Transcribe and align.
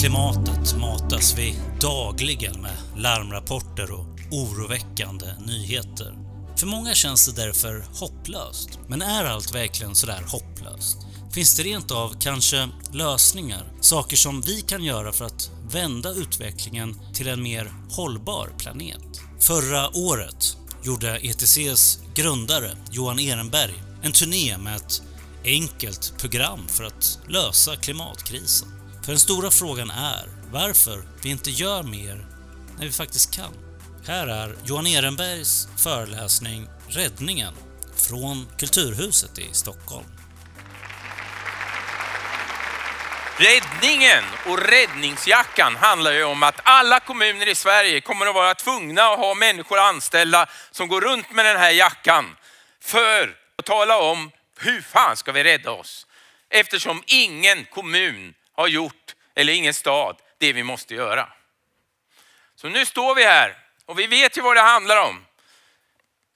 klimatet 0.00 0.76
matas 0.76 1.38
vi 1.38 1.56
dagligen 1.80 2.60
med 2.60 2.76
larmrapporter 2.96 3.92
och 3.92 4.06
oroväckande 4.30 5.26
nyheter. 5.46 6.14
För 6.56 6.66
många 6.66 6.94
känns 6.94 7.26
det 7.26 7.42
därför 7.42 7.84
hopplöst. 8.00 8.78
Men 8.88 9.02
är 9.02 9.24
allt 9.24 9.54
verkligen 9.54 9.94
sådär 9.94 10.24
hopplöst? 10.28 10.98
Finns 11.32 11.56
det 11.56 11.62
rent 11.62 11.90
av 11.90 12.16
kanske 12.20 12.68
lösningar? 12.92 13.72
Saker 13.80 14.16
som 14.16 14.40
vi 14.40 14.60
kan 14.60 14.84
göra 14.84 15.12
för 15.12 15.24
att 15.24 15.50
vända 15.72 16.10
utvecklingen 16.10 17.00
till 17.14 17.28
en 17.28 17.42
mer 17.42 17.72
hållbar 17.90 18.48
planet? 18.58 19.20
Förra 19.40 19.96
året 19.96 20.56
gjorde 20.84 21.18
ETCs 21.18 21.98
grundare 22.14 22.76
Johan 22.90 23.18
Ehrenberg 23.18 23.74
en 24.02 24.12
turné 24.12 24.58
med 24.58 24.76
ett 24.76 25.02
enkelt 25.44 26.14
program 26.18 26.60
för 26.68 26.84
att 26.84 27.18
lösa 27.28 27.76
klimatkrisen. 27.76 28.77
För 29.08 29.12
den 29.12 29.20
stora 29.20 29.50
frågan 29.50 29.90
är 29.90 30.28
varför 30.52 31.02
vi 31.22 31.30
inte 31.30 31.50
gör 31.50 31.82
mer 31.82 32.26
när 32.78 32.86
vi 32.86 32.92
faktiskt 32.92 33.34
kan. 33.34 33.54
Här 34.06 34.26
är 34.26 34.56
Johan 34.64 34.86
Ehrenbergs 34.86 35.68
föreläsning 35.84 36.68
Räddningen 36.88 37.54
från 37.96 38.48
Kulturhuset 38.58 39.38
i 39.38 39.48
Stockholm. 39.52 40.06
Räddningen 43.36 44.24
och 44.46 44.58
räddningsjackan 44.58 45.76
handlar 45.76 46.12
ju 46.12 46.24
om 46.24 46.42
att 46.42 46.60
alla 46.62 47.00
kommuner 47.00 47.48
i 47.48 47.54
Sverige 47.54 48.00
kommer 48.00 48.26
att 48.26 48.34
vara 48.34 48.54
tvungna 48.54 49.02
att 49.02 49.18
ha 49.18 49.34
människor 49.34 49.78
anställda 49.78 50.46
som 50.70 50.88
går 50.88 51.00
runt 51.00 51.32
med 51.32 51.44
den 51.44 51.56
här 51.56 51.70
jackan 51.70 52.36
för 52.80 53.36
att 53.58 53.66
tala 53.66 53.98
om 53.98 54.30
hur 54.58 54.80
fan 54.80 55.16
ska 55.16 55.32
vi 55.32 55.44
rädda 55.44 55.70
oss? 55.70 56.06
Eftersom 56.50 57.02
ingen 57.06 57.64
kommun 57.64 58.34
har 58.58 58.68
gjort, 58.68 59.14
eller 59.34 59.52
ingen 59.52 59.74
stad, 59.74 60.16
det 60.38 60.52
vi 60.52 60.62
måste 60.62 60.94
göra. 60.94 61.28
Så 62.54 62.68
nu 62.68 62.86
står 62.86 63.14
vi 63.14 63.24
här 63.24 63.56
och 63.84 63.98
vi 63.98 64.06
vet 64.06 64.38
ju 64.38 64.42
vad 64.42 64.56
det 64.56 64.60
handlar 64.60 65.02
om. 65.02 65.26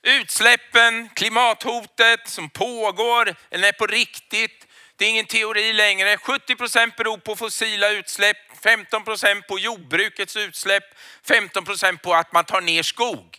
Utsläppen, 0.03 1.09
klimathotet 1.09 2.29
som 2.29 2.51
pågår, 2.51 3.35
eller 3.51 3.69
är 3.69 3.73
på 3.73 3.87
riktigt. 3.87 4.67
Det 4.97 5.05
är 5.05 5.11
ingen 5.11 5.27
teori 5.27 5.73
längre. 5.73 6.17
70 6.17 6.57
procent 6.57 6.97
beror 6.97 7.19
på 7.19 7.37
fossila 7.37 7.89
utsläpp, 7.89 8.37
15 8.63 9.05
procent 9.05 9.47
på 9.47 9.59
jordbrukets 9.59 10.37
utsläpp, 10.37 10.85
15 11.29 11.65
procent 11.65 12.03
på 12.03 12.15
att 12.15 12.33
man 12.33 12.45
tar 12.45 12.61
ner 12.61 12.83
skog. 12.83 13.39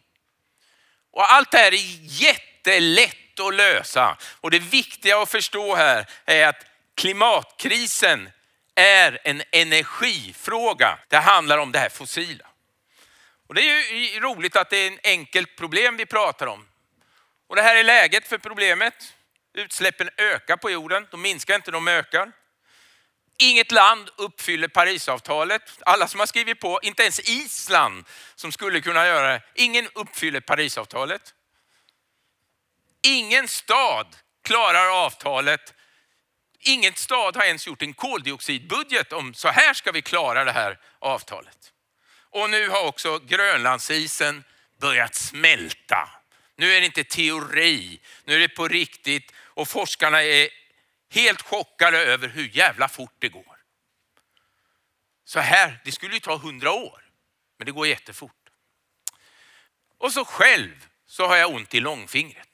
Och 1.11 1.31
allt 1.33 1.51
det 1.51 1.57
här 1.57 1.73
är 1.73 1.97
jättelätt 2.01 3.39
att 3.39 3.53
lösa. 3.53 4.17
Och 4.41 4.51
det 4.51 4.59
viktiga 4.59 5.21
att 5.21 5.31
förstå 5.31 5.75
här 5.75 6.05
är 6.25 6.47
att 6.47 6.65
klimatkrisen 6.95 8.29
är 8.75 9.19
en 9.23 9.43
energifråga. 9.51 10.99
Det 11.07 11.17
handlar 11.17 11.57
om 11.57 11.71
det 11.71 11.79
här 11.79 11.89
fossila. 11.89 12.45
Och 13.47 13.55
det 13.55 13.61
är 13.61 13.93
ju 13.93 14.19
roligt 14.19 14.55
att 14.55 14.69
det 14.69 14.77
är 14.77 14.87
en 14.87 14.99
enkelt 15.03 15.55
problem 15.55 15.97
vi 15.97 16.05
pratar 16.05 16.47
om. 16.47 16.67
Och 17.47 17.55
det 17.55 17.61
här 17.61 17.75
är 17.75 17.83
läget 17.83 18.27
för 18.27 18.37
problemet. 18.37 19.13
Utsläppen 19.53 20.09
ökar 20.17 20.57
på 20.57 20.71
jorden, 20.71 21.07
de 21.11 21.21
minskar 21.21 21.55
inte, 21.55 21.71
de 21.71 21.87
ökar. 21.87 22.31
Inget 23.37 23.71
land 23.71 24.09
uppfyller 24.17 24.67
Parisavtalet. 24.67 25.61
Alla 25.85 26.07
som 26.07 26.19
har 26.19 26.27
skrivit 26.27 26.59
på, 26.59 26.79
inte 26.83 27.03
ens 27.03 27.19
Island 27.19 28.05
som 28.35 28.51
skulle 28.51 28.81
kunna 28.81 29.07
göra 29.07 29.27
det, 29.27 29.41
ingen 29.55 29.89
uppfyller 29.95 30.39
Parisavtalet. 30.39 31.33
Ingen 33.01 33.47
stad 33.47 34.15
klarar 34.43 35.05
avtalet. 35.05 35.73
Ingen 36.65 36.93
stad 36.93 37.35
har 37.35 37.43
ens 37.43 37.67
gjort 37.67 37.81
en 37.81 37.93
koldioxidbudget 37.93 39.13
om 39.13 39.33
så 39.33 39.47
här 39.47 39.73
ska 39.73 39.91
vi 39.91 40.01
klara 40.01 40.43
det 40.43 40.51
här 40.51 40.79
avtalet. 40.99 41.73
Och 42.15 42.49
nu 42.49 42.69
har 42.69 42.87
också 42.87 43.19
Grönlandsisen 43.19 44.43
börjat 44.79 45.15
smälta. 45.15 46.09
Nu 46.55 46.73
är 46.73 46.79
det 46.79 46.85
inte 46.85 47.03
teori, 47.03 47.99
nu 48.25 48.35
är 48.35 48.39
det 48.39 48.49
på 48.49 48.67
riktigt 48.67 49.31
och 49.37 49.67
forskarna 49.67 50.23
är 50.23 50.49
helt 51.09 51.41
chockade 51.41 51.97
över 51.97 52.27
hur 52.27 52.49
jävla 52.53 52.87
fort 52.87 53.15
det 53.19 53.29
går. 53.29 53.57
Så 55.25 55.39
här, 55.39 55.81
det 55.85 55.91
skulle 55.91 56.13
ju 56.13 56.19
ta 56.19 56.37
hundra 56.37 56.71
år, 56.71 57.03
men 57.57 57.65
det 57.65 57.71
går 57.71 57.87
jättefort. 57.87 58.49
Och 59.97 60.13
så 60.13 60.25
själv 60.25 60.87
så 61.05 61.27
har 61.27 61.35
jag 61.35 61.53
ont 61.53 61.73
i 61.73 61.79
långfingret. 61.79 62.52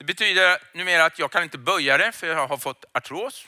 Det 0.00 0.04
betyder 0.04 0.58
numera 0.72 1.04
att 1.04 1.18
jag 1.18 1.30
kan 1.30 1.42
inte 1.42 1.58
böja 1.58 1.98
det 1.98 2.12
för 2.12 2.26
jag 2.26 2.46
har 2.46 2.56
fått 2.56 2.84
artros. 2.92 3.46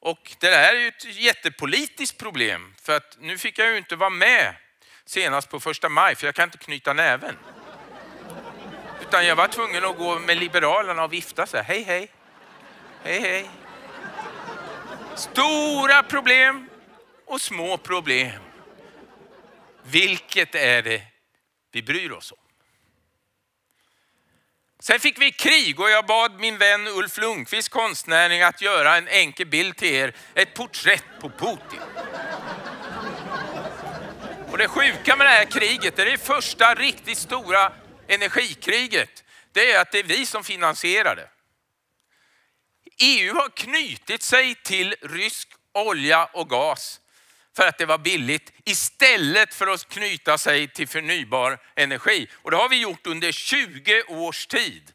Och 0.00 0.36
det 0.38 0.50
där 0.50 0.74
är 0.74 0.80
ju 0.80 0.88
ett 0.88 1.04
jättepolitiskt 1.04 2.18
problem 2.18 2.74
för 2.82 2.96
att 2.96 3.16
nu 3.20 3.38
fick 3.38 3.58
jag 3.58 3.70
ju 3.70 3.78
inte 3.78 3.96
vara 3.96 4.10
med 4.10 4.54
senast 5.04 5.50
på 5.50 5.60
första 5.60 5.88
maj 5.88 6.14
för 6.14 6.26
jag 6.26 6.34
kan 6.34 6.44
inte 6.44 6.58
knyta 6.58 6.92
näven. 6.92 7.36
Utan 9.00 9.26
jag 9.26 9.36
var 9.36 9.48
tvungen 9.48 9.84
att 9.84 9.98
gå 9.98 10.18
med 10.18 10.36
Liberalerna 10.36 11.04
och 11.04 11.12
vifta 11.12 11.46
så 11.46 11.56
här, 11.56 11.64
hej 11.64 11.82
hej, 11.82 12.10
hej 13.04 13.20
hej. 13.20 13.50
Stora 15.16 16.02
problem 16.02 16.68
och 17.26 17.40
små 17.40 17.76
problem. 17.76 18.42
Vilket 19.82 20.54
är 20.54 20.82
det 20.82 21.02
vi 21.72 21.82
bryr 21.82 22.10
oss 22.10 22.32
om? 22.32 22.49
Sen 24.82 25.00
fick 25.00 25.18
vi 25.20 25.32
krig 25.32 25.80
och 25.80 25.90
jag 25.90 26.06
bad 26.06 26.40
min 26.40 26.58
vän 26.58 26.88
Ulf 26.88 27.18
Lundqvist, 27.18 27.68
konstnäring, 27.68 28.42
att 28.42 28.60
göra 28.60 28.96
en 28.96 29.08
enkel 29.08 29.46
bild 29.46 29.76
till 29.76 29.94
er. 29.94 30.14
Ett 30.34 30.54
porträtt 30.54 31.04
på 31.20 31.30
Putin. 31.30 31.80
Och 34.50 34.58
det 34.58 34.68
sjuka 34.68 35.16
med 35.16 35.26
det 35.26 35.30
här 35.30 35.44
kriget, 35.44 35.96
det 35.96 36.02
är 36.02 36.06
det 36.06 36.18
första 36.18 36.74
riktigt 36.74 37.18
stora 37.18 37.72
energikriget. 38.08 39.24
Det 39.52 39.72
är 39.72 39.80
att 39.80 39.92
det 39.92 39.98
är 39.98 40.04
vi 40.04 40.26
som 40.26 40.44
finansierar 40.44 41.16
det. 41.16 41.28
EU 42.98 43.34
har 43.34 43.48
knutit 43.48 44.22
sig 44.22 44.54
till 44.54 44.94
rysk 45.02 45.48
olja 45.74 46.24
och 46.24 46.50
gas 46.50 47.00
för 47.56 47.68
att 47.68 47.78
det 47.78 47.86
var 47.86 47.98
billigt 47.98 48.52
istället 48.64 49.54
för 49.54 49.66
att 49.66 49.88
knyta 49.88 50.38
sig 50.38 50.68
till 50.68 50.88
förnybar 50.88 51.58
energi. 51.76 52.28
Och 52.34 52.50
det 52.50 52.56
har 52.56 52.68
vi 52.68 52.80
gjort 52.80 53.06
under 53.06 53.32
20 53.32 54.02
års 54.08 54.46
tid. 54.46 54.92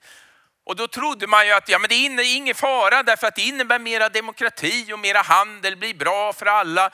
Och 0.64 0.76
då 0.76 0.88
trodde 0.88 1.28
man 1.28 1.46
ju 1.46 1.52
att 1.52 1.70
ja, 1.70 1.80
men 1.80 1.90
det 1.90 1.96
är 1.96 2.36
ingen 2.36 2.56
fara 2.56 3.04
därför 3.04 3.28
att 3.28 3.36
det 3.36 3.42
innebär 3.42 3.80
mera 3.80 4.10
demokrati 4.10 4.94
och 4.94 5.00
mera 5.00 5.22
handel, 5.22 5.78
blir 5.78 5.94
bra 5.94 6.34
för 6.34 6.46
alla. 6.46 6.92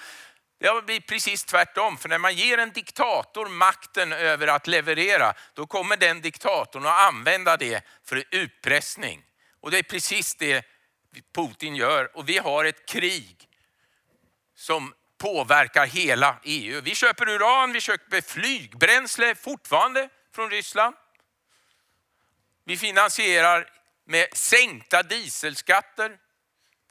Det 0.60 0.86
blir 0.86 1.02
precis 1.02 1.44
tvärtom, 1.44 1.98
för 1.98 2.10
när 2.10 2.18
man 2.18 2.36
ger 2.36 2.58
en 2.58 2.72
diktator 2.72 3.48
makten 3.48 4.14
över 4.14 4.48
att 4.48 4.68
leverera, 4.68 5.34
då 5.54 5.68
kommer 5.68 5.98
den 5.98 6.22
diktatorn 6.22 6.86
att 6.86 7.00
använda 7.00 7.58
det 7.58 7.86
för 8.06 8.24
utpressning. 8.32 9.24
Och 9.62 9.72
det 9.72 9.78
är 9.78 9.84
precis 9.84 10.36
det 10.36 10.66
Putin 11.36 11.76
gör. 11.76 12.18
Och 12.18 12.30
vi 12.30 12.38
har 12.38 12.66
ett 12.66 12.86
krig 12.86 13.48
som 14.56 14.94
påverkar 15.22 15.86
hela 15.86 16.40
EU. 16.44 16.82
Vi 16.82 16.96
köper 16.96 17.30
uran, 17.30 17.74
vi 17.74 17.82
köper 17.82 18.22
flygbränsle 18.22 19.36
fortfarande 19.36 20.09
från 20.36 20.50
Ryssland. 20.50 20.96
Vi 22.66 22.78
finansierar 22.78 23.70
med 24.06 24.28
sänkta 24.34 25.04
dieselskatter. 25.04 26.18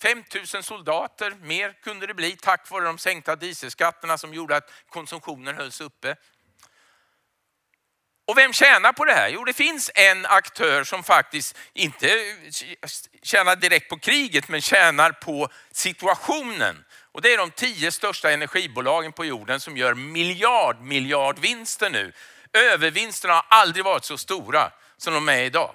5 0.03 0.25
000 0.55 0.63
soldater 0.63 1.35
mer 1.43 1.73
kunde 1.83 2.07
det 2.07 2.15
bli 2.15 2.37
tack 2.37 2.71
vare 2.71 2.85
de 2.85 2.99
sänkta 2.99 3.37
dieselskatterna 3.37 4.19
som 4.19 4.35
gjorde 4.35 4.57
att 4.57 4.71
konsumtionen 4.89 5.57
hölls 5.57 5.81
uppe. 5.81 6.17
Och 8.27 8.39
vem 8.39 8.53
tjänar 8.53 8.93
på 8.93 9.05
det 9.05 9.13
här? 9.13 9.29
Jo, 9.29 9.45
det 9.45 9.53
finns 9.53 9.91
en 9.95 10.27
aktör 10.27 10.85
som 10.85 11.03
faktiskt 11.03 11.59
inte 11.73 12.37
tjänar 13.23 13.57
direkt 13.57 13.89
på 13.89 13.99
kriget, 13.99 14.49
men 14.49 14.61
tjänar 14.61 15.13
på 15.13 15.49
situationen. 15.72 16.84
Och 17.12 17.22
det 17.22 17.33
är 17.33 17.39
de 17.39 17.51
tio 17.51 17.92
största 17.92 18.30
energibolagen 18.30 19.12
på 19.12 19.24
jorden 19.24 19.60
som 19.60 19.77
gör 19.77 19.95
miljard, 19.95 20.80
miljardvinster 20.80 21.91
nu. 21.91 22.12
Övervinsterna 22.53 23.34
har 23.34 23.47
aldrig 23.48 23.84
varit 23.84 24.04
så 24.04 24.18
stora 24.18 24.72
som 24.97 25.15
de 25.15 25.28
är 25.28 25.42
idag. 25.42 25.74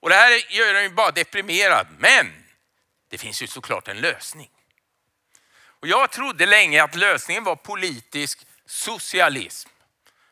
Och 0.00 0.08
det 0.08 0.14
här 0.14 0.52
gör 0.52 0.74
en 0.74 0.94
bara 0.94 1.10
deprimerad, 1.10 1.86
men 1.98 2.44
det 3.10 3.18
finns 3.18 3.42
ju 3.42 3.46
såklart 3.46 3.88
en 3.88 4.00
lösning. 4.00 4.50
Och 5.80 5.88
jag 5.88 6.10
trodde 6.10 6.46
länge 6.46 6.82
att 6.82 6.94
lösningen 6.94 7.44
var 7.44 7.56
politisk 7.56 8.46
socialism. 8.66 9.68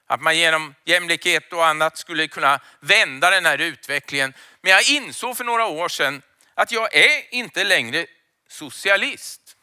Att 0.06 0.20
man 0.20 0.38
genom 0.38 0.74
jämlikhet 0.84 1.52
och 1.52 1.66
annat 1.66 1.98
skulle 1.98 2.28
kunna 2.28 2.60
vända 2.80 3.30
den 3.30 3.46
här 3.46 3.58
utvecklingen. 3.58 4.34
Men 4.60 4.72
jag 4.72 4.88
insåg 4.88 5.36
för 5.36 5.44
några 5.44 5.66
år 5.66 5.88
sedan 5.88 6.22
att 6.56 6.72
jag 6.72 6.94
är 6.94 7.34
inte 7.34 7.64
längre 7.64 8.06
socialist, 8.48 9.56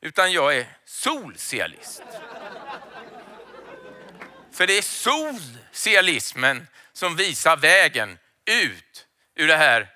utan 0.00 0.32
jag 0.32 0.56
är 0.56 0.66
solcialist. 0.84 2.02
För 4.52 4.66
det 4.66 4.78
är 4.78 4.82
solcialismen 4.82 6.66
som 6.92 7.16
visar 7.16 7.56
vägen 7.56 8.18
ut 8.44 9.06
ur 9.34 9.48
det 9.48 9.56
här 9.56 9.88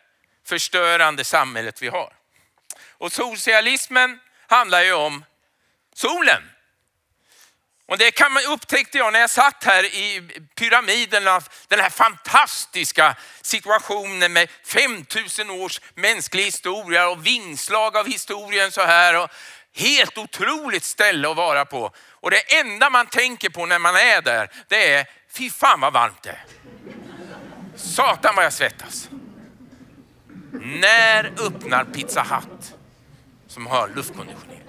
förstörande 0.45 1.25
samhället 1.25 1.83
vi 1.83 1.89
har. 1.89 2.13
Och 2.89 3.13
socialismen 3.13 4.21
handlar 4.47 4.83
ju 4.83 4.93
om 4.93 5.25
solen. 5.95 6.43
Och 7.91 7.99
det 7.99 8.11
kan 8.11 8.33
man, 8.33 8.43
upptäckte 8.45 8.99
jag 8.99 9.13
när 9.13 9.21
jag 9.21 9.31
satt 9.31 9.65
här 9.65 9.85
i 9.85 10.23
pyramiderna, 10.55 11.41
den 11.69 11.81
här 11.81 11.91
fantastiska 11.91 13.17
situationen 13.43 14.33
med 14.33 14.49
5000 14.65 15.51
års 15.51 15.81
mänsklig 15.95 16.45
historia 16.45 17.09
och 17.09 17.27
vingslag 17.27 17.97
av 17.97 18.07
historien 18.07 18.73
så 18.73 18.81
här. 18.81 19.23
Och 19.23 19.31
helt 19.75 20.19
otroligt 20.19 20.85
ställe 20.85 21.31
att 21.31 21.37
vara 21.37 21.65
på. 21.65 21.93
Och 21.97 22.31
det 22.31 22.55
enda 22.61 22.91
man 22.91 23.07
tänker 23.07 23.51
på 23.51 23.67
när 23.67 23.79
man 23.79 23.97
är 23.97 24.23
där, 24.23 24.51
det 24.69 24.93
är 24.95 25.07
fy 25.33 25.51
fan 25.51 25.81
vad 25.81 25.93
varmt 25.93 26.23
det 26.23 26.31
är. 26.31 26.45
Satan 27.77 28.37
vad 28.37 28.45
jag 28.45 28.53
svettas. 28.53 29.09
När 30.53 31.33
öppnar 31.47 31.85
Pizza 31.85 32.23
Hut 32.23 32.75
som 33.49 33.67
har 33.67 33.89
luftkonditionering? 33.89 34.60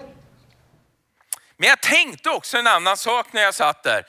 Men 1.61 1.69
jag 1.69 1.81
tänkte 1.81 2.29
också 2.29 2.57
en 2.57 2.67
annan 2.67 2.97
sak 2.97 3.33
när 3.33 3.41
jag 3.41 3.55
satt 3.55 3.83
där. 3.83 4.05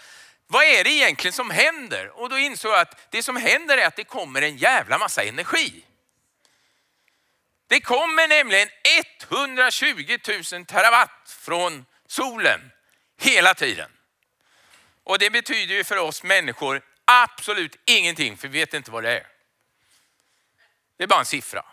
Vad 0.47 0.65
är 0.65 0.85
det 0.85 0.91
egentligen 0.91 1.33
som 1.33 1.51
händer? 1.51 2.09
Och 2.09 2.29
då 2.29 2.39
insåg 2.39 2.73
jag 2.73 2.81
att 2.81 3.07
det 3.11 3.23
som 3.23 3.37
händer 3.37 3.79
är 3.79 3.87
att 3.87 3.97
det 3.97 4.05
kommer 4.05 4.43
en 4.43 4.57
jävla 4.57 4.99
massa 4.99 5.23
energi. 5.23 5.85
Det 7.67 7.81
kommer 7.81 8.29
nämligen 8.29 8.69
120 9.31 10.19
000 10.53 10.65
terawatt 10.67 11.37
från 11.41 11.85
solen 12.07 12.61
hela 13.21 13.55
tiden. 13.55 13.91
Och 15.05 15.19
det 15.19 15.31
betyder 15.31 15.75
ju 15.75 15.85
för 15.85 15.97
oss 15.97 16.23
människor 16.23 16.83
absolut 17.05 17.77
ingenting, 17.85 18.37
för 18.37 18.49
vi 18.49 18.59
vet 18.59 18.75
inte 18.75 18.91
vad 18.91 19.03
det 19.03 19.11
är. 19.11 19.27
Det 20.97 21.05
är 21.05 21.09
bara 21.09 21.21
en 21.21 21.27
siffra. 21.27 21.65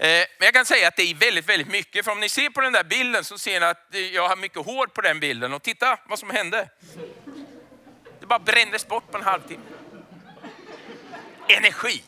Eh, 0.00 0.26
men 0.38 0.46
jag 0.46 0.54
kan 0.54 0.66
säga 0.66 0.88
att 0.88 0.96
det 0.96 1.02
är 1.02 1.14
väldigt, 1.14 1.48
väldigt 1.48 1.68
mycket. 1.68 2.04
För 2.04 2.12
om 2.12 2.20
ni 2.20 2.28
ser 2.28 2.50
på 2.50 2.60
den 2.60 2.72
där 2.72 2.84
bilden 2.84 3.24
så 3.24 3.38
ser 3.38 3.60
ni 3.60 3.66
att 3.66 3.94
eh, 3.94 4.00
jag 4.00 4.28
har 4.28 4.36
mycket 4.36 4.64
hår 4.64 4.86
på 4.86 5.00
den 5.00 5.20
bilden. 5.20 5.52
Och 5.52 5.62
titta 5.62 5.98
vad 6.08 6.18
som 6.18 6.30
hände. 6.30 6.68
Det 8.20 8.26
bara 8.26 8.38
brändes 8.38 8.88
bort 8.88 9.10
på 9.10 9.18
en 9.18 9.24
halvtimme. 9.24 9.64
Energi. 11.48 12.02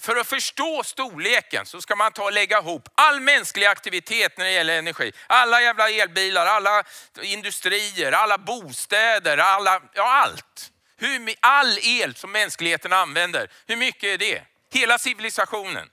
För 0.00 0.16
att 0.16 0.26
förstå 0.26 0.82
storleken 0.84 1.66
så 1.66 1.80
ska 1.80 1.96
man 1.96 2.12
ta 2.12 2.24
och 2.24 2.32
lägga 2.32 2.58
ihop 2.58 2.88
all 2.94 3.20
mänsklig 3.20 3.66
aktivitet 3.66 4.38
när 4.38 4.44
det 4.44 4.52
gäller 4.52 4.78
energi. 4.78 5.12
Alla 5.26 5.62
jävla 5.62 5.90
elbilar, 5.90 6.46
alla 6.46 6.84
industrier, 7.22 8.12
alla 8.12 8.38
bostäder, 8.38 9.38
alla, 9.38 9.82
ja 9.94 10.12
allt. 10.12 10.72
Hur, 10.96 11.34
all 11.40 11.78
el 11.82 12.14
som 12.14 12.32
mänskligheten 12.32 12.92
använder, 12.92 13.50
hur 13.66 13.76
mycket 13.76 14.04
är 14.04 14.18
det? 14.18 14.42
Hela 14.72 14.98
civilisationen. 14.98 15.88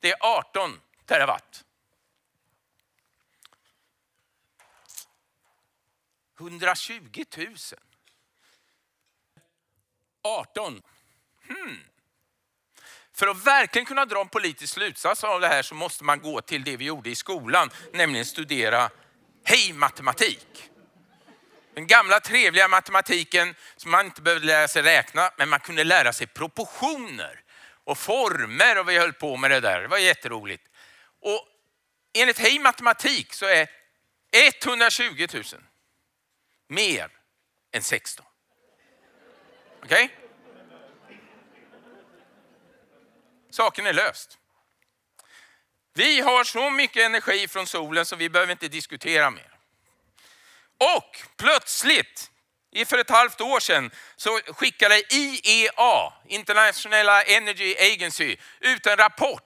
Det 0.00 0.10
är 0.10 0.16
18 0.20 0.80
terawatt. 1.06 1.64
120 6.40 7.24
000. 7.36 7.56
18. 10.22 10.82
Hmm. 11.48 11.78
För 13.12 13.26
att 13.26 13.46
verkligen 13.46 13.86
kunna 13.86 14.04
dra 14.04 14.20
en 14.20 14.28
politisk 14.28 14.74
slutsats 14.74 15.24
av 15.24 15.40
det 15.40 15.48
här 15.48 15.62
så 15.62 15.74
måste 15.74 16.04
man 16.04 16.20
gå 16.20 16.40
till 16.40 16.64
det 16.64 16.76
vi 16.76 16.84
gjorde 16.84 17.10
i 17.10 17.14
skolan, 17.14 17.70
nämligen 17.92 18.26
studera 18.26 18.90
hej 19.44 19.72
matematik. 19.72 20.70
Den 21.74 21.86
gamla 21.86 22.20
trevliga 22.20 22.68
matematiken 22.68 23.54
som 23.76 23.90
man 23.90 24.06
inte 24.06 24.22
behövde 24.22 24.46
lära 24.46 24.68
sig 24.68 24.82
räkna, 24.82 25.30
men 25.36 25.48
man 25.48 25.60
kunde 25.60 25.84
lära 25.84 26.12
sig 26.12 26.26
proportioner 26.26 27.40
och 27.88 27.98
former 27.98 28.78
och 28.78 28.88
vi 28.88 28.98
höll 28.98 29.12
på 29.12 29.36
med 29.36 29.50
det 29.50 29.60
där. 29.60 29.80
Det 29.80 29.88
var 29.88 29.98
jätteroligt. 29.98 30.68
Och 31.20 31.48
enligt 32.14 32.38
Hej 32.38 32.58
matematik 32.58 33.32
så 33.34 33.46
är 33.46 33.68
120 34.32 35.26
000 35.34 35.44
mer 36.68 37.10
än 37.72 37.82
16. 37.82 38.26
Okej? 39.82 40.04
Okay? 40.04 40.08
Saken 43.50 43.86
är 43.86 43.92
löst. 43.92 44.38
Vi 45.94 46.20
har 46.20 46.44
så 46.44 46.70
mycket 46.70 47.02
energi 47.02 47.48
från 47.48 47.66
solen 47.66 48.06
så 48.06 48.16
vi 48.16 48.28
behöver 48.28 48.52
inte 48.52 48.68
diskutera 48.68 49.30
mer. 49.30 49.58
Och 50.78 51.22
plötsligt 51.36 52.30
för 52.86 52.98
ett 52.98 53.10
halvt 53.10 53.40
år 53.40 53.60
sedan 53.60 53.90
så 54.16 54.40
skickade 54.46 55.02
IEA, 55.14 56.12
International 56.28 57.08
Energy 57.26 57.74
Agency, 57.78 58.36
ut 58.60 58.86
en 58.86 58.96
rapport. 58.96 59.42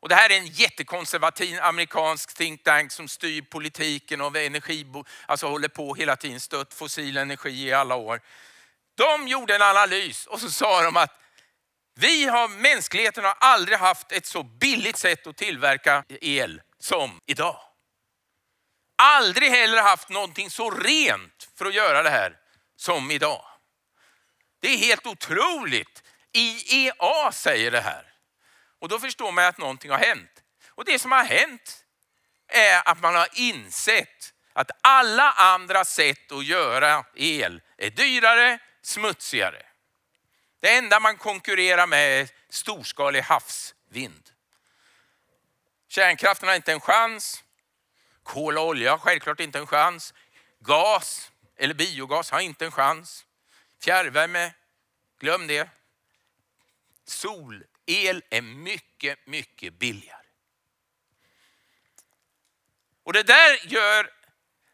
Och 0.00 0.08
det 0.08 0.14
här 0.14 0.30
är 0.30 0.36
en 0.36 0.46
jättekonservativ 0.46 1.58
amerikansk 1.62 2.34
think 2.34 2.62
tank 2.62 2.92
som 2.92 3.08
styr 3.08 3.42
politiken 3.42 4.20
och 4.20 4.36
energi, 4.36 4.86
alltså 5.26 5.46
håller 5.48 5.68
på 5.68 5.94
hela 5.94 6.16
tiden, 6.16 6.40
stött 6.40 6.74
fossil 6.74 7.16
energi 7.16 7.68
i 7.68 7.72
alla 7.72 7.94
år. 7.94 8.20
De 8.96 9.28
gjorde 9.28 9.54
en 9.54 9.62
analys 9.62 10.26
och 10.26 10.40
så 10.40 10.50
sa 10.50 10.82
de 10.82 10.96
att 10.96 11.20
vi 11.94 12.24
har, 12.24 12.48
mänskligheten 12.48 13.24
har 13.24 13.34
aldrig 13.38 13.78
haft 13.78 14.12
ett 14.12 14.26
så 14.26 14.42
billigt 14.42 14.96
sätt 14.96 15.26
att 15.26 15.36
tillverka 15.36 16.04
el 16.20 16.60
som 16.78 17.20
idag 17.26 17.56
aldrig 18.96 19.50
heller 19.50 19.82
haft 19.82 20.08
någonting 20.08 20.50
så 20.50 20.70
rent 20.70 21.48
för 21.54 21.66
att 21.66 21.74
göra 21.74 22.02
det 22.02 22.10
här 22.10 22.36
som 22.76 23.10
idag. 23.10 23.44
Det 24.60 24.68
är 24.68 24.78
helt 24.78 25.06
otroligt. 25.06 26.02
IEA 26.32 27.32
säger 27.32 27.70
det 27.70 27.80
här. 27.80 28.12
Och 28.78 28.88
då 28.88 28.98
förstår 28.98 29.32
man 29.32 29.44
att 29.44 29.58
någonting 29.58 29.90
har 29.90 29.98
hänt. 29.98 30.42
Och 30.68 30.84
det 30.84 30.98
som 30.98 31.12
har 31.12 31.24
hänt 31.24 31.84
är 32.48 32.88
att 32.88 33.00
man 33.00 33.14
har 33.14 33.28
insett 33.32 34.32
att 34.52 34.70
alla 34.80 35.32
andra 35.32 35.84
sätt 35.84 36.32
att 36.32 36.44
göra 36.44 37.04
el 37.14 37.62
är 37.76 37.90
dyrare, 37.90 38.58
smutsigare. 38.82 39.62
Det 40.60 40.76
enda 40.76 41.00
man 41.00 41.16
konkurrerar 41.16 41.86
med 41.86 42.20
är 42.20 42.28
storskalig 42.48 43.20
havsvind. 43.20 44.30
Kärnkraften 45.88 46.48
har 46.48 46.56
inte 46.56 46.72
en 46.72 46.80
chans. 46.80 47.44
Kol 48.26 48.58
och 48.58 48.66
olja 48.66 48.90
har 48.90 48.98
självklart 48.98 49.40
inte 49.40 49.58
en 49.58 49.66
chans. 49.66 50.14
Gas 50.60 51.30
eller 51.56 51.74
biogas 51.74 52.30
har 52.30 52.40
inte 52.40 52.64
en 52.64 52.72
chans. 52.72 53.26
Fjärrvärme, 53.82 54.52
glöm 55.20 55.46
det. 55.46 55.68
Solel 57.04 57.64
är 58.30 58.42
mycket, 58.42 59.26
mycket 59.26 59.74
billigare. 59.74 60.22
Och 63.02 63.12
det 63.12 63.22
där 63.22 63.58
gör 63.72 64.10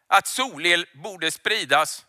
att 0.07 0.27
solel 0.27 0.85
borde 0.93 1.31
spridas 1.31 2.05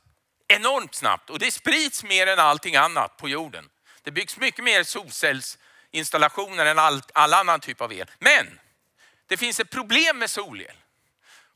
enormt 0.48 0.94
snabbt 0.94 1.30
och 1.30 1.38
det 1.38 1.50
sprids 1.50 2.04
mer 2.04 2.26
än 2.26 2.38
allting 2.38 2.76
annat 2.76 3.16
på 3.16 3.28
jorden. 3.28 3.70
Det 4.02 4.10
byggs 4.10 4.38
mycket 4.38 4.64
mer 4.64 4.82
solcellsinstallationer 4.82 6.66
än 6.66 6.78
all, 6.78 7.02
all 7.14 7.34
annan 7.34 7.60
typ 7.60 7.80
av 7.80 7.92
el. 7.92 8.10
Men 8.18 8.60
det 9.26 9.36
finns 9.36 9.60
ett 9.60 9.70
problem 9.70 10.18
med 10.18 10.30
solel. 10.30 10.76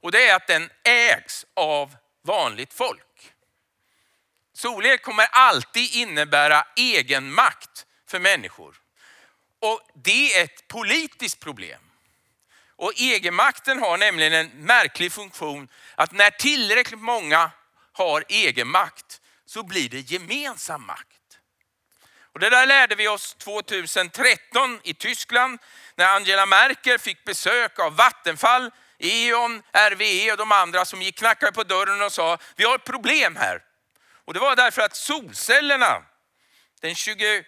Och 0.00 0.12
det 0.12 0.28
är 0.28 0.36
att 0.36 0.46
den 0.46 0.70
ägs 0.84 1.46
av 1.54 1.96
vanligt 2.22 2.74
folk. 2.74 3.32
Solel 4.52 4.98
kommer 4.98 5.24
alltid 5.24 5.94
innebära 5.94 6.66
egen 6.76 7.32
makt 7.32 7.86
för 8.06 8.18
människor. 8.18 8.80
Och 9.60 9.80
det 9.94 10.34
är 10.34 10.44
ett 10.44 10.68
politiskt 10.68 11.40
problem. 11.40 11.80
Och 12.76 12.92
egenmakten 12.96 13.78
har 13.78 13.98
nämligen 13.98 14.32
en 14.32 14.48
märklig 14.48 15.12
funktion 15.12 15.68
att 15.94 16.12
när 16.12 16.30
tillräckligt 16.30 17.00
många 17.00 17.50
har 17.92 18.24
egenmakt 18.28 19.20
så 19.46 19.62
blir 19.62 19.88
det 19.88 20.10
gemensam 20.10 20.86
makt. 20.86 21.38
Och 22.32 22.40
det 22.40 22.50
där 22.50 22.66
lärde 22.66 22.94
vi 22.94 23.08
oss 23.08 23.34
2013 23.34 24.80
i 24.82 24.94
Tyskland 24.94 25.58
när 25.94 26.06
Angela 26.16 26.46
Merkel 26.46 26.98
fick 26.98 27.24
besök 27.24 27.78
av 27.78 27.96
Vattenfall 27.96 28.70
E.ON, 28.98 29.62
RWE 29.72 30.32
och 30.32 30.38
de 30.38 30.52
andra 30.52 30.84
som 30.84 31.02
gick 31.02 31.18
knackade 31.18 31.52
på 31.52 31.62
dörren 31.62 32.02
och 32.02 32.12
sa, 32.12 32.38
vi 32.56 32.64
har 32.64 32.74
ett 32.74 32.84
problem 32.84 33.36
här. 33.36 33.62
Och 34.24 34.34
det 34.34 34.40
var 34.40 34.56
därför 34.56 34.82
att 34.82 34.96
solcellerna 34.96 36.02
den 36.80 36.94
26 36.94 37.44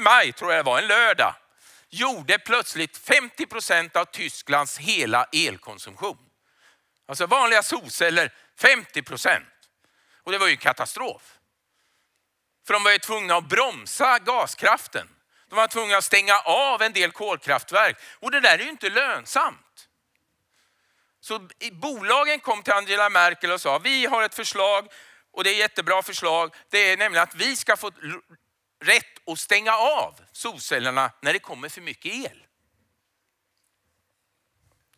maj, 0.00 0.32
tror 0.32 0.52
jag 0.52 0.58
det 0.58 0.70
var, 0.70 0.78
en 0.78 0.86
lördag, 0.86 1.34
gjorde 1.88 2.38
plötsligt 2.38 2.96
50 2.96 3.46
procent 3.46 3.96
av 3.96 4.04
Tysklands 4.04 4.78
hela 4.78 5.24
elkonsumtion. 5.32 6.18
Alltså 7.08 7.26
vanliga 7.26 7.62
solceller, 7.62 8.34
50 8.58 9.02
procent. 9.02 9.48
Och 10.22 10.32
det 10.32 10.38
var 10.38 10.48
ju 10.48 10.56
katastrof. 10.56 11.22
För 12.66 12.74
de 12.74 12.84
var 12.84 12.90
ju 12.90 12.98
tvungna 12.98 13.36
att 13.36 13.48
bromsa 13.48 14.18
gaskraften. 14.18 15.08
De 15.48 15.56
var 15.56 15.68
tvungna 15.68 15.96
att 15.96 16.04
stänga 16.04 16.38
av 16.40 16.82
en 16.82 16.92
del 16.92 17.12
kolkraftverk. 17.12 17.96
Och 18.20 18.30
det 18.30 18.40
där 18.40 18.58
är 18.58 18.62
ju 18.62 18.70
inte 18.70 18.90
lönsamt. 18.90 19.88
Så 21.30 21.48
bolagen 21.72 22.40
kom 22.40 22.62
till 22.62 22.72
Angela 22.72 23.10
Merkel 23.10 23.52
och 23.52 23.60
sa, 23.60 23.78
vi 23.78 24.06
har 24.06 24.22
ett 24.22 24.34
förslag 24.34 24.88
och 25.30 25.44
det 25.44 25.50
är 25.50 25.52
ett 25.52 25.58
jättebra 25.58 26.02
förslag. 26.02 26.54
Det 26.70 26.78
är 26.78 26.96
nämligen 26.96 27.22
att 27.22 27.34
vi 27.34 27.56
ska 27.56 27.76
få 27.76 27.90
rätt 28.84 29.28
att 29.28 29.38
stänga 29.38 29.76
av 29.76 30.20
solcellerna 30.32 31.12
när 31.20 31.32
det 31.32 31.38
kommer 31.38 31.68
för 31.68 31.80
mycket 31.80 32.14
el. 32.14 32.46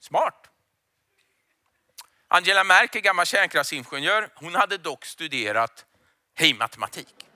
Smart. 0.01 0.51
Angela 2.29 2.65
Merkel, 2.65 3.03
gammal 3.03 3.27
kärnkraftsingenjör, 3.27 4.29
hon 4.35 4.55
hade 4.55 4.79
dock 4.79 5.05
studerat 5.05 5.87
hejmatematik. 6.35 7.27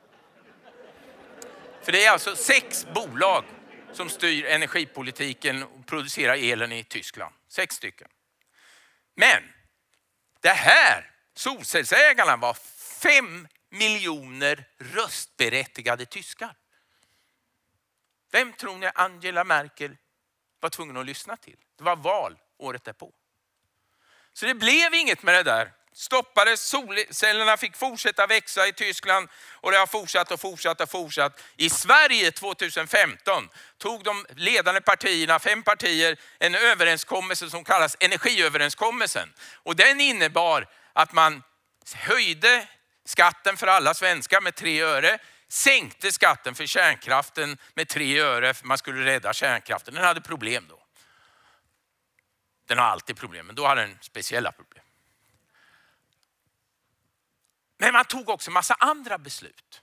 För 1.82 1.92
det 1.92 2.04
är 2.04 2.10
alltså 2.10 2.36
sex 2.36 2.86
bolag 2.94 3.44
som 3.92 4.08
styr 4.08 4.44
energipolitiken 4.44 5.62
och 5.62 5.86
producerar 5.86 6.36
elen 6.36 6.72
i 6.72 6.84
Tyskland. 6.84 7.34
Sex 7.48 7.74
stycken. 7.74 8.08
Men 9.16 9.42
det 10.40 10.48
här, 10.48 11.10
solcellsägarna 11.34 12.36
var 12.36 12.54
fem 13.02 13.48
miljoner 13.70 14.64
röstberättigade 14.78 16.06
tyskar. 16.06 16.56
Vem 18.30 18.52
tror 18.52 18.78
ni 18.78 18.90
Angela 18.94 19.44
Merkel 19.44 19.96
var 20.60 20.70
tvungen 20.70 20.96
att 20.96 21.06
lyssna 21.06 21.36
till? 21.36 21.58
Det 21.76 21.84
var 21.84 21.96
val 21.96 22.38
året 22.56 22.84
därpå. 22.84 23.14
Så 24.32 24.46
det 24.46 24.54
blev 24.54 24.94
inget 24.94 25.22
med 25.22 25.34
det 25.34 25.42
där. 25.42 25.72
Stoppades, 25.98 26.60
solcellerna 26.60 27.56
fick 27.56 27.76
fortsätta 27.76 28.26
växa 28.26 28.66
i 28.66 28.72
Tyskland 28.72 29.28
och 29.52 29.70
det 29.70 29.78
har 29.78 29.86
fortsatt 29.86 30.30
och 30.30 30.40
fortsatt 30.40 30.80
och 30.80 30.90
fortsatt. 30.90 31.42
I 31.56 31.70
Sverige 31.70 32.30
2015 32.30 33.48
tog 33.78 34.04
de 34.04 34.26
ledande 34.34 34.80
partierna, 34.80 35.38
fem 35.38 35.62
partier, 35.62 36.16
en 36.38 36.54
överenskommelse 36.54 37.50
som 37.50 37.64
kallas 37.64 37.96
energiöverenskommelsen. 38.00 39.32
Och 39.54 39.76
den 39.76 40.00
innebar 40.00 40.68
att 40.92 41.12
man 41.12 41.42
höjde 41.94 42.68
skatten 43.04 43.56
för 43.56 43.66
alla 43.66 43.94
svenskar 43.94 44.40
med 44.40 44.54
tre 44.54 44.82
öre, 44.82 45.18
sänkte 45.48 46.12
skatten 46.12 46.54
för 46.54 46.66
kärnkraften 46.66 47.58
med 47.74 47.88
tre 47.88 48.20
öre 48.20 48.54
för 48.54 48.66
man 48.66 48.78
skulle 48.78 49.04
rädda 49.04 49.32
kärnkraften. 49.32 49.94
Den 49.94 50.04
hade 50.04 50.20
problem 50.20 50.66
då. 50.68 50.78
Den 52.68 52.78
har 52.78 52.86
alltid 52.86 53.16
problem, 53.16 53.46
men 53.46 53.54
då 53.56 53.66
hade 53.66 53.80
den 53.80 53.98
speciella 54.00 54.52
problem. 54.52 54.85
Men 57.78 57.92
man 57.92 58.04
tog 58.04 58.28
också 58.28 58.50
massa 58.50 58.74
andra 58.74 59.18
beslut. 59.18 59.82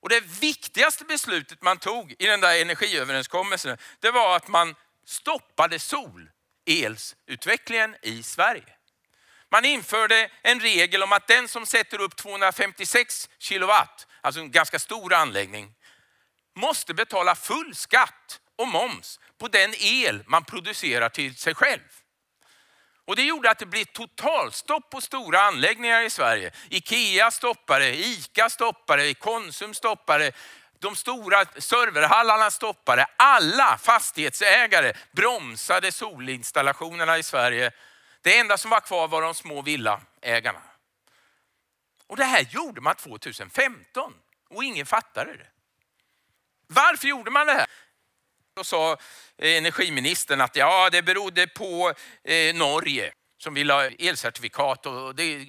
Och 0.00 0.08
det 0.08 0.20
viktigaste 0.20 1.04
beslutet 1.04 1.62
man 1.62 1.78
tog 1.78 2.14
i 2.18 2.26
den 2.26 2.40
där 2.40 2.62
energiöverenskommelsen, 2.62 3.78
det 4.00 4.10
var 4.10 4.36
att 4.36 4.48
man 4.48 4.74
stoppade 5.04 5.78
solelsutvecklingen 5.78 7.96
i 8.02 8.22
Sverige. 8.22 8.74
Man 9.50 9.64
införde 9.64 10.30
en 10.42 10.60
regel 10.60 11.02
om 11.02 11.12
att 11.12 11.26
den 11.26 11.48
som 11.48 11.66
sätter 11.66 12.00
upp 12.00 12.16
256 12.16 13.28
kilowatt, 13.38 14.06
alltså 14.20 14.40
en 14.40 14.50
ganska 14.50 14.78
stor 14.78 15.14
anläggning, 15.14 15.74
måste 16.54 16.94
betala 16.94 17.34
full 17.34 17.74
skatt 17.74 18.40
och 18.56 18.68
moms 18.68 19.20
på 19.38 19.48
den 19.48 19.74
el 19.78 20.24
man 20.26 20.44
producerar 20.44 21.08
till 21.08 21.36
sig 21.36 21.54
själv. 21.54 21.80
Och 23.08 23.16
det 23.16 23.22
gjorde 23.22 23.50
att 23.50 23.58
det 23.58 23.66
blev 23.66 23.84
totalstopp 23.84 24.90
på 24.90 25.00
stora 25.00 25.40
anläggningar 25.40 26.02
i 26.02 26.10
Sverige. 26.10 26.50
Ikea 26.70 27.30
stoppade, 27.30 27.96
Ica 27.96 28.50
stoppade, 28.50 29.14
Konsum 29.14 29.74
stoppade, 29.74 30.32
de 30.78 30.96
stora 30.96 31.44
serverhallarna 31.44 32.50
stoppade. 32.50 33.06
Alla 33.16 33.78
fastighetsägare 33.78 34.92
bromsade 35.12 35.92
solinstallationerna 35.92 37.18
i 37.18 37.22
Sverige. 37.22 37.70
Det 38.22 38.38
enda 38.38 38.58
som 38.58 38.70
var 38.70 38.80
kvar 38.80 39.08
var 39.08 39.22
de 39.22 39.34
små 39.34 39.62
villaägarna. 39.62 40.62
Och 42.06 42.16
det 42.16 42.24
här 42.24 42.46
gjorde 42.50 42.80
man 42.80 42.94
2015 42.94 44.14
och 44.48 44.64
ingen 44.64 44.86
fattade 44.86 45.32
det. 45.36 45.46
Varför 46.66 47.08
gjorde 47.08 47.30
man 47.30 47.46
det 47.46 47.52
här? 47.52 47.66
Då 48.58 48.64
sa 48.64 48.92
eh, 49.38 49.56
energiministern 49.56 50.40
att 50.40 50.56
ja, 50.56 50.90
det 50.90 51.02
berodde 51.02 51.46
på 51.46 51.92
eh, 52.24 52.54
Norge 52.54 53.12
som 53.42 53.54
vill 53.54 53.70
ha 53.70 53.84
elcertifikat 53.84 54.86
och 54.86 55.14
det 55.14 55.46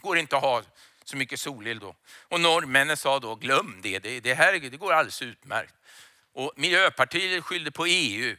går 0.00 0.18
inte 0.18 0.36
att 0.36 0.42
ha 0.42 0.62
så 1.04 1.16
mycket 1.16 1.40
solel 1.40 1.78
då. 1.78 1.94
Och 2.28 2.40
norrmännen 2.40 2.96
sa 2.96 3.18
då, 3.18 3.34
glöm 3.34 3.78
det, 3.82 3.98
det, 3.98 4.20
det 4.20 4.34
här 4.34 4.52
det 4.52 4.76
går 4.76 4.92
alldeles 4.92 5.22
utmärkt. 5.22 5.74
Och 6.34 6.52
Miljöpartiet 6.56 7.44
skyllde 7.44 7.70
på 7.70 7.86
EU. 7.86 8.36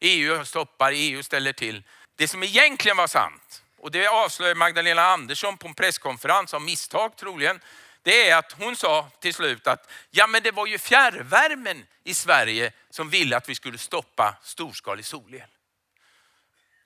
EU 0.00 0.44
stoppar, 0.44 0.92
EU 0.94 1.22
ställer 1.22 1.52
till. 1.52 1.82
Det 2.16 2.28
som 2.28 2.42
egentligen 2.42 2.96
var 2.96 3.06
sant, 3.06 3.62
och 3.78 3.90
det 3.90 4.06
avslöjade 4.06 4.58
Magdalena 4.58 5.02
Andersson 5.02 5.56
på 5.56 5.68
en 5.68 5.74
presskonferens 5.74 6.54
av 6.54 6.62
misstag 6.62 7.16
troligen, 7.16 7.60
det 8.02 8.28
är 8.28 8.36
att 8.36 8.52
hon 8.52 8.76
sa 8.76 9.10
till 9.20 9.34
slut 9.34 9.66
att 9.66 9.90
ja, 10.10 10.26
men 10.26 10.42
det 10.42 10.50
var 10.50 10.66
ju 10.66 10.78
fjärrvärmen 10.78 11.86
i 12.04 12.14
Sverige 12.14 12.72
som 12.90 13.10
ville 13.10 13.36
att 13.36 13.48
vi 13.48 13.54
skulle 13.54 13.78
stoppa 13.78 14.36
storskalig 14.42 15.04
solel. 15.04 15.48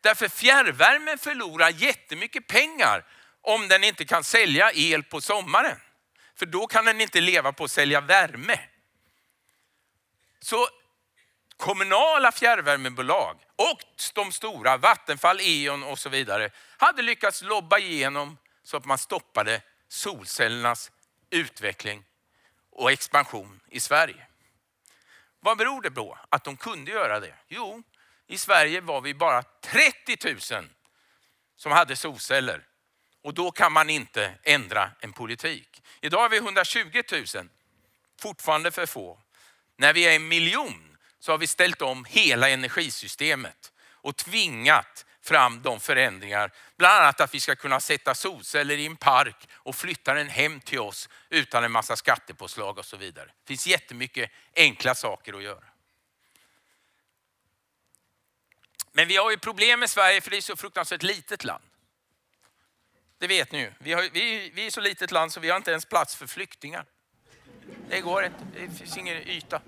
Därför 0.01 0.29
fjärrvärmen 0.29 1.19
förlorar 1.19 1.71
jättemycket 1.71 2.47
pengar 2.47 3.05
om 3.41 3.69
den 3.69 3.85
inte 3.85 4.05
kan 4.05 4.25
sälja 4.25 4.73
el 4.73 5.03
på 5.03 5.21
sommaren. 5.21 5.81
För 6.37 6.47
då 6.47 6.67
kan 6.67 6.85
den 6.85 7.01
inte 7.01 7.21
leva 7.21 7.53
på 7.53 7.65
att 7.65 7.71
sälja 7.71 8.01
värme. 8.01 8.61
Så 10.41 10.69
kommunala 11.57 12.33
fjärrvärmebolag 12.33 13.39
och 13.57 13.81
de 14.15 14.33
stora, 14.33 14.77
Vattenfall, 14.77 15.41
E.ON 15.41 15.83
och 15.83 15.99
så 15.99 16.09
vidare, 16.09 16.51
hade 16.79 17.03
lyckats 17.03 17.43
lobba 17.43 17.79
igenom 17.79 18.39
så 18.63 18.77
att 18.77 18.85
man 18.85 18.99
stoppade 18.99 19.63
solcellernas 19.89 20.91
utveckling 21.31 22.05
och 22.71 22.93
expansion 22.93 23.61
i 23.69 23.81
Sverige. 23.81 24.27
Vad 25.41 25.59
beror 25.59 25.83
det 25.83 25.91
på 25.91 26.19
att 26.29 26.45
de 26.45 26.57
kunde 26.57 26.91
göra 26.91 27.21
det? 27.21 27.35
Jo, 27.49 27.83
i 28.27 28.39
Sverige 28.39 28.81
var 28.81 29.01
vi 29.01 29.15
bara 29.15 29.43
30 29.43 30.53
000 30.55 30.69
som 31.57 31.73
hade 31.73 31.97
solceller 31.97 32.67
och 33.23 33.35
då 33.35 33.51
kan 33.51 33.73
man 33.73 33.91
inte 33.91 34.35
ändra 34.43 34.91
en 35.01 35.13
politik. 35.13 35.83
Idag 36.01 36.25
är 36.25 36.29
vi 36.29 36.37
120 36.37 37.03
000, 37.13 37.49
fortfarande 38.21 38.71
för 38.71 38.87
få. 38.87 39.19
När 39.77 39.93
vi 39.93 40.07
är 40.07 40.17
en 40.17 40.29
miljon 40.29 40.97
så 41.19 41.33
har 41.33 41.39
vi 41.39 41.47
ställt 41.47 41.83
om 41.83 42.05
hela 42.05 42.49
energisystemet 42.49 43.73
och 43.81 44.17
tvingat 44.17 45.07
fram 45.25 45.63
de 45.63 45.81
förändringar. 45.81 46.53
Bland 46.77 46.95
annat 46.95 47.21
att 47.21 47.35
vi 47.35 47.41
ska 47.41 47.57
kunna 47.57 47.81
sätta 47.81 48.15
solceller 48.15 48.77
i 48.77 48.87
en 48.87 48.97
park 48.97 49.49
och 49.53 49.77
flytta 49.77 50.15
den 50.15 50.29
hem 50.29 50.61
till 50.61 50.81
oss 50.81 51.09
utan 51.29 51.65
en 51.65 51.73
massa 51.73 51.97
skattepåslag 51.97 52.79
och 52.79 52.85
så 52.85 52.97
vidare. 52.97 53.27
Det 53.27 53.49
finns 53.49 53.67
jättemycket 53.67 54.31
enkla 54.57 54.95
saker 54.95 55.33
att 55.33 55.43
göra. 55.43 55.65
Men 58.93 59.09
vi 59.09 59.17
har 59.17 59.31
ju 59.31 59.39
problem 59.39 59.81
med 59.81 59.91
Sverige 59.91 60.21
för 60.21 60.31
det 60.31 60.37
är 60.37 60.41
så 60.41 60.57
fruktansvärt 60.57 61.03
litet 61.03 61.45
land. 61.45 61.65
Det 63.19 63.27
vet 63.27 63.53
ni 63.53 63.59
ju. 63.59 63.73
Vi, 63.79 63.93
har, 63.93 64.03
vi, 64.13 64.51
vi 64.55 64.67
är 64.67 64.71
så 64.71 64.81
litet 64.81 65.11
land 65.11 65.33
så 65.33 65.41
vi 65.41 65.51
har 65.51 65.57
inte 65.57 65.71
ens 65.71 65.85
plats 65.85 66.17
för 66.17 66.27
flyktingar. 66.27 66.85
Det 67.89 68.01
går 68.01 68.25
inte, 68.25 68.45
det 68.55 68.79
finns 68.79 68.97
ingen 68.97 69.17
yta. 69.17 69.61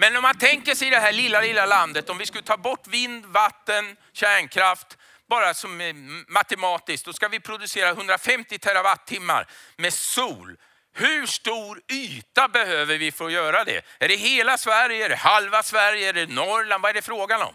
Men 0.00 0.16
om 0.16 0.22
man 0.22 0.38
tänker 0.38 0.74
sig 0.74 0.90
det 0.90 0.98
här 0.98 1.12
lilla, 1.12 1.40
lilla 1.40 1.66
landet, 1.66 2.10
om 2.10 2.18
vi 2.18 2.26
skulle 2.26 2.42
ta 2.42 2.56
bort 2.56 2.86
vind, 2.86 3.26
vatten, 3.26 3.96
kärnkraft, 4.12 4.98
bara 5.28 5.54
som 5.54 5.80
eh, 5.80 5.94
matematiskt, 6.28 7.04
då 7.06 7.12
ska 7.12 7.28
vi 7.28 7.40
producera 7.40 7.88
150 7.88 8.58
terawattimmar 8.58 9.46
med 9.76 9.92
sol. 9.92 10.56
Hur 10.92 11.26
stor 11.26 11.80
yta 11.92 12.48
behöver 12.48 12.98
vi 12.98 13.12
för 13.12 13.26
att 13.26 13.32
göra 13.32 13.64
det? 13.64 13.82
Är 13.98 14.08
det 14.08 14.16
hela 14.16 14.58
Sverige, 14.58 15.04
är 15.04 15.08
det 15.08 15.16
halva 15.16 15.62
Sverige, 15.62 16.08
är 16.08 16.12
det 16.12 16.26
Norrland? 16.26 16.82
Vad 16.82 16.90
är 16.90 16.94
det 16.94 17.02
frågan 17.02 17.42
om? 17.42 17.54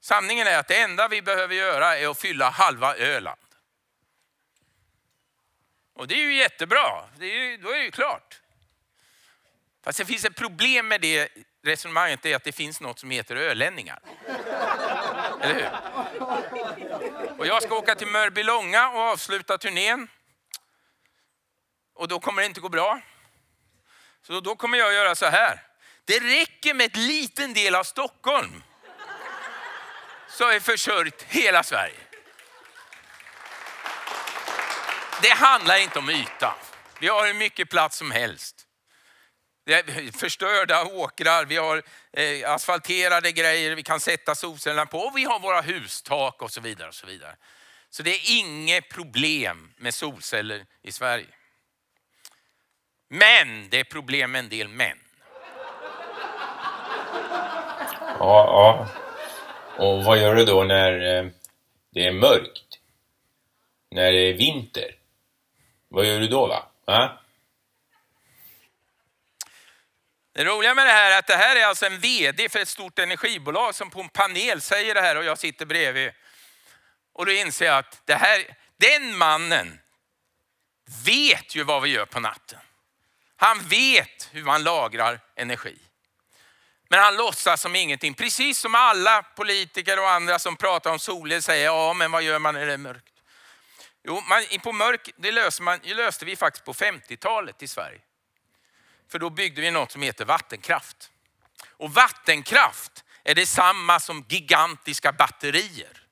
Sanningen 0.00 0.46
är 0.46 0.58
att 0.58 0.68
det 0.68 0.80
enda 0.80 1.08
vi 1.08 1.22
behöver 1.22 1.54
göra 1.54 1.98
är 1.98 2.08
att 2.08 2.20
fylla 2.20 2.50
halva 2.50 2.96
Öland. 2.96 3.40
Och 5.94 6.08
det 6.08 6.14
är 6.14 6.18
ju 6.18 6.34
jättebra, 6.34 7.04
det 7.18 7.24
är 7.24 7.38
ju, 7.38 7.56
då 7.56 7.68
är 7.68 7.78
det 7.78 7.84
ju 7.84 7.90
klart. 7.90 8.41
Fast 9.84 9.98
det 9.98 10.04
finns 10.04 10.24
ett 10.24 10.36
problem 10.36 10.88
med 10.88 11.00
det 11.00 11.28
resonemanget, 11.64 12.22
det 12.22 12.32
är 12.32 12.36
att 12.36 12.44
det 12.44 12.52
finns 12.52 12.80
något 12.80 12.98
som 12.98 13.10
heter 13.10 13.36
ölänningar. 13.36 13.98
Eller 15.40 15.54
hur? 15.54 15.70
Och 17.38 17.46
jag 17.46 17.62
ska 17.62 17.74
åka 17.74 17.94
till 17.94 18.06
Mörbylånga 18.06 18.90
och 18.90 19.00
avsluta 19.00 19.58
turnén. 19.58 20.08
Och 21.94 22.08
då 22.08 22.20
kommer 22.20 22.42
det 22.42 22.46
inte 22.46 22.60
gå 22.60 22.68
bra. 22.68 23.00
Så 24.26 24.40
då 24.40 24.56
kommer 24.56 24.78
jag 24.78 24.92
göra 24.92 25.14
så 25.14 25.26
här. 25.26 25.62
Det 26.04 26.18
räcker 26.18 26.74
med 26.74 26.96
en 26.96 27.06
liten 27.06 27.54
del 27.54 27.74
av 27.74 27.84
Stockholm 27.84 28.62
så 30.28 30.48
är 30.48 30.60
försörjt 30.60 31.22
hela 31.22 31.62
Sverige. 31.62 32.00
Det 35.22 35.30
handlar 35.30 35.76
inte 35.76 35.98
om 35.98 36.10
yta. 36.10 36.54
Vi 37.00 37.08
har 37.08 37.26
hur 37.26 37.34
mycket 37.34 37.70
plats 37.70 37.96
som 37.96 38.10
helst. 38.10 38.61
Förstörda 40.14 40.84
åkrar, 40.84 41.44
vi 41.44 41.56
har 41.56 41.82
eh, 42.12 42.50
asfalterade 42.50 43.32
grejer 43.32 43.74
vi 43.74 43.82
kan 43.82 44.00
sätta 44.00 44.34
solcellerna 44.34 44.86
på 44.86 44.98
och 44.98 45.16
vi 45.16 45.24
har 45.24 45.40
våra 45.40 45.60
hustak 45.60 46.42
och 46.42 46.50
så 46.50 46.60
vidare. 46.60 46.88
Och 46.88 46.94
så 46.94 47.06
vidare. 47.06 47.36
Så 47.90 48.02
det 48.02 48.10
är 48.10 48.38
inget 48.38 48.88
problem 48.88 49.72
med 49.76 49.94
solceller 49.94 50.64
i 50.82 50.92
Sverige. 50.92 51.26
Men 53.08 53.68
det 53.68 53.80
är 53.80 53.84
problem 53.84 54.32
med 54.32 54.38
en 54.38 54.48
del 54.48 54.68
män. 54.68 54.98
Ja, 58.18 58.46
ja. 58.46 58.88
Och 59.76 60.04
vad 60.04 60.18
gör 60.18 60.34
du 60.34 60.44
då 60.44 60.64
när 60.64 61.16
eh, 61.16 61.30
det 61.90 62.06
är 62.06 62.12
mörkt? 62.12 62.78
När 63.90 64.12
det 64.12 64.20
är 64.20 64.32
vinter? 64.32 64.94
Vad 65.88 66.06
gör 66.06 66.20
du 66.20 66.28
då 66.28 66.46
va? 66.46 66.66
va? 66.86 67.21
Det 70.32 70.44
roliga 70.44 70.74
med 70.74 70.86
det 70.86 70.92
här 70.92 71.10
är 71.10 71.18
att 71.18 71.26
det 71.26 71.36
här 71.36 71.56
är 71.56 71.64
alltså 71.64 71.86
en 71.86 71.98
VD 71.98 72.48
för 72.48 72.58
ett 72.58 72.68
stort 72.68 72.98
energibolag 72.98 73.74
som 73.74 73.90
på 73.90 74.00
en 74.00 74.08
panel 74.08 74.60
säger 74.60 74.94
det 74.94 75.00
här 75.00 75.16
och 75.16 75.24
jag 75.24 75.38
sitter 75.38 75.66
bredvid. 75.66 76.10
Och 77.12 77.26
då 77.26 77.32
inser 77.32 77.66
jag 77.66 77.78
att 77.78 78.02
det 78.04 78.14
här, 78.14 78.56
den 78.76 79.16
mannen 79.16 79.80
vet 81.04 81.54
ju 81.54 81.62
vad 81.62 81.82
vi 81.82 81.88
gör 81.88 82.06
på 82.06 82.20
natten. 82.20 82.58
Han 83.36 83.58
vet 83.58 84.28
hur 84.32 84.44
man 84.44 84.62
lagrar 84.62 85.20
energi. 85.36 85.78
Men 86.88 87.00
han 87.00 87.16
låtsas 87.16 87.60
som 87.60 87.76
ingenting. 87.76 88.14
Precis 88.14 88.58
som 88.58 88.74
alla 88.74 89.22
politiker 89.22 89.98
och 89.98 90.10
andra 90.10 90.38
som 90.38 90.56
pratar 90.56 90.90
om 90.90 90.98
solel 90.98 91.42
säger, 91.42 91.64
ja 91.64 91.92
men 91.92 92.10
vad 92.10 92.22
gör 92.22 92.38
man 92.38 92.54
när 92.54 92.66
det 92.66 92.72
är 92.72 92.78
mörkt? 92.78 93.12
Jo, 94.04 94.22
man, 94.28 94.44
på 94.62 94.72
mörk, 94.72 95.10
det 95.16 95.32
löser 95.32 95.62
man, 95.62 95.80
det 95.82 95.94
löste 95.94 96.24
vi 96.24 96.36
faktiskt 96.36 96.64
på 96.64 96.72
50-talet 96.74 97.62
i 97.62 97.68
Sverige. 97.68 98.00
För 99.12 99.18
då 99.18 99.30
byggde 99.30 99.60
vi 99.60 99.70
något 99.70 99.92
som 99.92 100.02
heter 100.02 100.24
vattenkraft. 100.24 101.10
Och 101.70 101.94
vattenkraft 101.94 103.04
är 103.24 103.34
detsamma 103.34 104.00
som 104.00 104.24
gigantiska 104.28 105.12
batterier. 105.12 106.02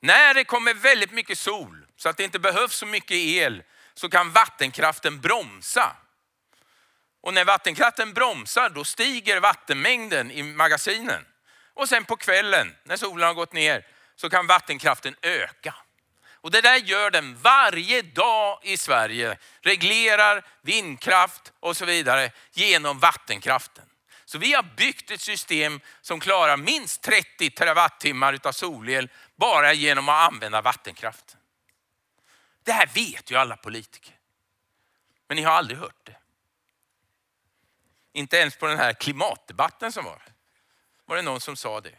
När 0.00 0.34
det 0.34 0.44
kommer 0.44 0.74
väldigt 0.74 1.12
mycket 1.12 1.38
sol 1.38 1.86
så 1.96 2.08
att 2.08 2.16
det 2.16 2.24
inte 2.24 2.38
behövs 2.38 2.76
så 2.76 2.86
mycket 2.86 3.16
el 3.16 3.62
så 3.94 4.08
kan 4.08 4.32
vattenkraften 4.32 5.20
bromsa. 5.20 5.96
Och 7.20 7.34
när 7.34 7.44
vattenkraften 7.44 8.14
bromsar 8.14 8.70
då 8.70 8.84
stiger 8.84 9.40
vattenmängden 9.40 10.30
i 10.30 10.42
magasinen. 10.42 11.24
Och 11.74 11.88
sen 11.88 12.04
på 12.04 12.16
kvällen 12.16 12.76
när 12.84 12.96
solen 12.96 13.26
har 13.26 13.34
gått 13.34 13.52
ner 13.52 13.86
så 14.16 14.30
kan 14.30 14.46
vattenkraften 14.46 15.16
öka. 15.22 15.74
Och 16.40 16.50
det 16.50 16.60
där 16.60 16.76
gör 16.76 17.10
den 17.10 17.36
varje 17.36 18.02
dag 18.02 18.60
i 18.62 18.76
Sverige. 18.76 19.38
Reglerar 19.60 20.46
vindkraft 20.62 21.52
och 21.60 21.76
så 21.76 21.84
vidare 21.84 22.30
genom 22.52 22.98
vattenkraften. 22.98 23.84
Så 24.24 24.38
vi 24.38 24.52
har 24.52 24.62
byggt 24.76 25.10
ett 25.10 25.20
system 25.20 25.80
som 26.00 26.20
klarar 26.20 26.56
minst 26.56 27.02
30 27.02 27.50
terawattimmar 27.50 28.38
av 28.42 28.52
solel 28.52 29.10
bara 29.36 29.72
genom 29.72 30.08
att 30.08 30.32
använda 30.32 30.62
vattenkraften. 30.62 31.40
Det 32.64 32.72
här 32.72 32.86
vet 32.86 33.30
ju 33.30 33.36
alla 33.36 33.56
politiker. 33.56 34.14
Men 35.26 35.36
ni 35.36 35.42
har 35.42 35.52
aldrig 35.52 35.78
hört 35.78 36.04
det. 36.04 36.16
Inte 38.12 38.36
ens 38.36 38.56
på 38.56 38.66
den 38.66 38.78
här 38.78 38.92
klimatdebatten 38.92 39.92
som 39.92 40.04
var. 40.04 40.22
Var 41.04 41.16
det 41.16 41.22
någon 41.22 41.40
som 41.40 41.56
sa 41.56 41.80
det. 41.80 41.94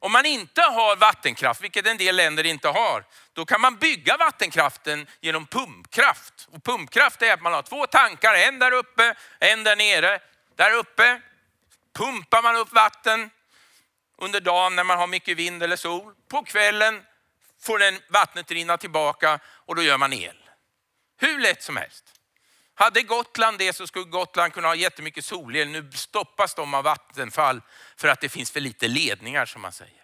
Om 0.00 0.12
man 0.12 0.26
inte 0.26 0.62
har 0.62 0.96
vattenkraft, 0.96 1.60
vilket 1.60 1.86
en 1.86 1.96
del 1.96 2.16
länder 2.16 2.46
inte 2.46 2.68
har, 2.68 3.04
då 3.32 3.44
kan 3.44 3.60
man 3.60 3.76
bygga 3.76 4.16
vattenkraften 4.16 5.06
genom 5.20 5.46
pumpkraft. 5.46 6.48
Och 6.52 6.64
pumpkraft 6.64 7.22
är 7.22 7.32
att 7.32 7.42
man 7.42 7.52
har 7.52 7.62
två 7.62 7.86
tankar, 7.86 8.34
en 8.34 8.58
där 8.58 8.72
uppe, 8.72 9.14
en 9.38 9.64
där 9.64 9.76
nere. 9.76 10.20
Där 10.56 10.72
uppe 10.72 11.20
pumpar 11.92 12.42
man 12.42 12.56
upp 12.56 12.72
vatten 12.72 13.30
under 14.18 14.40
dagen 14.40 14.76
när 14.76 14.84
man 14.84 14.98
har 14.98 15.06
mycket 15.06 15.36
vind 15.36 15.62
eller 15.62 15.76
sol. 15.76 16.14
På 16.28 16.42
kvällen 16.42 17.02
får 17.60 17.78
den 17.78 18.00
vattnet 18.08 18.50
rinna 18.50 18.76
tillbaka 18.76 19.40
och 19.46 19.74
då 19.76 19.82
gör 19.82 19.98
man 19.98 20.12
el. 20.12 20.36
Hur 21.16 21.38
lätt 21.38 21.62
som 21.62 21.76
helst. 21.76 22.17
Hade 22.78 23.02
Gotland 23.02 23.58
det 23.58 23.72
så 23.72 23.86
skulle 23.86 24.04
Gotland 24.04 24.52
kunna 24.52 24.68
ha 24.68 24.74
jättemycket 24.74 25.24
solel. 25.24 25.68
Nu 25.68 25.90
stoppas 25.92 26.54
de 26.54 26.74
av 26.74 26.84
Vattenfall 26.84 27.60
för 27.96 28.08
att 28.08 28.20
det 28.20 28.28
finns 28.28 28.50
för 28.50 28.60
lite 28.60 28.88
ledningar 28.88 29.46
som 29.46 29.62
man 29.62 29.72
säger. 29.72 30.02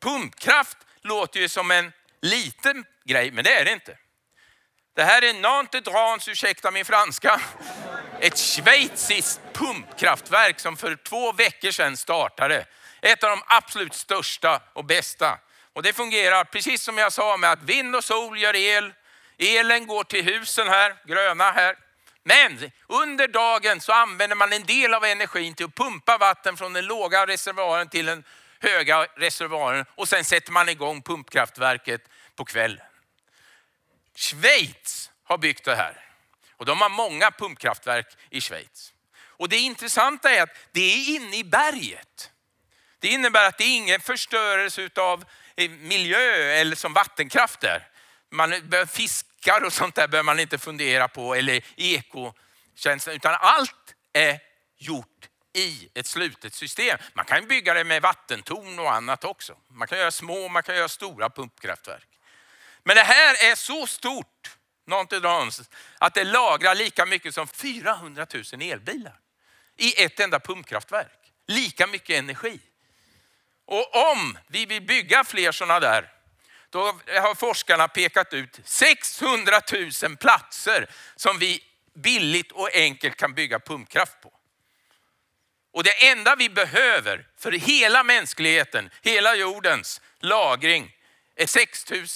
Pumpkraft 0.00 0.78
låter 1.00 1.40
ju 1.40 1.48
som 1.48 1.70
en 1.70 1.92
liten 2.22 2.84
grej, 3.04 3.30
men 3.30 3.44
det 3.44 3.60
är 3.60 3.64
det 3.64 3.72
inte. 3.72 3.98
Det 4.96 5.04
här 5.04 5.24
är 5.24 5.34
Nantes 5.34 5.82
Drans, 5.82 6.28
ursäkta 6.28 6.70
min 6.70 6.84
franska, 6.84 7.40
ett 8.20 8.38
schweiziskt 8.38 9.40
pumpkraftverk 9.52 10.60
som 10.60 10.76
för 10.76 10.96
två 10.96 11.32
veckor 11.32 11.70
sedan 11.70 11.96
startade. 11.96 12.66
Ett 13.02 13.24
av 13.24 13.30
de 13.30 13.42
absolut 13.46 13.94
största 13.94 14.62
och 14.72 14.84
bästa. 14.84 15.38
Och 15.72 15.82
det 15.82 15.92
fungerar 15.92 16.44
precis 16.44 16.82
som 16.82 16.98
jag 16.98 17.12
sa 17.12 17.36
med 17.36 17.52
att 17.52 17.62
vind 17.62 17.96
och 17.96 18.04
sol 18.04 18.38
gör 18.38 18.56
el. 18.56 18.92
Elen 19.40 19.86
går 19.86 20.04
till 20.04 20.24
husen 20.24 20.68
här, 20.68 20.96
gröna 21.06 21.50
här. 21.50 21.76
Men 22.22 22.70
under 22.86 23.28
dagen 23.28 23.80
så 23.80 23.92
använder 23.92 24.36
man 24.36 24.52
en 24.52 24.64
del 24.64 24.94
av 24.94 25.04
energin 25.04 25.54
till 25.54 25.66
att 25.66 25.74
pumpa 25.74 26.18
vatten 26.18 26.56
från 26.56 26.72
den 26.72 26.86
låga 26.86 27.26
reservoaren 27.26 27.88
till 27.88 28.06
den 28.06 28.24
höga 28.60 29.06
reservoaren 29.16 29.84
och 29.94 30.08
sen 30.08 30.24
sätter 30.24 30.52
man 30.52 30.68
igång 30.68 31.02
pumpkraftverket 31.02 32.08
på 32.36 32.44
kvällen. 32.44 32.86
Schweiz 34.14 35.10
har 35.24 35.38
byggt 35.38 35.64
det 35.64 35.76
här 35.76 36.04
och 36.56 36.66
de 36.66 36.80
har 36.80 36.88
många 36.88 37.30
pumpkraftverk 37.30 38.06
i 38.30 38.40
Schweiz. 38.40 38.92
Och 39.22 39.48
det 39.48 39.56
intressanta 39.56 40.30
är 40.30 40.42
att 40.42 40.56
det 40.72 40.80
är 40.80 41.16
inne 41.16 41.36
i 41.36 41.44
berget. 41.44 42.30
Det 42.98 43.08
innebär 43.08 43.48
att 43.48 43.58
det 43.58 43.64
är 43.64 43.76
ingen 43.76 44.00
förstörelse 44.00 44.90
av 44.96 45.24
eh, 45.56 45.70
miljö 45.70 46.52
eller 46.52 46.76
som 46.76 46.92
vattenkraft 46.92 47.60
där. 47.60 47.89
Man, 48.30 48.54
fiskar 48.88 49.64
och 49.64 49.72
sånt 49.72 49.94
där 49.94 50.08
behöver 50.08 50.24
man 50.24 50.40
inte 50.40 50.58
fundera 50.58 51.08
på 51.08 51.34
eller 51.34 51.64
ekotjänsten 51.76 53.14
utan 53.14 53.34
allt 53.40 53.94
är 54.12 54.38
gjort 54.78 55.28
i 55.52 55.88
ett 55.94 56.06
slutet 56.06 56.54
system. 56.54 56.98
Man 57.14 57.24
kan 57.24 57.48
bygga 57.48 57.74
det 57.74 57.84
med 57.84 58.02
vattentorn 58.02 58.78
och 58.78 58.92
annat 58.92 59.24
också. 59.24 59.56
Man 59.68 59.88
kan 59.88 59.98
göra 59.98 60.10
små, 60.10 60.48
man 60.48 60.62
kan 60.62 60.76
göra 60.76 60.88
stora 60.88 61.30
pumpkraftverk. 61.30 62.08
Men 62.82 62.96
det 62.96 63.02
här 63.02 63.50
är 63.50 63.54
så 63.54 63.86
stort, 63.86 64.56
att 65.98 66.14
det 66.14 66.24
lagrar 66.24 66.74
lika 66.74 67.06
mycket 67.06 67.34
som 67.34 67.46
400 67.46 68.26
000 68.52 68.62
elbilar 68.62 69.18
i 69.76 70.02
ett 70.04 70.20
enda 70.20 70.40
pumpkraftverk. 70.40 71.32
Lika 71.46 71.86
mycket 71.86 72.18
energi. 72.18 72.60
Och 73.66 74.12
om 74.12 74.38
vi 74.46 74.66
vill 74.66 74.82
bygga 74.82 75.24
fler 75.24 75.52
sådana 75.52 75.80
där, 75.80 76.12
då 76.70 77.00
har 77.06 77.34
forskarna 77.34 77.88
pekat 77.88 78.32
ut 78.32 78.60
600 78.64 79.60
000 80.02 80.16
platser 80.16 80.90
som 81.16 81.38
vi 81.38 81.64
billigt 81.94 82.52
och 82.52 82.74
enkelt 82.74 83.16
kan 83.16 83.34
bygga 83.34 83.60
pumpkraft 83.60 84.20
på. 84.20 84.32
Och 85.72 85.84
det 85.84 86.08
enda 86.08 86.36
vi 86.36 86.48
behöver 86.48 87.26
för 87.38 87.52
hela 87.52 88.02
mänskligheten, 88.04 88.90
hela 89.02 89.34
jordens 89.34 90.00
lagring 90.18 90.96
är 91.36 91.46
6 91.46 91.90
000. 91.90 92.06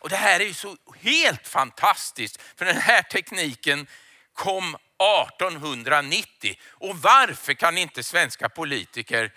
Och 0.00 0.08
det 0.08 0.16
här 0.16 0.40
är 0.40 0.44
ju 0.44 0.54
så 0.54 0.76
helt 1.00 1.48
fantastiskt, 1.48 2.42
för 2.56 2.64
den 2.64 2.76
här 2.76 3.02
tekniken 3.02 3.86
kom 4.32 4.74
1890. 4.74 6.58
Och 6.68 6.98
varför 6.98 7.54
kan 7.54 7.78
inte 7.78 8.02
svenska 8.02 8.48
politiker 8.48 9.32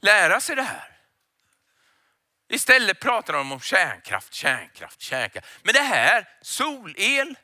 lära 0.00 0.40
sig 0.40 0.56
det 0.56 0.62
här? 0.62 0.97
Istället 2.48 3.00
pratar 3.00 3.32
de 3.32 3.52
om 3.52 3.60
kärnkraft, 3.60 4.34
kärnkraft, 4.34 5.00
kärnkraft. 5.00 5.48
Men 5.62 5.74
det 5.74 5.80
här, 5.80 6.28
solel 6.42 7.34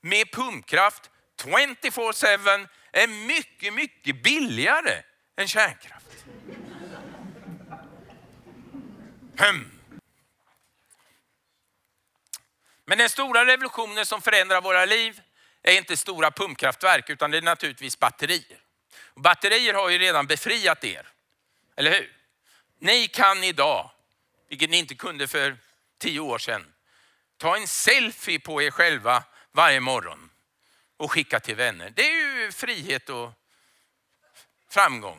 med 0.00 0.32
pumpkraft 0.32 1.10
24-7 1.42 2.68
är 2.92 3.06
mycket, 3.06 3.74
mycket 3.74 4.22
billigare 4.22 5.02
än 5.36 5.48
kärnkraft. 5.48 6.06
Hmm. 9.38 9.80
Men 12.84 12.98
den 12.98 13.08
stora 13.08 13.46
revolutionen 13.46 14.06
som 14.06 14.22
förändrar 14.22 14.60
våra 14.60 14.84
liv 14.84 15.20
är 15.62 15.78
inte 15.78 15.96
stora 15.96 16.30
pumpkraftverk 16.30 17.10
utan 17.10 17.30
det 17.30 17.38
är 17.38 17.42
naturligtvis 17.42 17.98
batterier. 17.98 18.60
Och 19.04 19.20
batterier 19.20 19.74
har 19.74 19.88
ju 19.88 19.98
redan 19.98 20.26
befriat 20.26 20.84
er, 20.84 21.08
eller 21.76 21.90
hur? 21.90 22.16
Ni 22.78 23.08
kan 23.08 23.44
idag, 23.44 23.90
vilket 24.50 24.70
ni 24.70 24.76
inte 24.76 24.94
kunde 24.94 25.28
för 25.28 25.56
tio 25.98 26.20
år 26.20 26.38
sedan, 26.38 26.72
ta 27.36 27.56
en 27.56 27.66
selfie 27.66 28.40
på 28.40 28.62
er 28.62 28.70
själva 28.70 29.24
varje 29.52 29.80
morgon 29.80 30.30
och 30.96 31.12
skicka 31.12 31.40
till 31.40 31.56
vänner. 31.56 31.92
Det 31.96 32.02
är 32.02 32.42
ju 32.42 32.52
frihet 32.52 33.08
och 33.08 33.32
framgång. 34.70 35.18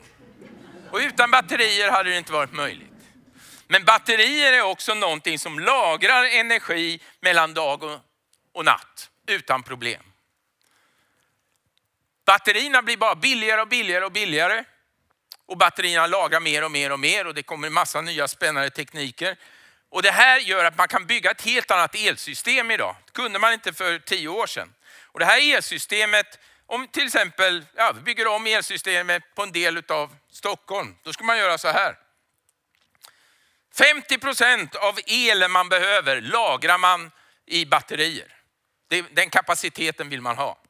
Och 0.92 0.98
utan 0.98 1.32
batterier 1.32 1.92
hade 1.92 2.10
det 2.10 2.18
inte 2.18 2.32
varit 2.32 2.54
möjligt. 2.54 2.88
Men 3.68 3.86
batterier 3.86 4.54
är 4.54 4.62
också 4.62 4.94
någonting 4.94 5.40
som 5.40 5.60
lagrar 5.60 6.24
energi 6.24 7.02
mellan 7.20 7.54
dag 7.54 8.00
och, 8.54 8.66
natt 8.66 9.10
utan 9.28 9.64
problem. 9.64 10.04
Batterierna 12.26 12.82
blir 12.82 12.98
bara 12.98 13.16
billigare 13.16 13.62
och 13.62 13.68
billigare 13.68 14.06
och 14.06 14.12
billigare. 14.12 14.64
Och 15.52 15.58
batterierna 15.58 16.08
lagrar 16.08 16.40
mer 16.40 16.64
och 16.64 16.72
mer 16.72 16.92
och 16.92 17.00
mer 17.00 17.28
och 17.28 17.34
det 17.34 17.44
kommer 17.44 17.68
en 17.68 17.74
massa 17.74 18.02
nya 18.02 18.28
spännande 18.28 18.70
tekniker. 18.70 19.36
Och 19.90 20.02
det 20.02 20.12
här 20.12 20.40
gör 20.40 20.66
att 20.66 20.78
man 20.78 20.88
kan 20.88 21.06
bygga 21.06 21.32
ett 21.32 21.42
helt 21.42 21.72
annat 21.72 21.96
elsystem 21.96 22.72
idag. 22.72 22.96
Det 23.06 23.12
kunde 23.12 23.40
man 23.40 23.54
inte 23.54 23.74
för 23.74 24.00
tio 24.00 24.28
år 24.28 24.48
sedan. 24.48 24.74
Och 25.04 25.20
det 25.20 25.26
här 25.26 25.56
elsystemet, 25.56 26.40
om 26.66 26.88
till 26.88 27.06
exempel 27.06 27.66
ja, 27.76 27.92
vi 27.96 28.02
bygger 28.02 28.28
om 28.28 28.48
elsystemet 28.48 29.24
på 29.36 29.44
en 29.44 29.52
del 29.52 29.84
av 29.90 30.16
Stockholm, 30.32 30.96
då 31.04 31.14
ska 31.14 31.24
man 31.24 31.38
göra 31.38 31.58
så 31.58 31.68
här. 31.68 31.96
50 33.76 34.18
procent 34.18 34.76
av 34.76 35.00
elen 35.08 35.52
man 35.52 35.70
behöver 35.70 36.22
lagrar 36.22 36.78
man 36.78 37.12
i 37.46 37.66
batterier. 37.66 38.36
Den 39.12 39.30
kapaciteten 39.30 40.10
vill 40.10 40.22
man 40.22 40.38
ha. 40.38 40.61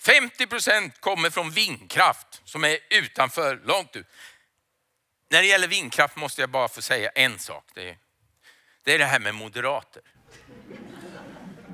50 0.00 0.46
procent 0.46 1.00
kommer 1.00 1.30
från 1.30 1.50
vindkraft 1.50 2.40
som 2.44 2.64
är 2.64 2.78
utanför, 2.90 3.60
långt 3.64 3.96
ut. 3.96 4.06
När 5.30 5.42
det 5.42 5.48
gäller 5.48 5.68
vindkraft 5.68 6.16
måste 6.16 6.40
jag 6.40 6.50
bara 6.50 6.68
få 6.68 6.82
säga 6.82 7.10
en 7.10 7.38
sak. 7.38 7.64
Det 7.74 7.88
är 7.88 7.96
det, 8.84 8.94
är 8.94 8.98
det 8.98 9.04
här 9.04 9.18
med 9.18 9.34
moderater. 9.34 10.02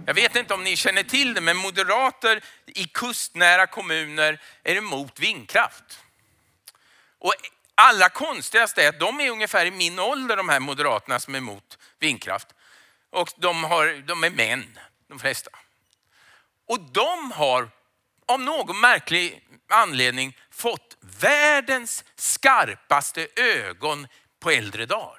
Jag 0.06 0.14
vet 0.14 0.36
inte 0.36 0.54
om 0.54 0.64
ni 0.64 0.76
känner 0.76 1.02
till 1.02 1.34
det, 1.34 1.40
men 1.40 1.56
moderater 1.56 2.44
i 2.66 2.84
kustnära 2.84 3.66
kommuner 3.66 4.42
är 4.62 4.76
emot 4.76 5.20
vindkraft. 5.20 6.00
Och 7.18 7.34
allra 7.74 8.08
konstigast 8.08 8.78
är 8.78 8.88
att 8.88 9.00
de 9.00 9.20
är 9.20 9.30
ungefär 9.30 9.66
i 9.66 9.70
min 9.70 9.98
ålder, 9.98 10.36
de 10.36 10.48
här 10.48 10.60
moderaterna 10.60 11.20
som 11.20 11.34
är 11.34 11.38
emot 11.38 11.78
vindkraft. 11.98 12.48
Och 13.10 13.28
de, 13.36 13.64
har, 13.64 14.02
de 14.06 14.24
är 14.24 14.30
män, 14.30 14.78
de 15.08 15.18
flesta. 15.18 15.50
Och 16.66 16.80
de 16.80 17.32
har 17.32 17.70
av 18.28 18.40
någon 18.40 18.80
märklig 18.80 19.42
anledning 19.68 20.36
fått 20.50 20.96
världens 21.20 22.04
skarpaste 22.16 23.26
ögon 23.36 24.06
på 24.40 24.50
äldre 24.50 24.86
dagar. 24.86 25.18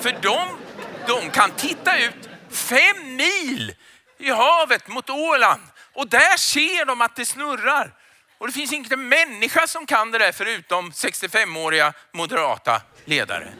För 0.00 0.18
de, 0.22 0.58
de 1.06 1.30
kan 1.30 1.50
titta 1.50 1.98
ut 1.98 2.28
fem 2.50 3.16
mil 3.16 3.74
i 4.18 4.30
havet 4.30 4.88
mot 4.88 5.10
Åland 5.10 5.62
och 5.92 6.08
där 6.08 6.36
ser 6.36 6.84
de 6.84 7.00
att 7.00 7.16
det 7.16 7.26
snurrar. 7.26 7.94
Och 8.38 8.46
det 8.46 8.52
finns 8.52 8.72
inte 8.72 8.94
en 8.94 9.08
människa 9.08 9.66
som 9.66 9.86
kan 9.86 10.10
det 10.10 10.18
där 10.18 10.32
förutom 10.32 10.90
65-åriga 10.90 11.92
moderata 12.12 12.82
ledare. 13.04 13.52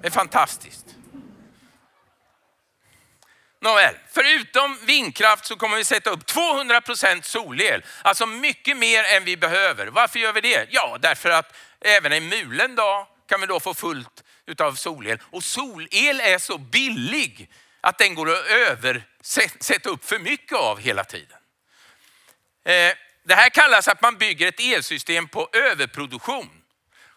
Det 0.00 0.06
är 0.06 0.10
fantastiskt. 0.10 0.85
Nåväl, 3.66 3.94
förutom 4.12 4.78
vindkraft 4.82 5.46
så 5.46 5.56
kommer 5.56 5.76
vi 5.76 5.84
sätta 5.84 6.10
upp 6.10 6.26
200 6.26 6.80
procent 6.80 7.24
solel. 7.24 7.84
Alltså 8.02 8.26
mycket 8.26 8.76
mer 8.76 9.04
än 9.04 9.24
vi 9.24 9.36
behöver. 9.36 9.86
Varför 9.86 10.18
gör 10.18 10.32
vi 10.32 10.40
det? 10.40 10.66
Ja, 10.70 10.98
därför 11.00 11.30
att 11.30 11.56
även 11.80 12.12
en 12.12 12.28
mulen 12.28 12.74
dag 12.74 13.06
kan 13.28 13.40
vi 13.40 13.46
då 13.46 13.60
få 13.60 13.74
fullt 13.74 14.24
utav 14.46 14.74
solel. 14.74 15.18
Och 15.30 15.44
solel 15.44 16.20
är 16.20 16.38
så 16.38 16.58
billig 16.58 17.50
att 17.80 17.98
den 17.98 18.14
går 18.14 18.32
att 18.32 18.46
översätta 18.46 19.90
upp 19.90 20.04
för 20.04 20.18
mycket 20.18 20.58
av 20.58 20.80
hela 20.80 21.04
tiden. 21.04 21.38
Eh, 22.64 22.92
det 23.22 23.34
här 23.34 23.50
kallas 23.50 23.88
att 23.88 24.02
man 24.02 24.16
bygger 24.18 24.48
ett 24.48 24.60
elsystem 24.60 25.28
på 25.28 25.48
överproduktion. 25.52 26.50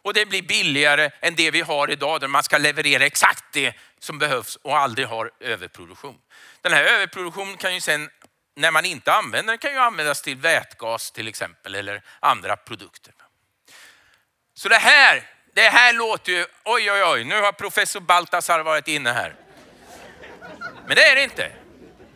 Och 0.01 0.13
det 0.13 0.25
blir 0.25 0.41
billigare 0.41 1.11
än 1.21 1.35
det 1.35 1.51
vi 1.51 1.61
har 1.61 1.91
idag 1.91 2.21
där 2.21 2.27
man 2.27 2.43
ska 2.43 2.57
leverera 2.57 3.05
exakt 3.05 3.43
det 3.51 3.73
som 3.99 4.19
behövs 4.19 4.55
och 4.55 4.77
aldrig 4.77 5.07
har 5.07 5.31
överproduktion. 5.39 6.17
Den 6.61 6.73
här 6.73 6.83
överproduktionen 6.83 7.57
kan 7.57 7.73
ju 7.73 7.81
sen, 7.81 8.09
när 8.55 8.71
man 8.71 8.85
inte 8.85 9.13
använder 9.13 9.53
den, 9.53 9.57
kan 9.57 9.71
ju 9.71 9.77
användas 9.77 10.21
till 10.21 10.37
vätgas 10.37 11.11
till 11.11 11.27
exempel 11.27 11.75
eller 11.75 12.01
andra 12.19 12.57
produkter. 12.57 13.13
Så 14.53 14.69
det 14.69 14.75
här, 14.75 15.23
det 15.53 15.69
här 15.69 15.93
låter 15.93 16.31
ju, 16.31 16.45
oj 16.63 16.91
oj 16.91 17.03
oj, 17.03 17.23
nu 17.23 17.41
har 17.41 17.51
professor 17.51 17.99
Baltasar 17.99 18.59
varit 18.59 18.87
inne 18.87 19.11
här. 19.11 19.35
Men 20.87 20.95
det 20.95 21.03
är 21.03 21.15
det 21.15 21.23
inte. 21.23 21.51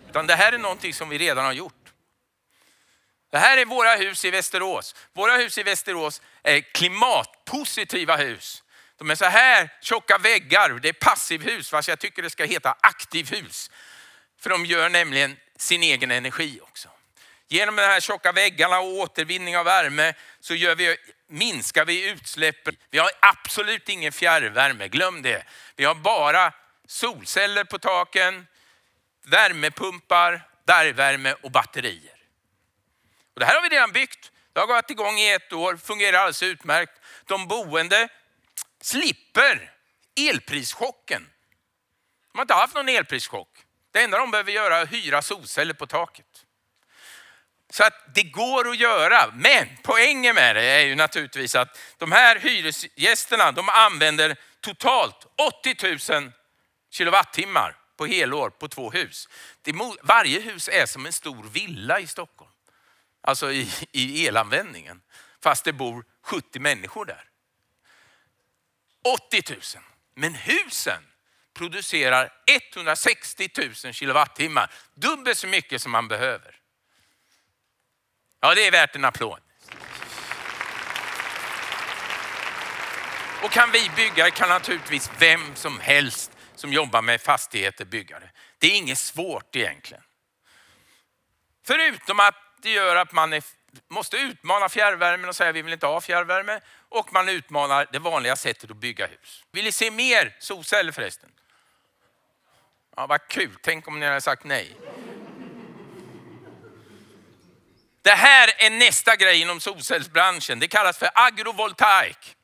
Utan 0.10 0.28
det 0.28 0.36
här 0.36 0.52
är 0.52 0.58
någonting 0.58 0.94
som 0.94 1.10
vi 1.10 1.18
redan 1.18 1.46
har 1.46 1.54
gjort. 1.54 1.83
Det 3.34 3.40
här 3.40 3.58
är 3.58 3.66
våra 3.66 3.96
hus 3.96 4.26
i 4.26 4.32
Västerås. 4.32 4.96
Våra 5.14 5.38
hus 5.38 5.58
i 5.58 5.64
Västerås 5.64 6.22
är 6.44 6.62
klimatpositiva 6.62 8.16
hus. 8.16 8.64
De 8.98 9.10
är 9.10 9.16
så 9.16 9.26
här 9.26 9.70
tjocka 9.82 10.18
väggar. 10.18 10.70
Det 10.70 10.90
är 10.90 10.94
passivhus, 10.94 11.70
fast 11.70 11.88
jag 11.88 12.00
tycker 12.00 12.22
det 12.22 12.30
ska 12.30 12.46
heta 12.46 12.76
aktivhus. 12.82 13.72
För 14.40 14.50
de 14.50 14.66
gör 14.66 14.90
nämligen 14.90 15.38
sin 15.58 15.84
egen 15.84 16.12
energi 16.12 16.60
också. 16.62 16.90
Genom 17.48 17.76
de 17.76 17.82
här 17.82 18.00
tjocka 18.00 18.32
väggarna 18.32 18.80
och 18.80 18.94
återvinning 18.94 19.58
av 19.58 19.66
värme 19.66 20.14
så 20.40 20.56
gör 20.56 20.76
vi, 20.76 20.98
minskar 21.28 21.86
vi 21.86 22.10
utsläppen. 22.10 22.76
Vi 22.90 22.98
har 22.98 23.10
absolut 23.20 23.90
ingen 23.90 24.12
fjärrvärme, 24.12 24.88
glöm 24.88 25.22
det. 25.22 25.44
Vi 25.76 25.86
har 25.86 25.96
bara 25.96 26.54
solceller 26.88 27.64
på 27.64 27.80
taken, 27.80 28.48
värmepumpar, 29.26 30.48
bergvärme 30.66 31.34
och 31.34 31.52
batterier. 31.52 32.13
Och 33.34 33.40
det 33.40 33.46
här 33.46 33.56
har 33.56 33.62
vi 33.62 33.70
redan 33.70 33.92
byggt. 33.92 34.32
Det 34.54 34.60
har 34.60 34.68
gått 34.68 34.90
igång 34.90 35.18
i 35.18 35.32
ett 35.32 35.54
år, 35.54 35.78
fungerar 35.78 36.18
alldeles 36.18 36.44
utmärkt. 36.44 37.02
De 37.26 37.48
boende 37.48 38.10
slipper 38.82 39.72
elprischocken. 40.16 41.30
De 42.32 42.38
har 42.38 42.42
inte 42.42 42.54
haft 42.54 42.76
någon 42.76 42.90
elprischock. 42.90 43.50
Det 43.92 44.04
enda 44.04 44.18
de 44.18 44.32
behöver 44.32 44.52
göra 44.52 44.78
är 44.78 44.84
att 44.84 44.94
hyra 44.94 45.22
solceller 45.22 45.74
på 45.74 45.88
taket. 45.88 46.46
Så 47.70 47.84
att 47.84 48.16
det 48.16 48.24
går 48.24 48.70
att 48.70 48.80
göra. 48.80 49.32
Men 49.34 49.68
poängen 49.84 50.36
med 50.36 50.56
det 50.56 50.64
är 50.64 50.86
ju 50.86 50.96
naturligtvis 50.96 51.56
att 51.56 51.80
de 51.98 52.12
här 52.12 52.40
hyresgästerna 52.40 53.52
de 53.52 53.70
använder 53.70 54.36
totalt 54.60 55.28
80 55.62 56.12
000 56.22 56.32
kilowattimmar 56.90 57.76
på 57.98 58.06
helår 58.06 58.50
på 58.50 58.68
två 58.68 58.92
hus. 58.92 59.30
varje 60.02 60.40
hus 60.40 60.70
är 60.70 60.86
som 60.86 61.06
en 61.06 61.14
stor 61.14 61.44
villa 61.44 62.00
i 62.00 62.08
Stockholm. 62.08 62.43
Alltså 63.24 63.52
i, 63.52 63.70
i 63.92 64.28
elanvändningen. 64.28 65.02
Fast 65.44 65.66
det 65.66 65.74
bor 65.74 66.06
70 66.22 66.60
människor 66.60 67.06
där. 67.06 67.30
80 69.30 69.44
000. 69.50 69.60
Men 70.16 70.34
husen 70.34 71.04
producerar 71.54 72.34
160 72.74 73.50
000 73.58 73.94
kilowattimmar. 73.94 74.72
Dubbelt 74.94 75.38
så 75.38 75.48
mycket 75.48 75.82
som 75.82 75.92
man 75.92 76.08
behöver. 76.08 76.60
Ja, 78.40 78.56
det 78.56 78.68
är 78.68 78.72
värt 78.72 78.96
en 78.96 79.06
applåd. 79.06 79.40
Och 83.44 83.52
kan 83.52 83.72
vi 83.72 83.92
bygga 83.96 84.32
kan 84.32 84.50
naturligtvis 84.50 85.12
vem 85.20 85.56
som 85.56 85.80
helst 85.80 86.32
som 86.56 86.74
jobbar 86.74 87.02
med 87.02 87.22
fastigheter 87.22 87.86
bygga 87.86 88.20
det. 88.20 88.32
Det 88.58 88.68
är 88.68 88.78
inget 88.78 88.98
svårt 88.98 89.56
egentligen. 89.56 90.04
Förutom 91.66 92.20
att 92.20 92.36
det 92.64 92.70
gör 92.70 92.96
att 92.96 93.12
man 93.12 93.34
är, 93.34 93.44
måste 93.88 94.18
utmana 94.18 94.70
fjärrvärmen 94.70 95.30
och 95.30 95.36
säga 95.36 95.52
vi 95.52 95.62
vill 95.62 95.74
inte 95.74 95.86
ha 95.86 96.02
fjärrvärme. 96.02 96.60
Och 96.90 97.14
man 97.14 97.30
utmanar 97.30 97.88
det 97.92 98.00
vanliga 98.00 98.36
sättet 98.36 98.72
att 98.72 98.78
bygga 98.78 99.08
hus. 99.08 99.44
Vill 99.52 99.64
ni 99.66 99.72
se 99.72 99.92
mer 99.92 100.36
solceller 100.40 100.92
förresten? 100.92 101.30
Ja, 102.96 103.08
vad 103.08 103.28
kul, 103.28 103.58
tänk 103.62 103.88
om 103.88 104.00
ni 104.00 104.06
hade 104.06 104.22
sagt 104.22 104.44
nej. 104.44 104.76
Det 108.02 108.16
här 108.16 108.50
är 108.58 108.70
nästa 108.70 109.16
grej 109.16 109.42
inom 109.42 109.60
solcellsbranschen. 109.60 110.60
Det 110.60 110.68
kallas 110.68 110.98
för 110.98 111.10
agrovoltaik. 111.14 112.36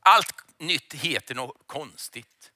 Allt 0.00 0.44
nytt 0.58 0.94
heter 0.94 1.34
något 1.34 1.62
konstigt. 1.66 2.50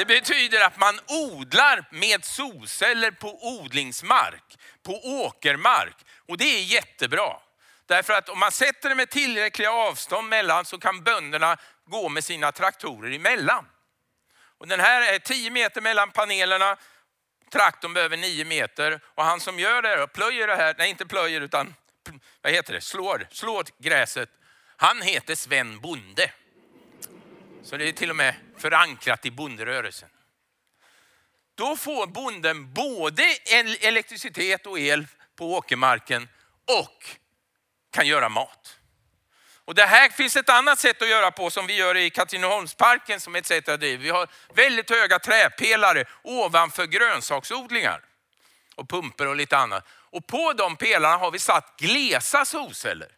Det 0.00 0.06
betyder 0.06 0.60
att 0.60 0.78
man 0.78 1.00
odlar 1.06 1.84
med 1.90 2.24
solceller 2.24 3.10
på 3.10 3.38
odlingsmark, 3.58 4.58
på 4.82 4.92
åkermark. 5.04 5.96
Och 6.28 6.38
det 6.38 6.44
är 6.44 6.62
jättebra. 6.62 7.36
Därför 7.86 8.12
att 8.12 8.28
om 8.28 8.38
man 8.38 8.52
sätter 8.52 8.88
det 8.88 8.94
med 8.94 9.10
tillräckliga 9.10 9.72
avstånd 9.72 10.28
mellan 10.28 10.64
så 10.64 10.78
kan 10.78 11.02
bönderna 11.02 11.56
gå 11.84 12.08
med 12.08 12.24
sina 12.24 12.52
traktorer 12.52 13.12
emellan. 13.12 13.66
Och 14.58 14.68
den 14.68 14.80
här 14.80 15.14
är 15.14 15.18
10 15.18 15.50
meter 15.50 15.80
mellan 15.80 16.10
panelerna. 16.10 16.76
Traktorn 17.52 17.94
behöver 17.94 18.16
9 18.16 18.44
meter 18.44 19.00
och 19.04 19.24
han 19.24 19.40
som 19.40 19.58
gör 19.58 19.82
det, 19.82 20.06
plöjer 20.06 20.46
det 20.46 20.56
här, 20.56 20.74
nej 20.78 20.90
inte 20.90 21.06
plöjer 21.06 21.40
utan 21.40 21.74
vad 22.42 22.52
heter 22.52 22.72
det, 22.72 22.80
slår, 22.80 23.26
slår 23.30 23.64
gräset. 23.78 24.30
Han 24.76 25.02
heter 25.02 25.34
Sven 25.34 25.80
Bonde. 25.80 26.30
Så 27.62 27.76
det 27.76 27.88
är 27.88 27.92
till 27.92 28.10
och 28.10 28.16
med 28.16 28.34
förankrat 28.58 29.26
i 29.26 29.30
bonderörelsen. 29.30 30.08
Då 31.54 31.76
får 31.76 32.06
bonden 32.06 32.72
både 32.72 33.22
elektricitet 33.80 34.66
och 34.66 34.78
el 34.78 35.06
på 35.36 35.54
åkermarken 35.54 36.28
och 36.78 37.06
kan 37.90 38.06
göra 38.06 38.28
mat. 38.28 38.76
Och 39.64 39.74
det 39.74 39.86
här 39.86 40.08
finns 40.08 40.36
ett 40.36 40.48
annat 40.48 40.78
sätt 40.78 41.02
att 41.02 41.08
göra 41.08 41.30
på 41.30 41.50
som 41.50 41.66
vi 41.66 41.76
gör 41.76 41.96
i 41.96 42.10
Katrineholmsparken 42.10 43.20
som 43.20 43.36
ett 43.36 43.46
sätt 43.46 43.68
att 43.68 43.80
driva. 43.80 44.02
Vi 44.02 44.10
har 44.10 44.28
väldigt 44.54 44.90
höga 44.90 45.18
träpelare 45.18 46.04
ovanför 46.22 46.86
grönsaksodlingar 46.86 48.04
och 48.74 48.88
pumper 48.88 49.26
och 49.26 49.36
lite 49.36 49.56
annat. 49.56 49.84
Och 49.88 50.26
på 50.26 50.52
de 50.52 50.76
pelarna 50.76 51.16
har 51.16 51.30
vi 51.30 51.38
satt 51.38 51.76
glesa 51.76 52.44
solceller. 52.44 53.08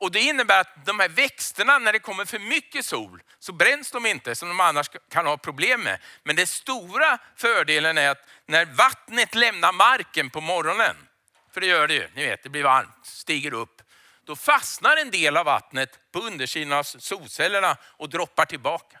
Och 0.00 0.10
det 0.10 0.20
innebär 0.20 0.60
att 0.60 0.86
de 0.86 1.00
här 1.00 1.08
växterna, 1.08 1.78
när 1.78 1.92
det 1.92 1.98
kommer 1.98 2.24
för 2.24 2.38
mycket 2.38 2.86
sol, 2.86 3.22
så 3.38 3.52
bränns 3.52 3.90
de 3.90 4.06
inte 4.06 4.34
som 4.34 4.48
de 4.48 4.60
annars 4.60 4.90
kan 5.10 5.26
ha 5.26 5.36
problem 5.36 5.82
med. 5.82 5.98
Men 6.22 6.36
den 6.36 6.46
stora 6.46 7.18
fördelen 7.36 7.98
är 7.98 8.10
att 8.10 8.28
när 8.46 8.64
vattnet 8.64 9.34
lämnar 9.34 9.72
marken 9.72 10.30
på 10.30 10.40
morgonen, 10.40 10.96
för 11.52 11.60
det 11.60 11.66
gör 11.66 11.88
det 11.88 11.94
ju, 11.94 12.08
ni 12.14 12.26
vet, 12.26 12.42
det 12.42 12.48
blir 12.48 12.62
varmt, 12.62 13.06
stiger 13.06 13.54
upp, 13.54 13.82
då 14.24 14.36
fastnar 14.36 14.96
en 14.96 15.10
del 15.10 15.36
av 15.36 15.44
vattnet 15.44 15.98
på 16.12 16.18
undersidan 16.18 16.78
av 16.78 16.82
solcellerna 16.82 17.76
och 17.82 18.08
droppar 18.08 18.44
tillbaka. 18.44 19.00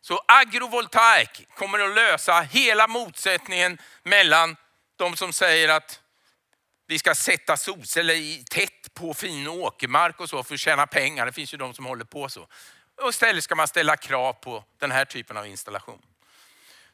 Så 0.00 0.20
agrovoltaik 0.28 1.48
kommer 1.54 1.78
att 1.78 1.94
lösa 1.94 2.40
hela 2.40 2.88
motsättningen 2.88 3.78
mellan 4.02 4.56
de 4.96 5.16
som 5.16 5.32
säger 5.32 5.68
att 5.68 6.00
vi 6.86 6.98
ska 6.98 7.14
sätta 7.14 7.56
solceller 7.56 8.14
i 8.14 8.44
tätt 8.50 8.75
på 8.96 9.14
fin 9.14 9.48
åkermark 9.48 10.20
och 10.20 10.30
så 10.30 10.42
för 10.42 10.54
att 10.54 10.60
tjäna 10.60 10.86
pengar. 10.86 11.26
Det 11.26 11.32
finns 11.32 11.54
ju 11.54 11.58
de 11.58 11.74
som 11.74 11.84
håller 11.84 12.04
på 12.04 12.28
så. 12.28 12.48
Och 13.02 13.08
istället 13.08 13.44
ska 13.44 13.54
man 13.54 13.68
ställa 13.68 13.96
krav 13.96 14.32
på 14.32 14.64
den 14.78 14.90
här 14.90 15.04
typen 15.04 15.36
av 15.36 15.46
installation. 15.46 16.02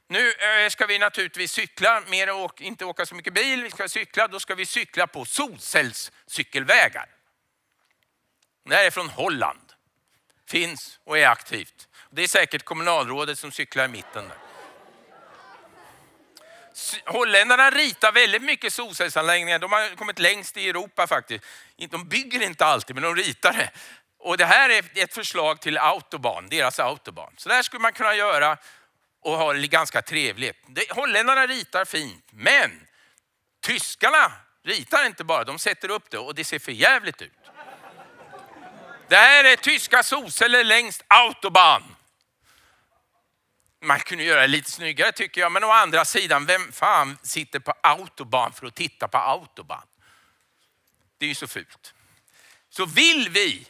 Nu 0.09 0.33
eh, 0.33 0.69
ska 0.71 0.87
vi 0.87 0.99
naturligtvis 0.99 1.53
cykla, 1.53 2.03
mer 2.09 2.45
och 2.45 2.62
inte 2.62 2.85
åka 2.85 3.07
så 3.07 3.15
mycket 3.15 3.35
bil. 3.35 3.62
Vi 3.62 3.71
ska 3.71 3.88
cykla, 3.88 4.29
då 4.29 4.41
ska 4.41 4.55
vi 4.55 4.67
cykla 4.67 5.07
på 5.07 5.25
solcellscykelvägar. 5.25 7.07
Det 8.65 8.75
här 8.75 8.85
är 8.85 8.91
från 8.91 9.09
Holland. 9.09 9.73
Finns 10.47 10.99
och 11.05 11.19
är 11.19 11.29
aktivt. 11.29 11.88
Det 12.11 12.23
är 12.23 12.29
säkert 12.29 12.65
kommunalrådet 12.65 13.38
som 13.38 13.53
cyklar 13.53 13.85
i 13.85 13.88
mitten. 13.88 14.29
Där. 14.29 14.52
Holländarna 17.07 17.71
ritar 17.71 18.13
väldigt 18.13 18.43
mycket 18.43 18.73
solcellsanläggningar. 18.73 19.59
De 19.59 19.73
har 19.73 19.97
kommit 19.97 20.19
längst 20.19 20.57
i 20.57 20.69
Europa 20.69 21.07
faktiskt. 21.07 21.45
De 21.91 22.09
bygger 22.09 22.43
inte 22.43 22.67
alltid, 22.67 22.97
men 22.97 23.03
de 23.03 23.17
ritar 23.17 23.53
det. 23.53 23.71
Och 24.19 24.37
det 24.37 24.45
här 24.45 24.69
är 24.71 24.85
ett 24.95 25.15
förslag 25.15 25.61
till 25.61 25.79
autobahn, 25.79 26.49
deras 26.49 26.81
autobahn. 26.81 27.35
Så 27.37 27.49
där 27.49 27.63
skulle 27.63 27.81
man 27.81 27.93
kunna 27.93 28.15
göra 28.15 28.57
och 29.23 29.33
ha 29.33 29.53
det 29.53 29.67
ganska 29.67 30.03
trevligt. 30.03 30.57
Holländarna 30.91 31.47
ritar 31.47 31.85
fint, 31.85 32.25
men 32.31 32.87
tyskarna 33.67 34.33
ritar 34.65 35.07
inte 35.07 35.25
bara, 35.25 35.45
de 35.45 35.59
sätter 35.59 35.91
upp 35.91 36.11
det 36.11 36.19
och 36.19 36.35
det 36.35 36.45
ser 36.45 36.59
för 36.59 36.73
jävligt 36.73 37.23
ut. 37.23 37.33
Det 39.09 39.17
här 39.17 39.45
är 39.45 39.57
tyska 39.57 40.03
solceller 40.03 40.65
längst 40.65 41.05
autobahn. 41.09 41.83
Man 43.85 44.01
kunde 44.01 44.25
göra 44.25 44.40
det 44.40 44.47
lite 44.47 44.71
snyggare 44.71 45.12
tycker 45.12 45.40
jag, 45.40 45.53
men 45.53 45.64
å 45.64 45.71
andra 45.71 46.05
sidan, 46.05 46.47
vem 46.47 46.73
fan 46.73 47.18
sitter 47.23 47.59
på 47.59 47.75
autobahn 47.81 48.53
för 48.53 48.66
att 48.66 48.75
titta 48.75 49.09
på 49.09 49.18
autobahn? 49.18 49.87
Det 51.18 51.27
är 51.27 51.29
ju 51.29 51.35
så 51.35 51.47
fult. 51.47 51.95
Så 52.71 52.87
vill 52.87 53.29
vi 53.29 53.66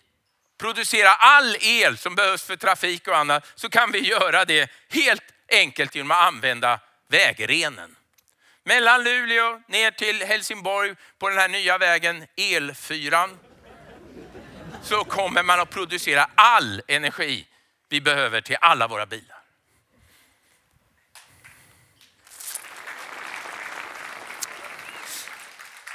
producera 0.59 1.09
all 1.15 1.57
el 1.61 1.99
som 1.99 2.15
behövs 2.15 2.45
för 2.45 2.57
trafik 2.57 3.09
och 3.09 3.17
annat 3.17 3.53
så 3.55 3.69
kan 3.69 3.93
vi 3.93 3.99
göra 3.99 4.45
det 4.45 4.71
helt 4.89 5.23
enkelt 5.49 5.95
genom 5.95 6.11
att 6.11 6.27
använda 6.27 6.81
vägrenen. 7.09 7.97
Mellan 8.65 9.05
Luleå 9.05 9.63
ner 9.69 9.91
till 9.91 10.23
Helsingborg 10.23 10.95
på 11.19 11.29
den 11.29 11.39
här 11.39 11.49
nya 11.49 11.79
vägen 11.79 12.27
El4 12.37 13.37
så 14.83 15.05
kommer 15.05 15.43
man 15.43 15.61
att 15.61 15.71
producera 15.71 16.31
all 16.35 16.83
energi 16.89 17.47
vi 17.89 18.01
behöver 18.01 18.41
till 18.41 18.57
alla 18.61 18.89
våra 18.89 19.07
bilar. 19.07 19.42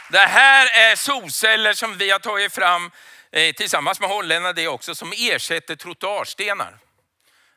Det 0.09 0.17
här 0.17 0.91
är 0.91 0.95
solceller 0.95 1.73
som 1.73 1.97
vi 1.97 2.09
har 2.09 2.19
tagit 2.19 2.53
fram 2.53 2.91
eh, 3.31 3.53
tillsammans 3.53 3.99
med 3.99 4.09
holländarna 4.09 4.53
det 4.53 4.67
också, 4.67 4.95
som 4.95 5.13
ersätter 5.17 5.75
trottoarstenar. 5.75 6.77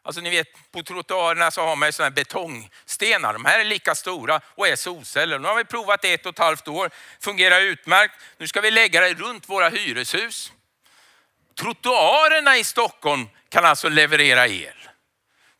Alltså 0.02 0.20
ni 0.20 0.30
vet, 0.30 0.72
på 0.72 0.82
trottoarerna 0.82 1.50
så 1.50 1.62
har 1.62 1.76
man 1.76 1.88
ju 1.88 1.92
sådana 1.92 2.10
betongstenar. 2.10 3.32
De 3.32 3.44
här 3.44 3.60
är 3.60 3.64
lika 3.64 3.94
stora 3.94 4.40
och 4.44 4.68
är 4.68 4.76
solceller. 4.76 5.38
Nu 5.38 5.48
har 5.48 5.56
vi 5.56 5.64
provat 5.64 6.04
ett 6.04 6.26
och 6.26 6.32
ett 6.32 6.38
halvt 6.38 6.68
år, 6.68 6.90
fungerar 7.20 7.60
utmärkt. 7.60 8.14
Nu 8.38 8.46
ska 8.46 8.60
vi 8.60 8.70
lägga 8.70 9.00
det 9.00 9.14
runt 9.14 9.48
våra 9.48 9.68
hyreshus. 9.68 10.52
Trottoarerna 11.58 12.56
i 12.56 12.64
Stockholm 12.64 13.28
kan 13.48 13.64
alltså 13.64 13.88
leverera 13.88 14.46
el 14.46 14.88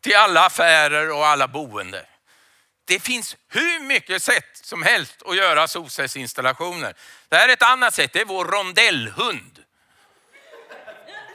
till 0.01 0.15
alla 0.15 0.45
affärer 0.45 1.11
och 1.11 1.27
alla 1.27 1.47
boende. 1.47 2.05
Det 2.85 2.99
finns 2.99 3.37
hur 3.49 3.79
mycket 3.79 4.23
sätt 4.23 4.59
som 4.63 4.83
helst 4.83 5.21
att 5.25 5.35
göra 5.35 5.67
solcellsinstallationer. 5.67 6.95
Det 7.29 7.35
här 7.35 7.49
är 7.49 7.53
ett 7.53 7.63
annat 7.63 7.93
sätt, 7.93 8.13
det 8.13 8.21
är 8.21 8.25
vår 8.25 8.45
rondellhund. 8.45 9.63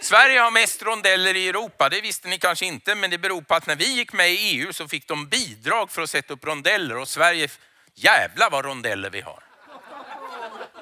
Sverige 0.00 0.40
har 0.40 0.50
mest 0.50 0.82
rondeller 0.82 1.37
i 1.37 1.48
Europa, 1.48 1.88
det 1.88 2.00
visste 2.00 2.28
ni 2.28 2.38
kanske 2.38 2.66
inte, 2.66 2.94
men 2.94 3.11
det 3.11 3.18
beror 3.18 3.42
på 3.42 3.54
att 3.54 3.66
när 3.66 3.76
vi 3.76 3.94
gick 3.94 4.12
med 4.12 4.30
i 4.32 4.37
EU 4.37 4.72
så 4.72 4.88
fick 4.88 5.09
de 5.09 5.28
bidrag 5.28 5.90
för 5.90 6.02
att 6.02 6.11
sätta 6.11 6.35
upp 6.35 6.44
rondeller 6.44 6.96
och 6.96 7.09
Sverige, 7.09 7.48
jävla 7.94 8.48
vad 8.48 8.64
rondeller 8.64 9.11
vi 9.11 9.20
har. 9.20 9.42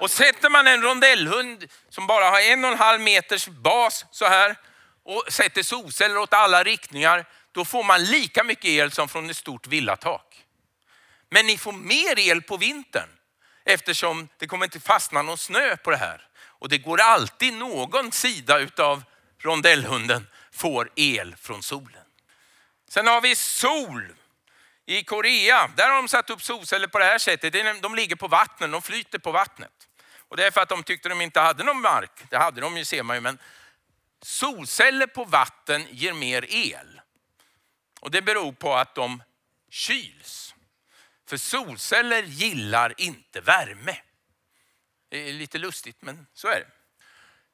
Och 0.00 0.10
sätter 0.10 0.50
man 0.50 0.66
en 0.66 0.82
rondellhund 0.82 1.64
som 1.88 2.06
bara 2.06 2.30
har 2.30 2.40
en 2.40 2.64
och 2.64 2.70
en 2.70 2.78
halv 2.78 3.00
meters 3.00 3.48
bas 3.48 4.06
så 4.10 4.26
här 4.26 4.56
och 5.04 5.24
sätter 5.28 5.62
solceller 5.62 6.18
åt 6.18 6.34
alla 6.34 6.64
riktningar, 6.64 7.24
då 7.52 7.64
får 7.64 7.84
man 7.84 8.04
lika 8.04 8.44
mycket 8.44 8.64
el 8.64 8.92
som 8.92 9.08
från 9.08 9.30
ett 9.30 9.36
stort 9.36 9.66
villatak. 9.66 10.43
Men 11.34 11.46
ni 11.46 11.58
får 11.58 11.72
mer 11.72 12.18
el 12.18 12.42
på 12.42 12.56
vintern 12.56 13.08
eftersom 13.64 14.28
det 14.38 14.46
kommer 14.46 14.64
inte 14.64 14.80
fastna 14.80 15.22
någon 15.22 15.38
snö 15.38 15.76
på 15.76 15.90
det 15.90 15.96
här. 15.96 16.28
Och 16.36 16.68
det 16.68 16.78
går 16.78 17.00
alltid 17.00 17.54
någon 17.54 18.12
sida 18.12 18.58
utav 18.58 19.04
rondellhunden 19.38 20.26
får 20.52 20.90
el 20.96 21.36
från 21.36 21.62
solen. 21.62 22.04
Sen 22.88 23.06
har 23.06 23.20
vi 23.20 23.36
sol 23.36 24.14
i 24.86 25.04
Korea. 25.04 25.70
Där 25.76 25.88
har 25.88 25.96
de 25.96 26.08
satt 26.08 26.30
upp 26.30 26.42
solceller 26.42 26.86
på 26.86 26.98
det 26.98 27.04
här 27.04 27.18
sättet. 27.18 27.82
De 27.82 27.94
ligger 27.94 28.16
på 28.16 28.28
vattnet, 28.28 28.72
de 28.72 28.82
flyter 28.82 29.18
på 29.18 29.32
vattnet. 29.32 29.88
Och 30.28 30.36
det 30.36 30.46
är 30.46 30.50
för 30.50 30.60
att 30.60 30.68
de 30.68 30.82
tyckte 30.82 31.08
de 31.08 31.20
inte 31.20 31.40
hade 31.40 31.64
någon 31.64 31.80
mark. 31.80 32.24
Det 32.30 32.38
hade 32.38 32.60
de 32.60 32.76
ju 32.76 32.84
ser 32.84 33.02
man 33.02 33.16
ju, 33.16 33.20
men 33.20 33.38
solceller 34.22 35.06
på 35.06 35.24
vatten 35.24 35.86
ger 35.90 36.12
mer 36.12 36.44
el. 36.48 37.00
Och 38.00 38.10
det 38.10 38.22
beror 38.22 38.52
på 38.52 38.74
att 38.74 38.94
de 38.94 39.22
kyls. 39.70 40.43
För 41.34 41.38
solceller 41.38 42.22
gillar 42.22 42.94
inte 42.96 43.40
värme. 43.40 43.96
Det 45.08 45.28
är 45.28 45.32
lite 45.32 45.58
lustigt, 45.58 45.96
men 46.00 46.26
så 46.34 46.48
är 46.48 46.60
det. 46.60 46.66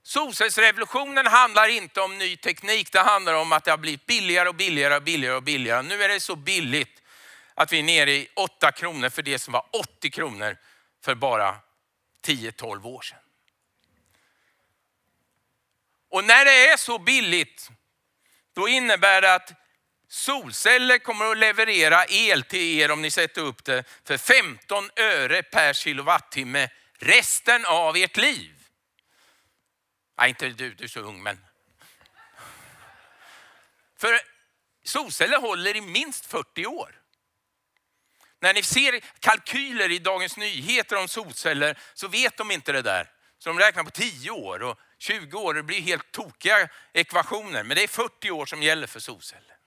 Solcellsrevolutionen 0.03 1.27
handlar 1.27 1.69
inte 1.69 2.01
om 2.01 2.19
ny 2.19 2.37
teknik, 2.37 2.93
det 2.93 3.01
handlar 3.01 3.35
om 3.35 3.53
att 3.53 3.65
det 3.65 3.71
har 3.71 3.79
blivit 3.79 4.07
billigare 4.07 4.49
och 4.49 4.55
billigare 4.55 4.97
och 4.97 5.03
billigare 5.03 5.37
och 5.37 5.43
billigare. 5.43 5.83
Nu 5.83 6.03
är 6.03 6.09
det 6.09 6.21
så 6.21 6.37
billigt 6.37 7.03
att 7.55 7.73
vi 7.73 7.79
är 7.79 7.83
nere 7.83 8.13
i 8.13 8.29
8 8.37 8.73
kronor 8.73 9.09
för 9.09 9.23
det 9.23 9.39
som 9.39 9.53
var 9.53 9.67
80 9.73 10.11
kronor 10.11 10.57
för 11.05 11.15
bara 11.15 11.57
10-12 12.25 12.87
år 12.87 13.03
sedan. 13.03 13.19
Och 16.11 16.25
när 16.25 16.45
det 16.45 16.69
är 16.69 16.77
så 16.77 16.99
billigt, 16.99 17.71
då 18.53 18.69
innebär 18.69 19.23
det 19.23 19.35
att 19.35 19.60
Solceller 20.13 20.99
kommer 20.99 21.25
att 21.25 21.39
leverera 21.39 22.05
el 22.05 22.43
till 22.43 22.79
er 22.79 22.91
om 22.91 23.03
ni 23.03 23.11
sätter 23.11 23.43
upp 23.43 23.65
det 23.65 23.85
för 24.05 24.19
15 24.19 24.91
öre 24.97 25.43
per 25.43 25.73
kilowattimme 25.73 26.69
resten 26.99 27.67
av 27.67 27.97
ert 27.97 28.17
liv. 28.17 28.55
Nej, 30.19 30.29
inte 30.29 30.49
du, 30.49 30.75
du 30.75 30.85
är 30.85 30.89
så 30.89 31.01
ung, 31.01 31.23
men. 31.23 31.47
För 33.99 34.21
solceller 34.85 35.39
håller 35.39 35.77
i 35.77 35.81
minst 35.81 36.27
40 36.27 36.67
år. 36.67 37.01
När 38.41 38.55
ni 38.55 38.63
ser 38.63 39.01
kalkyler 39.21 39.91
i 39.91 39.99
Dagens 39.99 40.37
Nyheter 40.37 40.97
om 40.97 41.09
solceller 41.09 41.79
så 41.95 42.09
vet 42.09 42.37
de 42.37 42.51
inte 42.51 42.73
det 42.73 42.83
där. 42.83 43.11
Så 43.39 43.49
de 43.49 43.59
räknar 43.59 43.85
på 43.85 43.91
10 43.91 44.31
år 44.31 44.63
och 44.63 44.79
20 44.99 45.39
år. 45.39 45.55
Det 45.55 45.63
blir 45.63 45.81
helt 45.81 46.13
tokiga 46.13 46.69
ekvationer. 46.93 47.65
Men 47.65 47.77
det 47.77 47.83
är 47.83 47.89
40 47.89 48.31
år 48.31 48.47
som 48.47 48.63
gäller 48.63 48.87
för 48.87 49.01
solceller. 49.01 49.60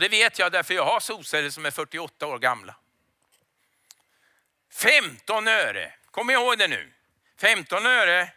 Och 0.00 0.02
det 0.02 0.08
vet 0.08 0.38
jag 0.38 0.52
därför 0.52 0.74
jag 0.74 0.84
har 0.84 1.00
solceller 1.00 1.50
som 1.50 1.66
är 1.66 1.70
48 1.70 2.26
år 2.26 2.38
gamla. 2.38 2.76
15 4.72 5.48
öre, 5.48 5.94
kom 6.10 6.30
ihåg 6.30 6.58
det 6.58 6.68
nu. 6.68 6.92
15 7.36 7.86
öre. 7.86 8.32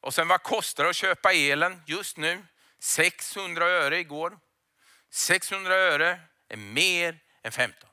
Och 0.00 0.14
sen 0.14 0.28
vad 0.28 0.42
kostar 0.42 0.84
det 0.84 0.90
att 0.90 0.96
köpa 0.96 1.32
elen 1.32 1.82
just 1.86 2.16
nu? 2.16 2.44
600 2.78 3.64
öre 3.64 3.98
igår. 3.98 4.38
600 5.10 5.74
öre 5.74 6.20
är 6.48 6.56
mer 6.56 7.18
än 7.42 7.52
15. 7.52 7.90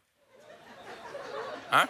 Ja? 1.69 1.87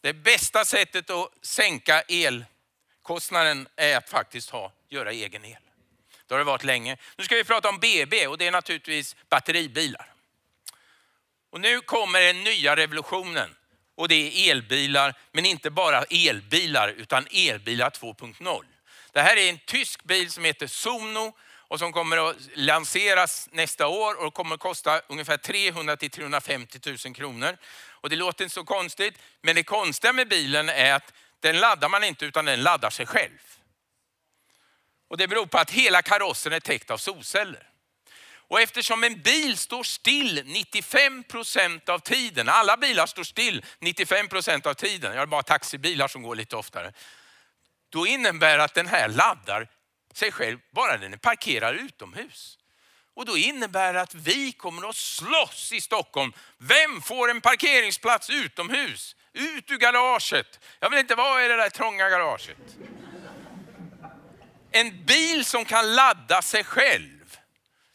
Det 0.00 0.12
bästa 0.12 0.64
sättet 0.64 1.10
att 1.10 1.32
sänka 1.42 2.02
elkostnaden 2.02 3.68
är 3.76 3.96
att 3.96 4.08
faktiskt 4.08 4.50
ha, 4.50 4.72
göra 4.88 5.12
egen 5.12 5.44
el. 5.44 5.65
Det 6.26 6.34
har 6.34 6.38
det 6.38 6.44
varit 6.44 6.64
länge. 6.64 6.96
Nu 7.16 7.24
ska 7.24 7.34
vi 7.34 7.44
prata 7.44 7.68
om 7.68 7.78
BB 7.78 8.26
och 8.26 8.38
det 8.38 8.46
är 8.46 8.50
naturligtvis 8.50 9.16
batteribilar. 9.28 10.12
Och 11.50 11.60
nu 11.60 11.80
kommer 11.80 12.20
den 12.20 12.44
nya 12.44 12.76
revolutionen. 12.76 13.56
och 13.98 14.08
det 14.08 14.14
är 14.14 14.50
elbilar, 14.50 15.14
men 15.32 15.46
inte 15.46 15.70
bara 15.70 16.02
elbilar 16.02 16.88
utan 16.88 17.26
elbilar 17.30 17.90
2.0. 17.90 18.64
Det 19.12 19.22
här 19.22 19.36
är 19.36 19.50
en 19.50 19.58
tysk 19.58 20.04
bil 20.04 20.30
som 20.30 20.44
heter 20.44 20.66
Sono 20.66 21.36
och 21.68 21.78
som 21.78 21.92
kommer 21.92 22.30
att 22.30 22.36
lanseras 22.54 23.48
nästa 23.52 23.86
år 23.86 24.14
och 24.26 24.34
kommer 24.34 24.54
att 24.54 24.60
kosta 24.60 25.00
ungefär 25.08 25.36
300 25.36 25.96
till 25.96 26.10
350 26.10 26.80
000 27.04 27.14
kronor. 27.14 27.56
Och 27.88 28.10
det 28.10 28.16
låter 28.16 28.44
inte 28.44 28.54
så 28.54 28.64
konstigt, 28.64 29.14
men 29.42 29.54
det 29.54 29.62
konstiga 29.62 30.12
med 30.12 30.28
bilen 30.28 30.68
är 30.68 30.94
att 30.94 31.12
den 31.40 31.60
laddar 31.60 31.88
man 31.88 32.04
inte 32.04 32.24
utan 32.26 32.44
den 32.44 32.62
laddar 32.62 32.90
sig 32.90 33.06
själv. 33.06 33.55
Och 35.08 35.16
det 35.16 35.28
beror 35.28 35.46
på 35.46 35.58
att 35.58 35.70
hela 35.70 36.02
karossen 36.02 36.52
är 36.52 36.60
täckt 36.60 36.90
av 36.90 36.98
solceller. 36.98 37.70
Och 38.48 38.60
eftersom 38.60 39.04
en 39.04 39.22
bil 39.22 39.56
står 39.56 39.82
still 39.82 40.42
95 40.46 41.24
procent 41.24 41.88
av 41.88 41.98
tiden, 41.98 42.48
alla 42.48 42.76
bilar 42.76 43.06
står 43.06 43.24
still 43.24 43.64
95 43.78 44.28
procent 44.28 44.66
av 44.66 44.74
tiden, 44.74 45.12
jag 45.12 45.18
har 45.18 45.26
bara 45.26 45.42
taxibilar 45.42 46.08
som 46.08 46.22
går 46.22 46.36
lite 46.36 46.56
oftare. 46.56 46.92
Då 47.88 48.06
innebär 48.06 48.58
att 48.58 48.74
den 48.74 48.86
här 48.86 49.08
laddar 49.08 49.68
sig 50.14 50.32
själv 50.32 50.58
bara 50.70 50.96
den 50.96 51.12
är 51.12 51.16
parkerad 51.16 51.74
utomhus. 51.74 52.58
Och 53.14 53.26
då 53.26 53.36
innebär 53.36 53.94
det 53.94 54.00
att 54.00 54.14
vi 54.14 54.52
kommer 54.52 54.88
att 54.88 54.96
slåss 54.96 55.72
i 55.72 55.80
Stockholm. 55.80 56.32
Vem 56.58 57.02
får 57.02 57.30
en 57.30 57.40
parkeringsplats 57.40 58.30
utomhus? 58.30 59.16
Ut 59.32 59.70
ur 59.70 59.78
garaget. 59.78 60.60
Jag 60.80 60.90
vill 60.90 60.98
inte 60.98 61.14
vara 61.14 61.44
i 61.44 61.48
det 61.48 61.56
där 61.56 61.70
trånga 61.70 62.08
garaget. 62.08 62.76
En 64.76 65.04
bil 65.04 65.44
som 65.44 65.64
kan 65.64 65.94
ladda 65.94 66.42
sig 66.42 66.64
själv. 66.64 67.36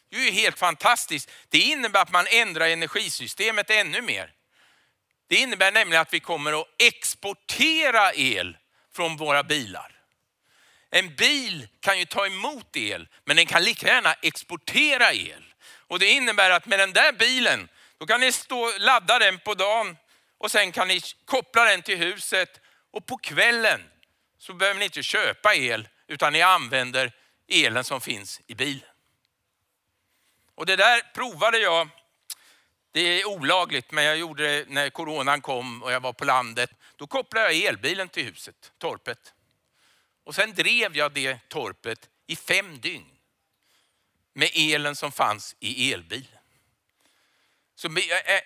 Det 0.10 0.18
är 0.18 0.22
ju 0.22 0.32
helt 0.32 0.60
fantastiskt. 0.60 1.32
Det 1.50 1.58
innebär 1.58 2.02
att 2.02 2.12
man 2.12 2.26
ändrar 2.30 2.68
energisystemet 2.68 3.70
ännu 3.70 4.02
mer. 4.02 4.34
Det 5.30 5.36
innebär 5.36 5.72
nämligen 5.72 6.02
att 6.02 6.14
vi 6.14 6.20
kommer 6.20 6.62
att 6.62 6.68
exportera 6.78 8.14
el 8.14 8.58
från 8.94 9.18
våra 9.18 9.44
bilar. 9.44 9.92
En 10.90 11.16
bil 11.16 11.68
kan 11.80 12.00
ju 12.00 12.06
ta 12.06 12.26
emot 12.26 12.78
el, 12.78 13.08
men 13.26 13.36
den 13.36 13.46
kan 13.46 13.64
lika 13.64 13.88
gärna 13.88 14.14
exportera 14.14 15.14
el. 15.14 15.54
Och 15.88 16.00
det 16.00 16.10
innebär 16.10 16.50
att 16.50 16.66
med 16.66 16.80
den 16.80 16.94
där 16.94 17.12
bilen, 17.12 17.70
då 17.98 18.06
kan 18.06 18.20
ni 18.20 18.32
stå 18.32 18.78
ladda 18.78 19.20
den 19.20 19.40
på 19.40 19.54
dagen 19.54 19.98
och 20.38 20.52
sen 20.52 20.72
kan 20.72 20.88
ni 20.88 21.02
koppla 21.26 21.66
den 21.66 21.82
till 21.82 21.98
huset 21.98 22.62
och 22.92 23.06
på 23.06 23.18
kvällen 23.18 23.82
så 24.38 24.54
behöver 24.54 24.80
ni 24.80 24.86
inte 24.86 25.04
köpa 25.04 25.56
el 25.56 25.88
utan 26.12 26.34
ni 26.34 26.42
använder 26.42 27.12
elen 27.48 27.84
som 27.84 28.02
finns 28.02 28.42
i 28.48 28.56
bilen. 28.56 28.90
Och 30.56 30.66
det 30.66 30.76
där 30.76 31.02
provade 31.14 31.58
jag. 31.58 31.90
Det 32.92 33.02
är 33.02 33.26
olagligt 33.26 33.92
men 33.92 34.04
jag 34.04 34.18
gjorde 34.18 34.44
det 34.44 34.66
när 34.70 34.90
coronan 34.90 35.42
kom 35.42 35.84
och 35.84 35.92
jag 35.92 36.00
var 36.00 36.14
på 36.14 36.26
landet. 36.26 36.72
Då 36.96 37.08
kopplade 37.08 37.54
jag 37.54 37.64
elbilen 37.64 38.10
till 38.10 38.26
huset, 38.26 38.72
torpet. 38.78 39.34
Och 40.24 40.36
sen 40.36 40.54
drev 40.54 40.98
jag 40.98 41.12
det 41.12 41.50
torpet 41.50 42.10
i 42.28 42.36
fem 42.36 42.80
dygn 42.80 43.12
med 44.34 44.50
elen 44.56 44.96
som 44.96 45.12
fanns 45.12 45.56
i 45.60 45.94
elbilen. 45.94 46.40
Så 47.76 47.90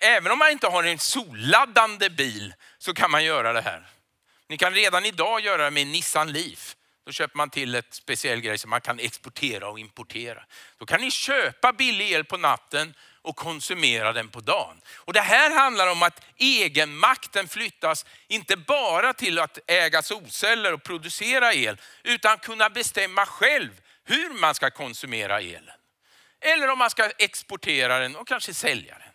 även 0.00 0.32
om 0.32 0.38
man 0.38 0.50
inte 0.50 0.66
har 0.66 0.84
en 0.84 0.98
solladdande 0.98 2.10
bil 2.10 2.54
så 2.78 2.94
kan 2.94 3.10
man 3.10 3.24
göra 3.24 3.52
det 3.52 3.60
här. 3.60 3.86
Ni 4.46 4.58
kan 4.58 4.74
redan 4.74 5.04
idag 5.04 5.40
göra 5.40 5.64
det 5.64 5.70
med 5.70 5.86
Nissan 5.86 6.32
Leaf. 6.32 6.76
Då 7.06 7.12
köper 7.12 7.36
man 7.36 7.50
till 7.50 7.74
ett 7.74 7.94
speciell 7.94 8.40
grej 8.40 8.58
som 8.58 8.70
man 8.70 8.80
kan 8.80 8.98
exportera 8.98 9.68
och 9.68 9.78
importera. 9.78 10.44
Då 10.78 10.86
kan 10.86 11.00
ni 11.00 11.10
köpa 11.10 11.72
billig 11.72 12.10
el 12.10 12.24
på 12.24 12.36
natten 12.36 12.94
och 13.22 13.36
konsumera 13.36 14.12
den 14.12 14.28
på 14.28 14.40
dagen. 14.40 14.80
Och 14.94 15.12
det 15.12 15.20
här 15.20 15.50
handlar 15.50 15.86
om 15.86 16.02
att 16.02 16.24
egenmakten 16.36 17.48
flyttas 17.48 18.06
inte 18.28 18.56
bara 18.56 19.12
till 19.12 19.38
att 19.38 19.58
äga 19.66 20.02
solceller 20.02 20.72
och 20.72 20.82
producera 20.82 21.54
el, 21.54 21.80
utan 22.02 22.38
kunna 22.38 22.70
bestämma 22.70 23.26
själv 23.26 23.80
hur 24.04 24.40
man 24.40 24.54
ska 24.54 24.70
konsumera 24.70 25.40
elen. 25.40 25.74
Eller 26.40 26.68
om 26.68 26.78
man 26.78 26.90
ska 26.90 27.10
exportera 27.18 27.98
den 27.98 28.16
och 28.16 28.28
kanske 28.28 28.54
sälja 28.54 28.98
den. 28.98 29.08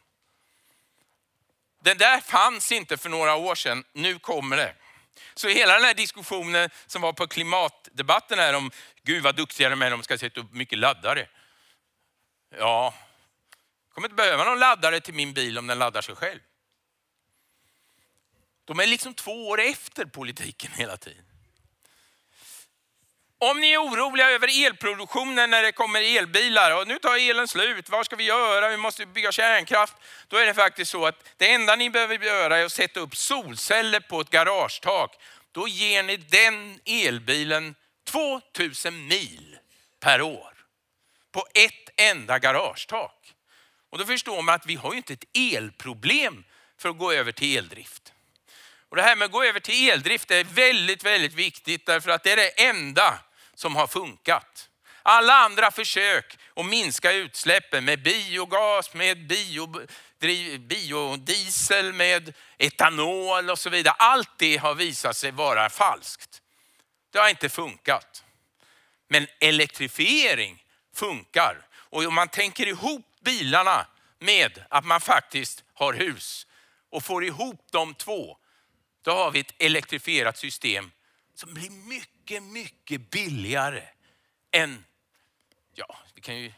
Det 1.83 1.93
där 1.93 2.21
fanns 2.21 2.71
inte 2.71 2.97
för 2.97 3.09
några 3.09 3.35
år 3.35 3.55
sedan, 3.55 3.83
nu 3.93 4.19
kommer 4.19 4.57
det. 4.57 4.75
Så 5.33 5.47
hela 5.47 5.73
den 5.73 5.83
här 5.83 5.93
diskussionen 5.93 6.69
som 6.85 7.01
var 7.01 7.13
på 7.13 7.27
klimatdebatten 7.27 8.39
här 8.39 8.55
om, 8.55 8.71
gud 9.03 9.23
vad 9.23 9.35
duktiga 9.35 9.69
de 9.69 9.81
är, 9.81 9.91
de 9.91 10.03
ska 10.03 10.17
sätta 10.17 10.41
upp 10.41 10.53
mycket 10.53 10.77
laddare. 10.77 11.27
Ja, 12.57 12.93
jag 13.87 13.93
kommer 13.93 14.07
inte 14.07 14.15
behöva 14.15 14.43
någon 14.43 14.59
laddare 14.59 14.99
till 14.99 15.13
min 15.13 15.33
bil 15.33 15.57
om 15.57 15.67
den 15.67 15.79
laddar 15.79 16.01
sig 16.01 16.15
själv. 16.15 16.39
De 18.65 18.79
är 18.79 18.87
liksom 18.87 19.13
två 19.13 19.49
år 19.49 19.61
efter 19.61 20.05
politiken 20.05 20.71
hela 20.71 20.97
tiden. 20.97 21.30
Om 23.43 23.59
ni 23.59 23.71
är 23.71 23.77
oroliga 23.77 24.29
över 24.29 24.65
elproduktionen 24.65 25.49
när 25.49 25.63
det 25.63 25.71
kommer 25.71 26.17
elbilar 26.17 26.81
och 26.81 26.87
nu 26.87 26.99
tar 26.99 27.29
elen 27.29 27.47
slut, 27.47 27.89
vad 27.89 28.05
ska 28.05 28.15
vi 28.15 28.23
göra? 28.23 28.69
Vi 28.69 28.77
måste 28.77 29.05
bygga 29.05 29.31
kärnkraft. 29.31 29.95
Då 30.27 30.37
är 30.37 30.45
det 30.45 30.53
faktiskt 30.53 30.91
så 30.91 31.05
att 31.05 31.29
det 31.37 31.53
enda 31.53 31.75
ni 31.75 31.89
behöver 31.89 32.25
göra 32.25 32.57
är 32.57 32.65
att 32.65 32.71
sätta 32.71 32.99
upp 32.99 33.15
solceller 33.15 33.99
på 33.99 34.21
ett 34.21 34.29
garagetak. 34.29 35.15
Då 35.51 35.67
ger 35.67 36.03
ni 36.03 36.17
den 36.17 36.79
elbilen 36.85 37.75
2000 38.03 39.07
mil 39.07 39.57
per 39.99 40.21
år 40.21 40.53
på 41.31 41.45
ett 41.53 41.89
enda 41.95 42.39
garagetak. 42.39 43.33
Och 43.89 43.97
då 43.97 44.05
förstår 44.05 44.41
man 44.41 44.55
att 44.55 44.65
vi 44.65 44.75
har 44.75 44.91
ju 44.91 44.97
inte 44.97 45.13
ett 45.13 45.25
elproblem 45.33 46.43
för 46.77 46.89
att 46.89 46.97
gå 46.97 47.11
över 47.11 47.31
till 47.31 47.57
eldrift. 47.57 48.13
Och 48.89 48.95
det 48.95 49.01
här 49.01 49.15
med 49.15 49.25
att 49.25 49.31
gå 49.31 49.43
över 49.43 49.59
till 49.59 49.89
eldrift 49.89 50.31
är 50.31 50.43
väldigt, 50.43 51.03
väldigt 51.03 51.33
viktigt 51.33 51.85
därför 51.85 52.11
att 52.11 52.23
det 52.23 52.31
är 52.31 52.37
det 52.37 52.63
enda 52.63 53.19
som 53.61 53.75
har 53.75 53.87
funkat. 53.87 54.69
Alla 55.03 55.33
andra 55.33 55.71
försök 55.71 56.37
att 56.55 56.65
minska 56.65 57.11
utsläppen 57.11 57.85
med 57.85 58.03
biogas, 58.03 58.93
med 58.93 59.27
bio, 59.27 59.87
biodiesel, 60.59 61.93
med 61.93 62.33
etanol 62.57 63.49
och 63.49 63.59
så 63.59 63.69
vidare. 63.69 63.95
Allt 63.99 64.29
det 64.37 64.57
har 64.57 64.75
visat 64.75 65.17
sig 65.17 65.31
vara 65.31 65.69
falskt. 65.69 66.41
Det 67.11 67.19
har 67.19 67.29
inte 67.29 67.49
funkat. 67.49 68.23
Men 69.07 69.27
elektrifiering 69.39 70.63
funkar. 70.95 71.67
Och 71.73 72.03
om 72.03 72.13
man 72.13 72.27
tänker 72.27 72.67
ihop 72.67 73.05
bilarna 73.21 73.87
med 74.19 74.65
att 74.69 74.85
man 74.85 75.01
faktiskt 75.01 75.63
har 75.73 75.93
hus 75.93 76.47
och 76.89 77.03
får 77.03 77.25
ihop 77.25 77.67
de 77.71 77.93
två, 77.93 78.37
då 79.01 79.11
har 79.11 79.31
vi 79.31 79.39
ett 79.39 79.53
elektrifierat 79.59 80.37
system 80.37 80.91
som 81.35 81.53
blir 81.53 81.69
mycket, 81.69 82.10
mycket 82.21 82.43
mycket 82.43 83.09
billigare 83.09 83.83
än, 84.51 84.85
ja, 85.73 85.97
vi 86.15 86.21
kan 86.21 86.37
ju, 86.37 86.53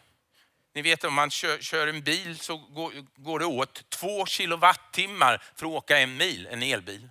ni 0.74 0.82
vet 0.82 1.04
om 1.04 1.14
man 1.14 1.32
kör, 1.32 1.60
kör 1.60 1.88
en 1.88 2.04
bil 2.04 2.40
så 2.40 2.58
går, 2.58 2.94
går, 3.16 3.40
det 3.40 3.46
åt 3.46 3.90
två 3.90 4.26
kilowattimmar 4.26 5.44
för 5.56 5.66
att 5.66 5.72
åka 5.72 6.00
en 6.00 6.18
mil, 6.18 6.48
en 6.48 6.64
elbil. 6.64 7.10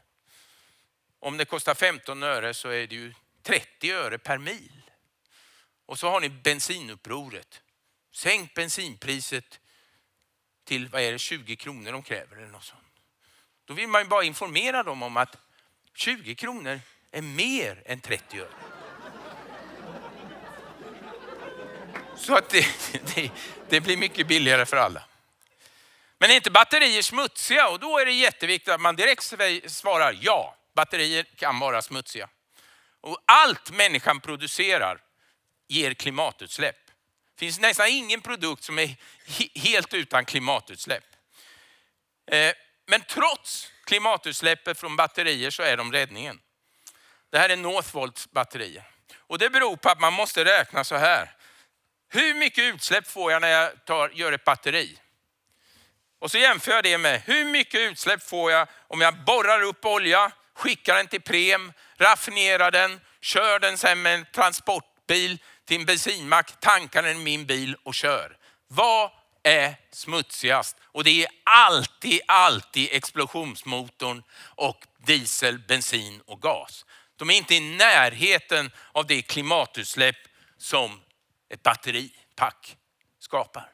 Om 1.18 1.36
det 1.36 1.44
kostar 1.44 1.74
15 1.74 2.22
öre 2.22 2.54
så 2.54 2.68
är 2.68 2.86
det 2.86 2.94
ju 2.94 3.14
30 3.42 3.92
öre 3.92 4.18
per 4.18 4.38
mil. 4.38 4.82
Och 5.86 5.98
så 5.98 6.10
har 6.10 6.20
ni 6.20 6.28
bensinupproret. 6.28 7.62
Sänk 8.12 8.54
bensinpriset 8.54 9.60
till 10.64 10.88
vad 10.88 11.02
är 11.02 11.12
det, 11.12 11.18
20 11.18 11.56
kronor 11.56 11.92
de 11.92 12.02
kräver 12.02 12.36
eller 12.36 12.48
något 12.48 12.64
sånt. 12.64 12.82
Då 13.64 13.74
vill 13.74 13.88
man 13.88 14.02
ju 14.02 14.08
bara 14.08 14.24
informera 14.24 14.82
dem 14.82 15.02
om 15.02 15.16
att 15.16 15.36
20 15.94 16.34
kronor 16.34 16.80
är 17.12 17.22
mer 17.22 17.82
än 17.86 18.00
30 18.00 18.40
öre. 18.40 18.48
Så 22.16 22.34
att 22.34 22.48
det, 22.50 22.66
det, 23.14 23.30
det, 23.68 23.80
blir 23.80 23.96
mycket 23.96 24.26
billigare 24.26 24.66
för 24.66 24.76
alla. 24.76 25.02
Men 26.18 26.30
är 26.30 26.34
inte 26.34 26.50
batterier 26.50 27.02
smutsiga? 27.02 27.68
Och 27.68 27.80
då 27.80 27.98
är 27.98 28.06
det 28.06 28.12
jätteviktigt 28.12 28.74
att 28.74 28.80
man 28.80 28.96
direkt 28.96 29.22
svarar 29.66 30.18
ja, 30.20 30.56
batterier 30.74 31.26
kan 31.36 31.58
vara 31.58 31.82
smutsiga. 31.82 32.28
Och 33.00 33.18
allt 33.26 33.70
människan 33.70 34.20
producerar 34.20 35.00
ger 35.68 35.94
klimatutsläpp. 35.94 36.86
Det 37.34 37.40
finns 37.40 37.60
nästan 37.60 37.88
ingen 37.88 38.20
produkt 38.20 38.64
som 38.64 38.78
är 38.78 38.96
helt 39.54 39.94
utan 39.94 40.24
klimatutsläpp. 40.24 41.04
Eh, 42.30 42.52
men 42.86 43.00
trots 43.00 43.72
klimatutsläppet 43.84 44.78
från 44.78 44.96
batterier 44.96 45.50
så 45.50 45.62
är 45.62 45.76
de 45.76 45.92
räddningen. 45.92 46.40
Det 47.32 47.38
här 47.38 47.48
är 47.48 47.56
Northvolts 47.56 48.30
batterier. 48.30 48.84
Och 49.16 49.38
det 49.38 49.50
beror 49.50 49.76
på 49.76 49.88
att 49.88 50.00
man 50.00 50.12
måste 50.12 50.44
räkna 50.44 50.84
så 50.84 50.96
här. 50.96 51.30
Hur 52.08 52.34
mycket 52.34 52.64
utsläpp 52.74 53.06
får 53.06 53.32
jag 53.32 53.40
när 53.40 53.48
jag 53.48 53.84
tar, 53.84 54.08
gör 54.08 54.32
ett 54.32 54.44
batteri? 54.44 54.98
Och 56.18 56.30
så 56.30 56.38
jämför 56.38 56.72
jag 56.72 56.84
det 56.84 56.98
med 56.98 57.22
hur 57.26 57.44
mycket 57.44 57.80
utsläpp 57.80 58.22
får 58.22 58.52
jag 58.52 58.68
om 58.88 59.00
jag 59.00 59.24
borrar 59.24 59.62
upp 59.62 59.84
olja, 59.84 60.32
skickar 60.54 60.94
den 60.94 61.06
till 61.06 61.22
Prem, 61.22 61.72
raffinerar 61.96 62.70
den, 62.70 63.00
kör 63.20 63.58
den 63.58 63.78
sen 63.78 64.02
med 64.02 64.14
en 64.14 64.26
transportbil 64.34 65.38
till 65.64 65.80
en 65.80 65.86
bensinmack, 65.86 66.60
tankar 66.60 67.02
den 67.02 67.16
i 67.16 67.24
min 67.24 67.46
bil 67.46 67.76
och 67.82 67.94
kör. 67.94 68.36
Vad 68.68 69.10
är 69.42 69.74
smutsigast 69.90 70.76
och 70.82 71.04
det 71.04 71.24
är 71.24 71.30
alltid, 71.44 72.20
alltid 72.26 72.88
explosionsmotorn 72.92 74.22
och 74.54 74.84
diesel, 74.98 75.58
bensin 75.58 76.20
och 76.26 76.42
gas. 76.42 76.84
De 77.22 77.30
är 77.30 77.34
inte 77.34 77.54
i 77.54 77.60
närheten 77.60 78.70
av 78.92 79.06
det 79.06 79.22
klimatutsläpp 79.22 80.16
som 80.58 81.00
ett 81.48 81.62
batteripack 81.62 82.76
skapar. 83.18 83.72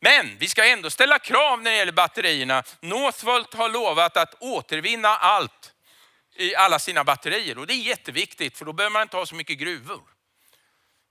Men 0.00 0.38
vi 0.38 0.48
ska 0.48 0.64
ändå 0.64 0.90
ställa 0.90 1.18
krav 1.18 1.62
när 1.62 1.70
det 1.70 1.76
gäller 1.76 1.92
batterierna. 1.92 2.62
Northvolt 2.80 3.54
har 3.54 3.68
lovat 3.68 4.16
att 4.16 4.34
återvinna 4.40 5.08
allt 5.08 5.74
i 6.36 6.54
alla 6.54 6.78
sina 6.78 7.04
batterier 7.04 7.58
och 7.58 7.66
det 7.66 7.74
är 7.74 7.82
jätteviktigt 7.82 8.58
för 8.58 8.64
då 8.64 8.72
behöver 8.72 8.92
man 8.92 9.02
inte 9.02 9.16
ha 9.16 9.26
så 9.26 9.34
mycket 9.34 9.58
gruvor. 9.58 10.02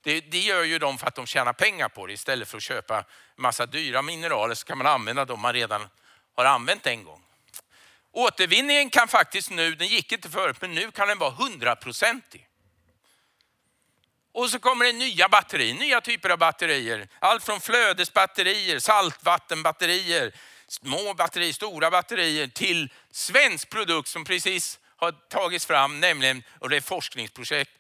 Det, 0.04 0.22
det, 0.22 0.40
gör 0.40 0.64
ju 0.64 0.80
de 0.80 0.98
för 0.98 1.08
att 1.08 1.16
de 1.16 1.26
tjänar 1.26 1.54
pengar 1.54 1.90
på 1.90 2.08
det. 2.08 2.14
Istället 2.14 2.48
för 2.48 2.58
att 2.58 2.64
köpa 2.64 3.06
massa 3.36 3.66
dyra 3.66 4.02
mineraler 4.02 4.56
så 4.56 4.66
kan 4.66 4.78
man 4.78 4.88
använda 4.88 5.26
de 5.26 5.42
man 5.42 5.54
redan 5.54 5.90
har 6.36 6.46
använt 6.46 6.88
en 6.88 7.04
gång. 7.04 7.27
Återvinningen 8.18 8.90
kan 8.90 9.08
faktiskt 9.08 9.50
nu, 9.50 9.76
den 9.76 9.88
gick 9.88 10.12
inte 10.12 10.30
förut, 10.30 10.58
men 10.62 10.76
nu 10.76 10.92
kan 10.92 11.08
den 11.08 11.18
vara 11.18 11.30
hundraprocentig. 11.30 12.48
Och 14.32 14.50
så 14.50 14.60
kommer 14.60 14.86
det 14.86 14.94
nya 14.94 15.30
batterier, 15.30 15.74
nya 15.74 16.02
typer 16.02 16.30
av 16.30 16.38
batterier. 16.38 17.08
Allt 17.20 17.44
från 17.44 17.62
flödesbatterier, 17.62 18.80
saltvattenbatterier, 18.80 20.36
små 20.68 21.14
batterier, 21.14 21.54
stora 21.54 21.92
batterier 21.92 22.48
till 22.48 22.94
svensk 23.12 23.70
produkt 23.70 24.10
som 24.10 24.26
precis 24.26 24.80
har 24.96 25.12
tagits 25.12 25.66
fram, 25.66 26.00
nämligen, 26.00 26.44
och 26.60 26.70
det 26.70 26.78
är 26.78 26.82
forskningsprojekt, 26.82 27.72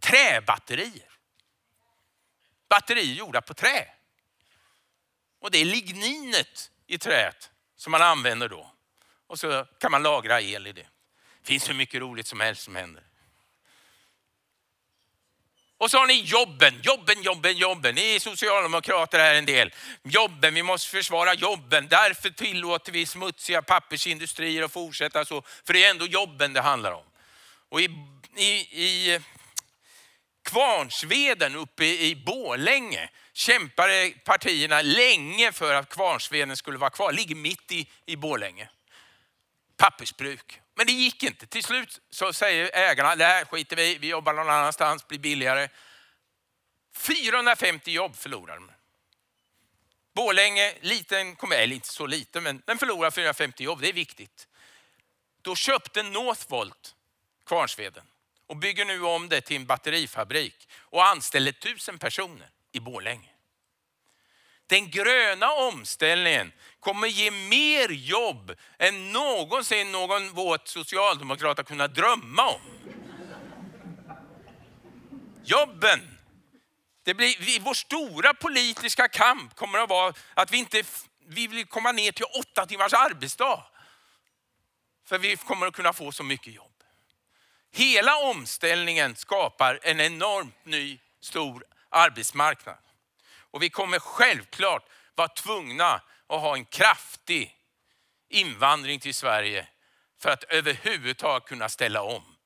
träbatterier. 0.00 1.10
Batterier 2.68 3.14
gjorda 3.14 3.40
på 3.40 3.54
trä. 3.54 3.88
Och 5.40 5.50
det 5.50 5.58
är 5.58 5.64
ligninet 5.64 6.70
i 6.86 6.98
träet 6.98 7.50
som 7.76 7.90
man 7.90 8.02
använder 8.02 8.48
då. 8.48 8.72
Och 9.26 9.38
så 9.38 9.66
kan 9.80 9.90
man 9.90 10.02
lagra 10.02 10.40
el 10.40 10.66
i 10.66 10.72
det. 10.72 10.86
Det 11.40 11.46
finns 11.46 11.68
hur 11.68 11.74
mycket 11.74 12.00
roligt 12.00 12.26
som 12.26 12.40
helst 12.40 12.62
som 12.62 12.76
händer. 12.76 13.02
Och 15.78 15.90
så 15.90 15.98
har 15.98 16.06
ni 16.06 16.20
jobben, 16.20 16.80
jobben, 16.82 17.22
jobben, 17.22 17.56
jobben. 17.56 17.94
Ni 17.94 18.14
är 18.14 18.20
socialdemokrater 18.20 19.18
här 19.18 19.34
en 19.34 19.46
del. 19.46 19.74
Jobben, 20.02 20.54
vi 20.54 20.62
måste 20.62 20.90
försvara 20.90 21.34
jobben. 21.34 21.88
Därför 21.88 22.30
tillåter 22.30 22.92
vi 22.92 23.06
smutsiga 23.06 23.62
pappersindustrier 23.62 24.62
att 24.62 24.72
fortsätta 24.72 25.24
så. 25.24 25.42
För 25.64 25.72
det 25.72 25.84
är 25.84 25.90
ändå 25.90 26.06
jobben 26.06 26.52
det 26.52 26.60
handlar 26.60 26.92
om. 26.92 27.04
Och 27.68 27.80
i, 27.80 27.88
i, 28.36 28.50
i 28.50 29.20
Kvarnsveden 30.42 31.56
uppe 31.56 31.84
i 31.84 32.22
Bålänge 32.26 33.10
kämpade 33.32 34.12
partierna 34.24 34.82
länge 34.82 35.52
för 35.52 35.74
att 35.74 35.88
Kvarnsveden 35.88 36.56
skulle 36.56 36.78
vara 36.78 36.90
kvar. 36.90 37.12
Ligger 37.12 37.34
mitt 37.34 37.72
i, 37.72 37.88
i 38.06 38.16
Bålänge. 38.16 38.68
Pappersbruk. 39.76 40.60
Men 40.74 40.86
det 40.86 40.92
gick 40.92 41.22
inte. 41.22 41.46
Till 41.46 41.64
slut 41.64 42.00
så 42.10 42.32
säger 42.32 42.70
ägarna, 42.74 43.16
det 43.16 43.24
här 43.24 43.44
skiter 43.44 43.76
vi 43.76 43.98
vi 43.98 44.08
jobbar 44.08 44.32
någon 44.32 44.50
annanstans, 44.50 45.08
blir 45.08 45.18
billigare. 45.18 45.68
450 46.96 47.90
jobb 47.90 48.16
förlorade 48.16 48.60
de. 48.60 48.70
Borlänge, 50.14 50.74
liten 50.80 51.36
kommun, 51.36 51.58
eller 51.58 51.74
inte 51.74 51.88
så 51.88 52.06
liten, 52.06 52.42
men 52.42 52.62
den 52.66 52.78
förlorar 52.78 53.10
450 53.10 53.64
jobb, 53.64 53.80
det 53.80 53.88
är 53.88 53.92
viktigt. 53.92 54.48
Då 55.42 55.56
köpte 55.56 56.02
Northvolt 56.02 56.94
Kvarnsveden 57.46 58.06
och 58.46 58.56
bygger 58.56 58.84
nu 58.84 59.02
om 59.02 59.28
det 59.28 59.40
till 59.40 59.56
en 59.56 59.66
batterifabrik 59.66 60.68
och 60.74 61.06
anställer 61.06 61.52
tusen 61.52 61.98
personer 61.98 62.50
i 62.72 62.80
Borlänge. 62.80 63.35
Den 64.66 64.90
gröna 64.90 65.52
omställningen 65.52 66.52
kommer 66.80 67.08
ge 67.08 67.30
mer 67.30 67.88
jobb 67.88 68.52
än 68.78 69.12
någonsin 69.12 69.92
någon 69.92 70.32
våt 70.32 70.68
socialdemokrat 70.68 71.56
har 71.56 71.64
kunnat 71.64 71.94
drömma 71.94 72.48
om. 72.48 72.60
Jobben. 75.44 76.18
Det 77.02 77.14
blir, 77.14 77.60
vår 77.60 77.74
stora 77.74 78.34
politiska 78.34 79.08
kamp 79.08 79.54
kommer 79.54 79.78
att 79.78 79.90
vara 79.90 80.14
att 80.34 80.50
vi 80.50 80.56
inte 80.56 80.82
vi 81.28 81.46
vill 81.46 81.66
komma 81.66 81.92
ner 81.92 82.12
till 82.12 82.24
åtta 82.24 82.66
timmars 82.66 82.92
arbetsdag. 82.92 83.64
För 85.04 85.18
vi 85.18 85.36
kommer 85.36 85.66
att 85.66 85.74
kunna 85.74 85.92
få 85.92 86.12
så 86.12 86.22
mycket 86.22 86.54
jobb. 86.54 86.72
Hela 87.72 88.16
omställningen 88.16 89.16
skapar 89.16 89.80
en 89.82 90.00
enormt 90.00 90.64
ny 90.64 90.98
stor 91.20 91.64
arbetsmarknad. 91.88 92.85
Och 93.56 93.62
vi 93.62 93.70
kommer 93.70 93.98
självklart 93.98 94.88
vara 95.14 95.28
tvungna 95.28 96.02
att 96.26 96.40
ha 96.40 96.54
en 96.56 96.64
kraftig 96.64 97.56
invandring 98.28 99.00
till 99.00 99.14
Sverige 99.14 99.68
för 100.18 100.30
att 100.30 100.44
överhuvudtaget 100.44 101.48
kunna 101.48 101.68
ställa 101.68 102.02
om. 102.02 102.36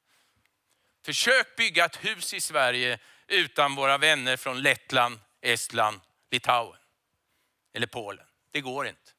Försök 1.04 1.56
bygga 1.56 1.84
ett 1.84 2.04
hus 2.04 2.34
i 2.34 2.40
Sverige 2.40 2.98
utan 3.26 3.74
våra 3.74 3.98
vänner 3.98 4.36
från 4.36 4.62
Lettland, 4.62 5.20
Estland, 5.40 6.00
Litauen 6.30 6.80
eller 7.74 7.86
Polen. 7.86 8.26
Det 8.50 8.60
går 8.60 8.86
inte. 8.86 9.10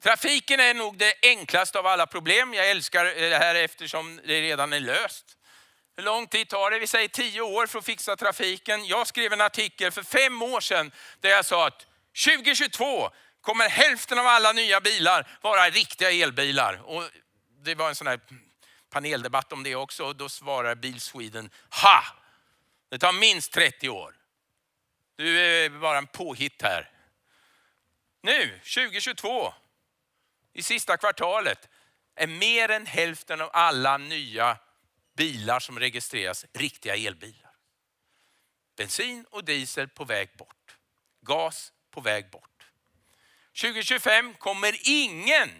Trafiken 0.00 0.60
är 0.60 0.74
nog 0.74 0.96
det 0.96 1.14
enklaste 1.22 1.78
av 1.78 1.86
alla 1.86 2.06
problem. 2.06 2.54
Jag 2.54 2.70
älskar 2.70 3.04
det 3.04 3.38
här 3.38 3.54
eftersom 3.54 4.20
det 4.24 4.40
redan 4.40 4.72
är 4.72 4.80
löst. 4.80 5.36
Hur 5.96 6.04
lång 6.04 6.26
tid 6.26 6.48
tar 6.48 6.70
det? 6.70 6.78
Vi 6.78 6.86
säger 6.86 7.08
tio 7.08 7.40
år 7.40 7.66
för 7.66 7.78
att 7.78 7.84
fixa 7.84 8.16
trafiken. 8.16 8.86
Jag 8.86 9.06
skrev 9.06 9.32
en 9.32 9.40
artikel 9.40 9.92
för 9.92 10.02
fem 10.02 10.42
år 10.42 10.60
sedan 10.60 10.92
där 11.20 11.30
jag 11.30 11.44
sa 11.44 11.66
att 11.66 11.86
2022 12.24 13.10
kommer 13.40 13.68
hälften 13.68 14.18
av 14.18 14.26
alla 14.26 14.52
nya 14.52 14.80
bilar 14.80 15.38
vara 15.40 15.70
riktiga 15.70 16.10
elbilar. 16.10 16.82
Och 16.84 17.02
det 17.62 17.74
var 17.74 17.88
en 17.88 17.94
sån 17.94 18.06
här 18.06 18.20
paneldebatt 18.90 19.52
om 19.52 19.62
det 19.62 19.74
också 19.74 20.04
och 20.04 20.16
då 20.16 20.28
svarar 20.28 20.74
Bil 20.74 21.00
Sweden, 21.00 21.50
ha! 21.82 22.04
Det 22.88 22.98
tar 22.98 23.12
minst 23.12 23.52
30 23.52 23.88
år. 23.88 24.14
Du 25.16 25.40
är 25.40 25.68
bara 25.70 25.98
en 25.98 26.06
påhitt 26.06 26.62
här. 26.62 26.90
Nu, 28.22 28.58
2022, 28.58 29.54
i 30.52 30.62
sista 30.62 30.96
kvartalet, 30.96 31.68
är 32.14 32.26
mer 32.26 32.70
än 32.70 32.86
hälften 32.86 33.40
av 33.40 33.50
alla 33.52 33.98
nya 33.98 34.58
bilar 35.20 35.60
som 35.60 35.78
registreras 35.78 36.46
riktiga 36.52 36.96
elbilar. 36.96 37.50
Bensin 38.76 39.26
och 39.30 39.44
diesel 39.44 39.88
på 39.88 40.04
väg 40.04 40.28
bort. 40.36 40.76
Gas 41.20 41.72
på 41.90 42.00
väg 42.00 42.30
bort. 42.30 42.66
2025 43.60 44.34
kommer 44.34 44.76
ingen 44.84 45.50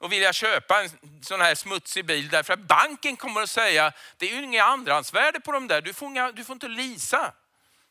att 0.00 0.12
vilja 0.12 0.32
köpa 0.32 0.82
en 0.82 1.22
sån 1.22 1.40
här 1.40 1.54
smutsig 1.54 2.06
bil 2.06 2.28
därför 2.28 2.52
att 2.52 2.60
banken 2.60 3.16
kommer 3.16 3.42
att 3.42 3.50
säga 3.50 3.92
det 4.16 4.30
är 4.30 4.36
ju 4.36 4.44
inget 4.44 4.64
andrahandsvärde 4.64 5.40
på 5.40 5.52
de 5.52 5.68
där. 5.68 5.80
Du 5.80 5.92
får, 5.92 6.08
inga, 6.08 6.32
du 6.32 6.44
får 6.44 6.52
inte 6.52 6.68
lisa. 6.68 7.34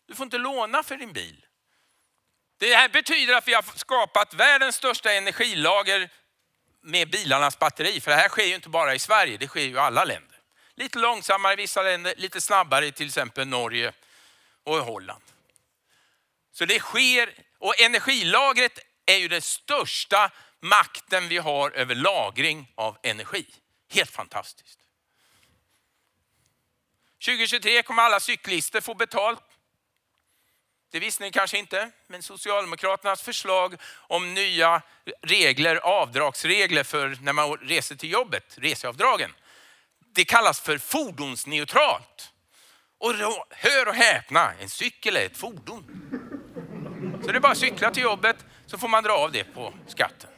Du 0.05 0.15
får 0.15 0.23
inte 0.23 0.37
låna 0.37 0.83
för 0.83 0.97
din 0.97 1.13
bil. 1.13 1.45
Det 2.57 2.75
här 2.75 2.89
betyder 2.89 3.33
att 3.33 3.47
vi 3.47 3.53
har 3.53 3.77
skapat 3.77 4.33
världens 4.33 4.75
största 4.75 5.11
energilager 5.11 6.09
med 6.85 7.09
bilarnas 7.09 7.59
batteri. 7.59 8.01
För 8.01 8.11
det 8.11 8.17
här 8.17 8.29
sker 8.29 8.45
ju 8.45 8.55
inte 8.55 8.69
bara 8.69 8.95
i 8.95 8.99
Sverige, 8.99 9.37
det 9.37 9.47
sker 9.47 9.61
ju 9.61 9.71
i 9.71 9.77
alla 9.77 10.03
länder. 10.03 10.39
Lite 10.75 10.99
långsammare 10.99 11.53
i 11.53 11.55
vissa 11.55 11.81
länder, 11.81 12.13
lite 12.17 12.41
snabbare 12.41 12.85
i 12.85 12.91
till 12.91 13.07
exempel 13.07 13.47
Norge 13.47 13.93
och 14.63 14.77
Holland. 14.77 15.23
Så 16.51 16.65
det 16.65 16.79
sker, 16.79 17.33
och 17.57 17.79
energilagret 17.79 18.79
är 19.05 19.17
ju 19.17 19.27
den 19.27 19.41
största 19.41 20.31
makten 20.59 21.27
vi 21.27 21.37
har 21.37 21.71
över 21.71 21.95
lagring 21.95 22.71
av 22.75 22.97
energi. 23.03 23.45
Helt 23.89 24.11
fantastiskt. 24.11 24.79
2023 27.25 27.83
kommer 27.83 28.03
alla 28.03 28.19
cyklister 28.19 28.81
få 28.81 28.93
betalt 28.93 29.41
det 30.95 30.99
visste 30.99 31.23
ni 31.23 31.31
kanske 31.31 31.57
inte, 31.57 31.91
men 32.07 32.23
Socialdemokraternas 32.23 33.21
förslag 33.21 33.75
om 33.97 34.33
nya 34.33 34.81
regler, 35.21 35.75
avdragsregler 35.75 36.83
för 36.83 37.17
när 37.21 37.33
man 37.33 37.57
reser 37.57 37.95
till 37.95 38.11
jobbet, 38.11 38.43
reseavdragen. 38.57 39.31
Det 40.13 40.25
kallas 40.25 40.61
för 40.61 40.77
fordonsneutralt. 40.77 42.31
Och 42.97 43.17
då, 43.17 43.45
hör 43.49 43.87
och 43.87 43.95
häpna, 43.95 44.53
en 44.61 44.69
cykel 44.69 45.17
är 45.17 45.25
ett 45.25 45.37
fordon. 45.37 45.85
Så 47.25 47.31
det 47.31 47.37
är 47.37 47.39
bara 47.39 47.51
att 47.51 47.57
cykla 47.57 47.91
till 47.91 48.03
jobbet 48.03 48.37
så 48.67 48.77
får 48.77 48.87
man 48.87 49.03
dra 49.03 49.13
av 49.13 49.31
det 49.31 49.43
på 49.43 49.73
skatten. 49.87 50.29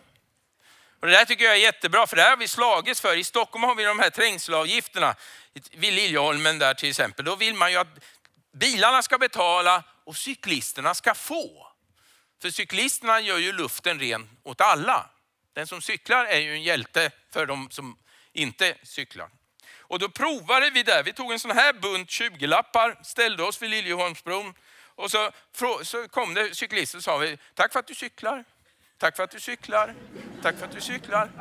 Och 0.99 1.07
det 1.07 1.13
där 1.13 1.25
tycker 1.25 1.45
jag 1.45 1.53
är 1.53 1.59
jättebra, 1.59 2.07
för 2.07 2.15
det 2.15 2.21
här 2.21 2.29
har 2.29 2.37
vi 2.37 2.47
slagits 2.47 3.01
för. 3.01 3.17
I 3.17 3.23
Stockholm 3.23 3.63
har 3.63 3.75
vi 3.75 3.83
de 3.83 3.99
här 3.99 4.09
trängselavgifterna, 4.09 5.15
vid 5.71 5.93
Liljeholmen 5.93 6.59
där 6.59 6.73
till 6.73 6.89
exempel. 6.89 7.25
Då 7.25 7.35
vill 7.35 7.53
man 7.53 7.71
ju 7.71 7.77
att 7.77 7.99
bilarna 8.53 9.01
ska 9.01 9.17
betala 9.17 9.83
och 10.07 10.17
cyklisterna 10.17 10.93
ska 10.93 11.13
få. 11.13 11.67
För 12.41 12.49
cyklisterna 12.49 13.19
gör 13.19 13.37
ju 13.37 13.53
luften 13.53 13.99
ren 13.99 14.29
åt 14.43 14.61
alla. 14.61 15.09
Den 15.53 15.67
som 15.67 15.81
cyklar 15.81 16.25
är 16.25 16.39
ju 16.39 16.53
en 16.53 16.63
hjälte 16.63 17.11
för 17.31 17.45
de 17.45 17.69
som 17.71 17.97
inte 18.33 18.75
cyklar. 18.83 19.29
Och 19.79 19.99
då 19.99 20.09
provade 20.09 20.69
vi 20.69 20.83
där. 20.83 21.03
Vi 21.03 21.13
tog 21.13 21.31
en 21.31 21.39
sån 21.39 21.51
här 21.51 21.73
bunt 21.73 22.09
20-lappar, 22.09 23.03
ställde 23.03 23.43
oss 23.43 23.61
vid 23.61 23.69
Liljeholmsbron 23.69 24.53
och 24.95 25.11
så, 25.11 25.31
så 25.83 26.07
kom 26.07 26.33
det 26.33 26.55
cyklister 26.55 26.97
och 26.97 27.03
sa 27.03 27.17
vi, 27.17 27.37
tack 27.53 27.73
för 27.73 27.79
att 27.79 27.87
du 27.87 27.95
cyklar, 27.95 28.45
tack 28.97 29.15
för 29.15 29.23
att 29.23 29.31
du 29.31 29.39
cyklar, 29.39 29.95
tack 30.41 30.57
för 30.57 30.65
att 30.65 30.71
du 30.71 30.81
cyklar. 30.81 31.31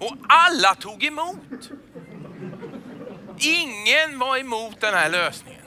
Och 0.00 0.16
alla 0.28 0.74
tog 0.74 1.04
emot. 1.04 1.70
Ingen 3.38 4.18
var 4.18 4.36
emot 4.36 4.80
den 4.80 4.94
här 4.94 5.10
lösningen. 5.10 5.65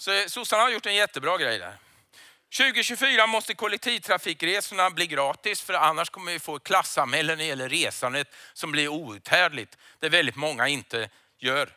Så 0.00 0.24
sossarna 0.26 0.62
har 0.62 0.70
gjort 0.70 0.86
en 0.86 0.94
jättebra 0.94 1.38
grej 1.38 1.58
där. 1.58 1.76
2024 2.56 3.26
måste 3.26 3.54
kollektivtrafikresorna 3.54 4.90
bli 4.90 5.06
gratis 5.06 5.60
för 5.60 5.74
annars 5.74 6.10
kommer 6.10 6.32
vi 6.32 6.38
få 6.38 6.56
ett 6.56 6.64
klassamhälle 6.64 7.32
när 7.32 7.36
det 7.36 7.44
gäller 7.44 7.68
resandet 7.68 8.34
som 8.52 8.72
blir 8.72 8.88
outhärdligt. 8.88 9.78
Där 9.98 10.10
väldigt 10.10 10.36
många 10.36 10.68
inte 10.68 11.08
gör, 11.38 11.70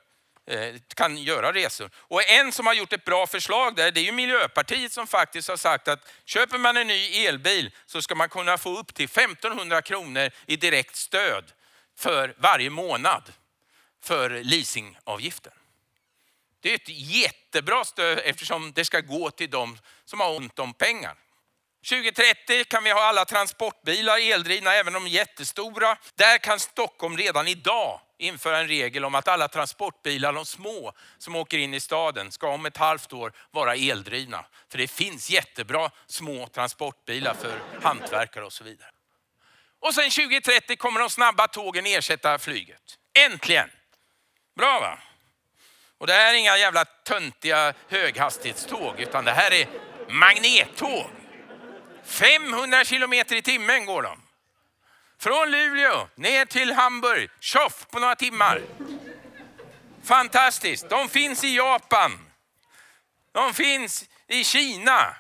eh, 0.47 0.76
kan 0.95 1.17
göra 1.17 1.53
resor. 1.53 1.89
Och 1.95 2.30
en 2.30 2.51
som 2.51 2.67
har 2.67 2.74
gjort 2.74 2.93
ett 2.93 3.05
bra 3.05 3.28
förslag 3.28 3.76
där 3.76 3.91
det 3.91 3.99
är 3.99 4.05
ju 4.05 4.11
Miljöpartiet 4.11 4.91
som 4.91 5.07
faktiskt 5.07 5.49
har 5.49 5.57
sagt 5.57 5.88
att 5.88 6.11
köper 6.26 6.57
man 6.57 6.78
en 6.78 6.88
ny 6.88 7.26
elbil 7.26 7.71
så 7.86 8.01
ska 8.01 8.15
man 8.15 8.30
kunna 8.30 8.57
få 8.57 8.78
upp 8.78 8.93
till 8.93 9.09
1500 9.09 9.82
kronor 9.82 10.30
i 10.45 10.55
direkt 10.55 10.95
stöd 10.95 11.51
för 11.97 12.36
varje 12.38 12.69
månad 12.69 13.34
för 14.03 14.30
leasingavgiften. 14.43 15.53
Det 16.64 16.70
är 16.70 16.76
ett 16.76 16.89
jättebra 16.89 17.86
stöd 17.86 18.20
eftersom 18.24 18.74
det 18.74 18.86
ska 18.86 18.99
gå 18.99 19.32
till 19.32 19.49
de 19.49 19.78
som 20.05 20.20
har 20.20 20.36
ont 20.36 20.59
om 20.59 20.74
pengar. 20.74 21.16
2030 21.89 22.64
kan 22.68 22.84
vi 22.84 22.91
ha 22.91 23.01
alla 23.01 23.26
transportbilar 23.26 24.32
eldrivna, 24.32 24.74
även 24.74 24.93
de 24.93 25.07
jättestora. 25.07 25.97
Där 26.16 26.38
kan 26.38 26.59
Stockholm 26.59 27.18
redan 27.18 27.47
idag 27.47 27.99
införa 28.18 28.59
en 28.59 28.68
regel 28.68 29.05
om 29.05 29.16
att 29.16 29.28
alla 29.28 29.47
transportbilar, 29.47 30.34
de 30.34 30.45
små 30.45 30.93
som 31.18 31.36
åker 31.36 31.57
in 31.57 31.74
i 31.74 31.80
staden, 31.80 32.32
ska 32.32 32.47
om 32.47 32.66
ett 32.66 32.78
halvt 32.78 33.14
år 33.14 33.34
vara 33.51 33.76
eldrivna. 33.76 34.45
För 34.72 34.78
det 34.78 34.88
finns 34.88 35.30
jättebra 35.30 35.91
små 36.07 36.47
transportbilar 36.47 37.34
för 37.34 37.59
hantverkare 37.82 38.45
och 38.45 38.53
så 38.53 38.64
vidare. 38.64 38.89
Och 39.80 39.93
sen 39.93 40.09
2030 40.09 40.76
kommer 40.78 40.99
de 40.99 41.09
snabba 41.09 41.47
tågen 41.47 41.86
ersätta 41.86 42.39
flyget. 42.39 42.97
Äntligen! 43.14 43.70
Bra 44.55 44.80
va? 44.80 44.99
Och 46.04 46.08
det 46.08 46.14
här 46.14 46.34
är 46.34 46.38
inga 46.38 46.58
jävla 46.58 46.86
töntiga 46.86 47.74
höghastighetståg 47.89 48.99
utan 48.99 49.26
det 49.26 49.32
här 49.32 49.54
är 49.54 49.68
magnettåg. 50.10 51.10
500 52.06 52.86
kilometer 52.86 53.36
i 53.36 53.41
timmen 53.41 53.86
går 53.86 54.01
de. 54.01 54.22
Från 55.20 55.51
Luleå 55.51 56.08
ner 56.16 56.45
till 56.45 56.74
Hamburg, 56.74 57.30
tjoff 57.39 57.88
på 57.91 57.99
några 57.99 58.16
timmar. 58.16 58.62
Fantastiskt. 60.04 60.89
De 60.89 61.10
finns 61.10 61.43
i 61.43 61.56
Japan. 61.56 62.30
De 63.32 63.54
finns 63.54 64.06
i 64.28 64.43
Kina. 64.43 65.16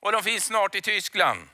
Och 0.00 0.12
de 0.12 0.22
finns 0.22 0.44
snart 0.44 0.74
i 0.74 0.80
Tyskland. 0.80 1.48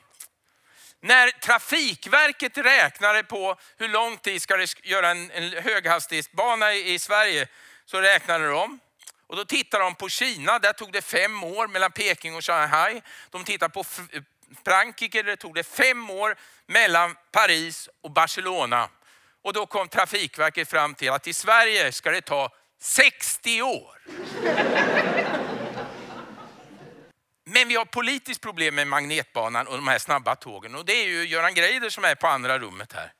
När 1.01 1.31
Trafikverket 1.31 2.59
räknade 2.59 3.23
på 3.23 3.57
hur 3.79 3.89
lång 3.89 4.17
tid 4.17 4.43
ska 4.43 4.57
det 4.57 4.75
göra 4.83 5.11
en, 5.11 5.31
en 5.31 5.63
höghastighetsbana 5.63 6.75
i, 6.75 6.93
i 6.93 6.99
Sverige 6.99 7.49
så 7.87 8.01
räknade 8.01 8.49
de. 8.49 8.78
Och 9.26 9.37
då 9.37 9.45
tittade 9.45 9.85
de 9.85 9.95
på 9.95 10.09
Kina, 10.09 10.59
där 10.59 10.72
tog 10.72 10.93
det 10.93 11.03
fem 11.03 11.45
år 11.45 11.68
mellan 11.68 11.93
Peking 11.93 12.37
och 12.37 12.45
Shanghai. 12.45 13.03
De 13.30 13.45
tittade 13.45 13.72
på 13.72 13.85
Frankrike, 14.64 15.22
där 15.22 15.37
tog 15.37 15.55
det 15.55 15.64
fem 15.64 16.11
år 16.11 16.37
mellan 16.66 17.16
Paris 17.32 17.89
och 18.01 18.11
Barcelona. 18.11 18.89
Och 19.43 19.53
då 19.53 19.66
kom 19.66 19.89
Trafikverket 19.89 20.70
fram 20.70 20.95
till 20.95 21.11
att 21.11 21.26
i 21.26 21.32
Sverige 21.32 21.93
ska 21.93 22.11
det 22.11 22.20
ta 22.20 22.51
60 22.80 23.62
år. 23.62 23.99
Men 27.45 27.68
vi 27.68 27.76
har 27.76 27.85
politiskt 27.85 28.41
problem 28.41 28.74
med 28.74 28.87
magnetbanan 28.87 29.66
och 29.66 29.76
de 29.76 29.89
här 29.89 29.99
snabba 29.99 30.37
tågen. 30.37 30.74
Och 30.74 30.85
det 30.85 30.93
är 30.93 31.07
ju 31.07 31.26
Göran 31.26 31.55
Greider 31.55 31.91
som 31.91 32.05
är 32.05 32.14
på 32.14 32.26
andra 32.26 32.59
rummet 32.59 32.93
här. 32.93 33.12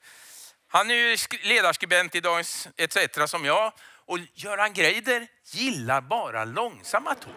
Han 0.69 0.91
är 0.91 0.95
ju 0.95 1.17
ledarskribent 1.43 2.15
i 2.15 2.21
Dagens 2.21 2.69
ETC 2.77 3.31
som 3.31 3.45
jag. 3.45 3.73
Och 4.07 4.19
Göran 4.35 4.73
Greider 4.73 5.27
gillar 5.45 6.01
bara 6.01 6.45
långsamma 6.45 7.15
tåg. 7.15 7.33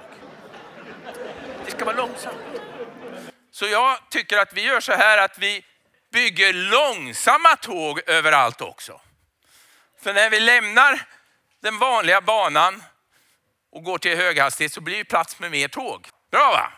Det 1.66 1.72
ska 1.72 1.86
vara 1.86 1.96
långsamt. 1.96 2.38
Så 3.52 3.68
jag 3.68 4.10
tycker 4.10 4.38
att 4.38 4.54
vi 4.54 4.62
gör 4.62 4.80
så 4.80 4.94
här 4.94 5.18
att 5.18 5.38
vi 5.38 5.66
bygger 6.12 6.54
långsamma 6.54 7.56
tåg 7.56 8.02
överallt 8.08 8.62
också. 8.62 9.02
För 10.02 10.14
när 10.14 10.30
vi 10.30 10.40
lämnar 10.40 11.08
den 11.62 11.80
vanliga 11.80 12.22
banan 12.22 12.84
och 13.72 13.84
går 13.84 13.98
till 13.98 14.18
höghastighet 14.18 14.74
så 14.74 14.82
blir 14.82 14.98
det 14.98 15.06
plats 15.06 15.40
med 15.40 15.52
mer 15.52 15.68
tåg. 15.68 16.08
Bra 16.32 16.52
va? 16.52 16.72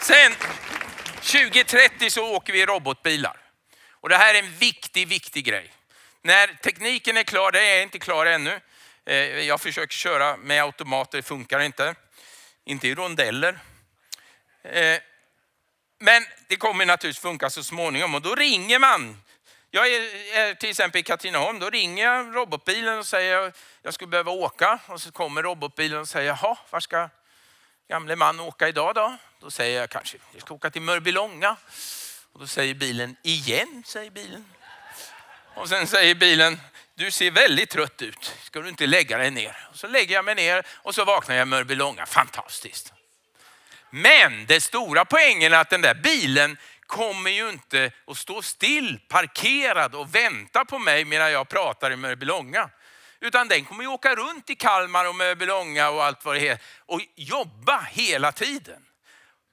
Sen 0.00 0.32
2030 1.20 2.10
så 2.10 2.34
åker 2.36 2.52
vi 2.52 2.66
robotbilar. 2.66 3.36
Och 3.90 4.08
det 4.08 4.16
här 4.16 4.34
är 4.34 4.38
en 4.38 4.52
viktig, 4.52 5.08
viktig 5.08 5.44
grej. 5.44 5.75
När 6.26 6.46
tekniken 6.62 7.16
är 7.16 7.22
klar, 7.22 7.52
det 7.52 7.60
är 7.60 7.82
inte 7.82 7.98
klar 7.98 8.26
ännu. 8.26 8.60
Eh, 9.04 9.16
jag 9.40 9.60
försöker 9.60 9.94
köra 9.94 10.36
med 10.36 10.62
automater, 10.62 11.18
det 11.18 11.22
funkar 11.22 11.60
inte. 11.60 11.94
Inte 12.64 12.88
i 12.88 12.94
rondeller. 12.94 13.58
Eh, 14.62 14.98
men 15.98 16.26
det 16.48 16.56
kommer 16.56 16.86
naturligtvis 16.86 17.22
funka 17.22 17.50
så 17.50 17.64
småningom 17.64 18.14
och 18.14 18.22
då 18.22 18.34
ringer 18.34 18.78
man. 18.78 19.22
Jag 19.70 19.86
är 19.88 20.54
till 20.54 20.70
exempel 20.70 21.00
i 21.00 21.02
Katrineholm, 21.02 21.58
då 21.58 21.70
ringer 21.70 22.04
jag 22.04 22.36
robotbilen 22.36 22.98
och 22.98 23.06
säger 23.06 23.52
jag 23.82 23.94
skulle 23.94 24.08
behöva 24.08 24.32
åka. 24.32 24.78
Och 24.86 25.00
så 25.00 25.12
kommer 25.12 25.42
robotbilen 25.42 26.00
och 26.00 26.08
säger, 26.08 26.28
jaha, 26.28 26.58
var 26.70 26.80
ska 26.80 27.08
gamle 27.88 28.16
man 28.16 28.40
åka 28.40 28.68
idag 28.68 28.94
då? 28.94 29.16
Då 29.40 29.50
säger 29.50 29.80
jag 29.80 29.90
kanske, 29.90 30.18
jag 30.32 30.42
ska 30.42 30.54
åka 30.54 30.70
till 30.70 30.82
Mörbylånga. 30.82 31.56
Och 32.32 32.40
då 32.40 32.46
säger 32.46 32.74
bilen, 32.74 33.16
igen, 33.22 33.82
säger 33.86 34.10
bilen. 34.10 34.44
Och 35.56 35.68
sen 35.68 35.86
säger 35.86 36.14
bilen, 36.14 36.60
du 36.94 37.10
ser 37.10 37.30
väldigt 37.30 37.70
trött 37.70 38.02
ut. 38.02 38.34
Ska 38.42 38.60
du 38.60 38.68
inte 38.68 38.86
lägga 38.86 39.18
dig 39.18 39.30
ner? 39.30 39.68
Och 39.70 39.76
så 39.76 39.86
lägger 39.86 40.14
jag 40.14 40.24
mig 40.24 40.34
ner 40.34 40.66
och 40.68 40.94
så 40.94 41.04
vaknar 41.04 41.34
jag 41.34 41.46
i 41.46 41.50
Mörbylånga. 41.50 42.06
Fantastiskt. 42.06 42.92
Men 43.90 44.46
det 44.46 44.60
stora 44.60 45.04
poängen 45.04 45.52
är 45.52 45.56
att 45.56 45.70
den 45.70 45.80
där 45.80 45.94
bilen 45.94 46.56
kommer 46.86 47.30
ju 47.30 47.48
inte 47.48 47.90
att 48.06 48.16
stå 48.16 48.42
still, 48.42 49.00
parkerad 49.08 49.94
och 49.94 50.14
vänta 50.14 50.64
på 50.64 50.78
mig 50.78 51.04
medan 51.04 51.32
jag 51.32 51.48
pratar 51.48 51.90
i 51.90 51.96
Mörbylånga. 51.96 52.70
Utan 53.20 53.48
den 53.48 53.64
kommer 53.64 53.82
ju 53.82 53.88
åka 53.88 54.14
runt 54.14 54.50
i 54.50 54.54
Kalmar 54.54 55.08
och 55.08 55.14
Mörbylånga 55.14 55.90
och 55.90 56.04
allt 56.04 56.24
vad 56.24 56.36
det 56.36 56.48
är 56.48 56.58
och 56.86 57.00
jobba 57.14 57.80
hela 57.90 58.32
tiden. 58.32 58.85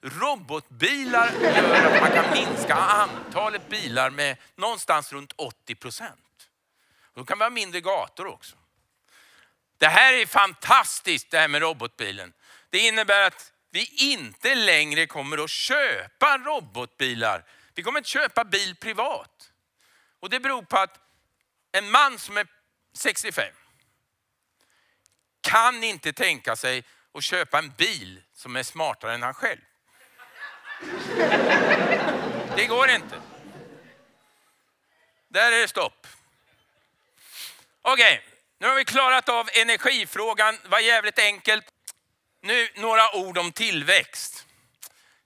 Robotbilar 0.04 1.32
gör 1.40 1.94
att 1.94 2.00
man 2.00 2.10
kan 2.10 2.32
minska 2.32 2.74
antalet 2.74 3.68
bilar 3.68 4.10
med 4.10 4.36
någonstans 4.54 5.12
runt 5.12 5.32
80 5.36 5.74
procent. 5.74 6.48
Då 7.14 7.24
kan 7.24 7.38
vi 7.38 7.44
ha 7.44 7.50
mindre 7.50 7.80
gator 7.80 8.26
också. 8.26 8.56
Det 9.78 9.86
här 9.86 10.12
är 10.12 10.26
fantastiskt 10.26 11.30
det 11.30 11.38
här 11.38 11.48
med 11.48 11.62
robotbilen. 11.62 12.32
Det 12.70 12.78
innebär 12.78 13.26
att 13.26 13.52
vi 13.70 13.84
inte 13.96 14.54
längre 14.54 15.06
kommer 15.06 15.44
att 15.44 15.50
köpa 15.50 16.38
robotbilar. 16.38 17.44
Vi 17.74 17.82
kommer 17.82 17.98
inte 17.98 18.10
köpa 18.10 18.44
bil 18.44 18.76
privat. 18.76 19.52
Och 20.20 20.30
det 20.30 20.40
beror 20.40 20.62
på 20.62 20.78
att 20.78 21.00
en 21.72 21.90
man 21.90 22.18
som 22.18 22.36
är 22.36 22.46
65 22.92 23.44
kan 25.40 25.84
inte 25.84 26.12
tänka 26.12 26.56
sig 26.56 26.84
att 27.14 27.24
köpa 27.24 27.58
en 27.58 27.70
bil 27.70 28.22
som 28.32 28.56
är 28.56 28.62
smartare 28.62 29.14
än 29.14 29.22
han 29.22 29.34
själv. 29.34 29.60
Det 32.56 32.66
går 32.66 32.90
inte. 32.90 33.20
Där 35.28 35.52
är 35.52 35.60
det 35.60 35.68
stopp. 35.68 36.06
Okej, 37.82 38.14
okay, 38.14 38.18
nu 38.58 38.68
har 38.68 38.74
vi 38.74 38.84
klarat 38.84 39.28
av 39.28 39.48
energifrågan. 39.52 40.58
Det 40.62 40.68
var 40.68 40.78
jävligt 40.78 41.18
enkelt. 41.18 41.64
Nu 42.40 42.68
några 42.74 43.16
ord 43.16 43.38
om 43.38 43.52
tillväxt. 43.52 44.46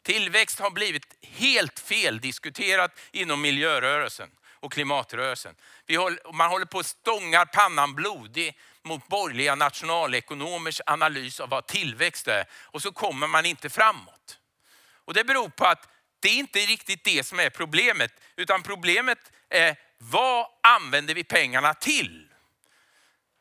Tillväxt 0.02 0.60
har 0.60 0.70
blivit 0.70 1.06
helt 1.22 1.80
fel 1.80 2.20
diskuterat 2.20 3.00
inom 3.12 3.40
miljörörelsen 3.40 4.30
och 4.60 4.72
klimatrörelsen. 4.72 5.54
Håller, 5.96 6.32
man 6.32 6.50
håller 6.50 6.66
på 6.66 6.78
att 6.78 6.86
stånga 6.86 7.46
pannan 7.46 7.94
blodig 7.94 8.58
mot 8.82 9.08
borgerliga 9.08 9.54
nationalekonomers 9.54 10.80
analys 10.86 11.40
av 11.40 11.48
vad 11.48 11.66
tillväxt 11.66 12.28
är 12.28 12.44
och 12.52 12.82
så 12.82 12.92
kommer 12.92 13.26
man 13.26 13.46
inte 13.46 13.70
framåt. 13.70 14.17
Och 15.08 15.14
det 15.14 15.24
beror 15.24 15.48
på 15.48 15.64
att 15.64 15.88
det 16.20 16.28
är 16.28 16.36
inte 16.36 16.58
riktigt 16.58 17.04
det 17.04 17.26
som 17.26 17.40
är 17.40 17.50
problemet, 17.50 18.12
utan 18.36 18.62
problemet 18.62 19.32
är 19.48 19.76
vad 19.98 20.46
använder 20.62 21.14
vi 21.14 21.24
pengarna 21.24 21.74
till? 21.74 22.28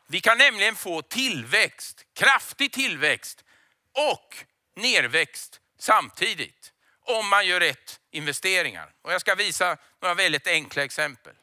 Vi 0.08 0.22
kan 0.22 0.38
nämligen 0.38 0.76
få 0.76 1.02
tillväxt, 1.02 2.06
kraftig 2.14 2.72
tillväxt 2.72 3.44
och 3.92 4.46
nerväxt 4.76 5.60
samtidigt 5.80 6.74
om 7.02 7.30
man 7.30 7.48
gör 7.48 7.60
rätt 7.60 8.00
investeringar. 8.12 8.94
Och 9.02 9.14
jag 9.14 9.22
ska 9.22 9.36
visa 9.36 9.78
några 10.02 10.14
väldigt 10.14 10.48
enkla 10.48 10.84
exempel. 10.84 11.36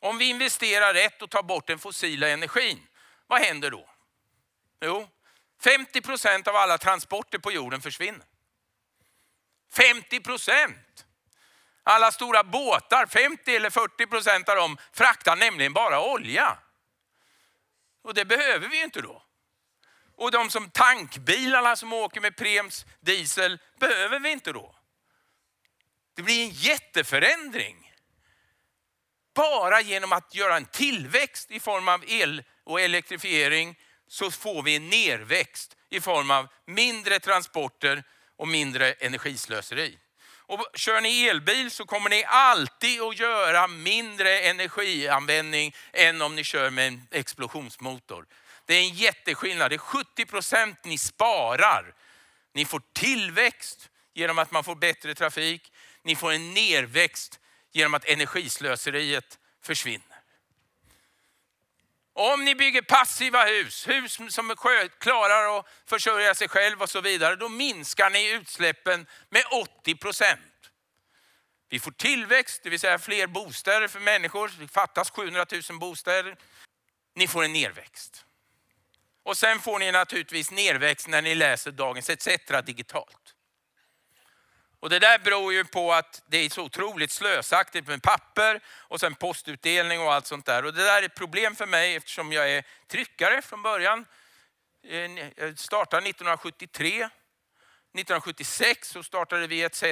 Om 0.00 0.18
vi 0.18 0.24
investerar 0.24 0.94
rätt 0.94 1.22
och 1.22 1.30
tar 1.30 1.42
bort 1.42 1.66
den 1.66 1.78
fossila 1.78 2.28
energin, 2.28 2.86
vad 3.26 3.40
händer 3.40 3.70
då? 3.70 3.88
Jo, 4.80 5.08
50 5.62 6.00
procent 6.00 6.48
av 6.48 6.56
alla 6.56 6.78
transporter 6.78 7.38
på 7.38 7.52
jorden 7.52 7.80
försvinner. 7.80 8.26
50 9.72 10.20
procent! 10.20 11.06
Alla 11.82 12.12
stora 12.12 12.44
båtar, 12.44 13.06
50 13.06 13.56
eller 13.56 13.70
40 13.70 14.06
procent 14.06 14.48
av 14.48 14.56
dem 14.56 14.76
fraktar 14.92 15.36
nämligen 15.36 15.72
bara 15.72 16.00
olja. 16.00 16.58
Och 18.02 18.14
det 18.14 18.24
behöver 18.24 18.68
vi 18.68 18.76
ju 18.76 18.84
inte 18.84 19.00
då. 19.00 19.22
Och 20.16 20.30
de 20.30 20.50
som 20.50 20.70
tankbilarna 20.70 21.76
som 21.76 21.92
åker 21.92 22.20
med 22.20 22.36
Prems 22.36 22.86
diesel 23.00 23.58
behöver 23.78 24.20
vi 24.20 24.30
inte 24.30 24.52
då. 24.52 24.74
Det 26.14 26.22
blir 26.22 26.44
en 26.44 26.50
jätteförändring. 26.50 27.92
Bara 29.34 29.80
genom 29.80 30.12
att 30.12 30.34
göra 30.34 30.56
en 30.56 30.66
tillväxt 30.66 31.50
i 31.50 31.60
form 31.60 31.88
av 31.88 32.04
el 32.06 32.44
och 32.64 32.80
elektrifiering 32.80 33.78
så 34.08 34.30
får 34.30 34.62
vi 34.62 34.76
en 34.76 34.88
nerväxt 34.88 35.76
i 35.90 36.00
form 36.00 36.30
av 36.30 36.48
mindre 36.64 37.18
transporter 37.18 38.04
och 38.36 38.48
mindre 38.48 38.92
energislöseri. 38.92 39.98
Och 40.48 40.66
kör 40.74 41.00
ni 41.00 41.22
elbil 41.24 41.70
så 41.70 41.84
kommer 41.84 42.10
ni 42.10 42.24
alltid 42.24 43.00
att 43.00 43.18
göra 43.18 43.66
mindre 43.68 44.40
energianvändning 44.40 45.74
än 45.92 46.22
om 46.22 46.36
ni 46.36 46.44
kör 46.44 46.70
med 46.70 46.88
en 46.88 47.08
explosionsmotor. 47.10 48.26
Det 48.66 48.74
är 48.74 48.80
en 48.80 48.94
jätteskillnad. 48.94 49.70
Det 49.70 49.76
är 49.76 49.78
70 49.78 50.26
procent 50.26 50.84
ni 50.84 50.98
sparar. 50.98 51.94
Ni 52.54 52.64
får 52.64 52.82
tillväxt 52.92 53.90
genom 54.14 54.38
att 54.38 54.50
man 54.50 54.64
får 54.64 54.74
bättre 54.74 55.14
trafik. 55.14 55.72
Ni 56.02 56.16
får 56.16 56.32
en 56.32 56.54
nerväxt 56.54 57.40
genom 57.72 57.94
att 57.94 58.04
energislöseriet 58.04 59.38
försvinner. 59.62 60.15
Om 62.18 62.44
ni 62.44 62.54
bygger 62.54 62.82
passiva 62.82 63.44
hus, 63.44 63.88
hus 63.88 64.18
som 64.28 64.54
klarar 64.98 65.58
att 65.58 65.66
försörja 65.86 66.34
sig 66.34 66.48
själv 66.48 66.82
och 66.82 66.90
så 66.90 67.00
vidare, 67.00 67.36
då 67.36 67.48
minskar 67.48 68.10
ni 68.10 68.30
utsläppen 68.32 69.06
med 69.30 69.44
80 69.80 69.94
procent. 69.94 70.40
Vi 71.68 71.80
får 71.80 71.90
tillväxt, 71.90 72.60
det 72.62 72.70
vill 72.70 72.80
säga 72.80 72.98
fler 72.98 73.26
bostäder 73.26 73.88
för 73.88 74.00
människor. 74.00 74.52
Det 74.58 74.68
fattas 74.68 75.10
700 75.10 75.46
000 75.70 75.78
bostäder. 75.78 76.36
Ni 77.14 77.28
får 77.28 77.44
en 77.44 77.52
nerväxt. 77.52 78.24
Och 79.22 79.36
sen 79.36 79.60
får 79.60 79.78
ni 79.78 79.92
naturligtvis 79.92 80.50
nerväxt 80.50 81.08
när 81.08 81.22
ni 81.22 81.34
läser 81.34 81.70
Dagens 81.70 82.10
ETC 82.10 82.28
digitalt. 82.66 83.35
Och 84.80 84.90
det 84.90 84.98
där 84.98 85.18
beror 85.18 85.52
ju 85.52 85.64
på 85.64 85.92
att 85.92 86.22
det 86.26 86.38
är 86.38 86.48
så 86.48 86.62
otroligt 86.62 87.10
slösaktigt 87.10 87.88
med 87.88 88.02
papper 88.02 88.60
och 88.68 89.00
sen 89.00 89.14
postutdelning 89.14 90.00
och 90.00 90.12
allt 90.12 90.26
sånt 90.26 90.46
där. 90.46 90.64
Och 90.64 90.74
det 90.74 90.84
där 90.84 91.02
är 91.02 91.06
ett 91.06 91.14
problem 91.14 91.56
för 91.56 91.66
mig 91.66 91.96
eftersom 91.96 92.32
jag 92.32 92.50
är 92.50 92.64
tryckare 92.86 93.42
från 93.42 93.62
början. 93.62 94.06
Eh, 94.88 95.10
jag 95.36 95.58
startade 95.58 96.08
1973. 96.08 96.90
1976 96.96 98.88
så 98.88 99.02
startade 99.02 99.46
vi 99.46 99.62
ETC. 99.62 99.84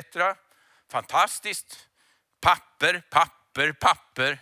Fantastiskt. 0.90 1.88
Papper, 2.40 3.02
papper, 3.10 3.72
papper. 3.72 4.38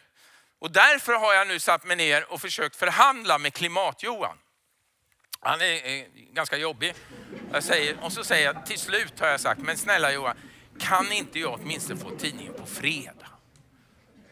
Och 0.59 0.71
därför 0.71 1.13
har 1.13 1.35
jag 1.35 1.49
nu 1.49 1.59
satt 1.59 1.85
mig 1.85 1.97
ner 1.97 2.33
och 2.33 2.41
försökt 2.41 2.77
förhandla 2.77 3.39
med 3.39 3.55
Klimat-Johan. 3.55 4.39
Han 5.41 5.61
är 5.61 6.07
ganska 6.35 6.57
jobbig. 6.57 6.95
Jag 7.53 7.65
säger, 7.65 8.05
och 8.05 8.13
så 8.13 8.25
säger 8.25 8.47
jag, 8.47 8.67
till 8.67 8.79
slut 8.79 9.21
har 9.21 9.29
jag 9.29 9.41
sagt, 9.41 9.61
men 9.61 9.77
snälla 9.77 10.13
Johan, 10.13 10.37
kan 10.79 11.13
inte 11.13 11.39
jag 11.39 11.61
åtminstone 11.61 12.01
få 12.01 12.11
tidningen 12.11 12.55
på 12.55 12.67
fredag? 12.67 13.27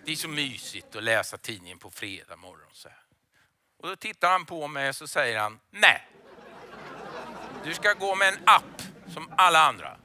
Det 0.04 0.12
är 0.12 0.16
så 0.16 0.28
mysigt 0.28 0.96
att 0.96 1.02
läsa 1.02 1.38
tidningen 1.38 1.78
på 1.78 1.90
fredag 1.90 2.36
morgon. 2.36 2.70
Så 2.72 2.88
här. 2.88 2.98
Och 3.82 3.88
då 3.88 3.96
tittar 3.96 4.30
han 4.30 4.46
på 4.46 4.68
mig 4.68 4.88
och 4.88 4.96
så 4.96 5.06
säger 5.06 5.38
han, 5.38 5.60
nej. 5.70 6.08
Du 7.64 7.74
ska 7.74 7.92
gå 7.92 8.14
med 8.14 8.28
en 8.28 8.40
app 8.44 8.82
som 9.14 9.32
alla 9.36 9.58
andra. 9.58 9.96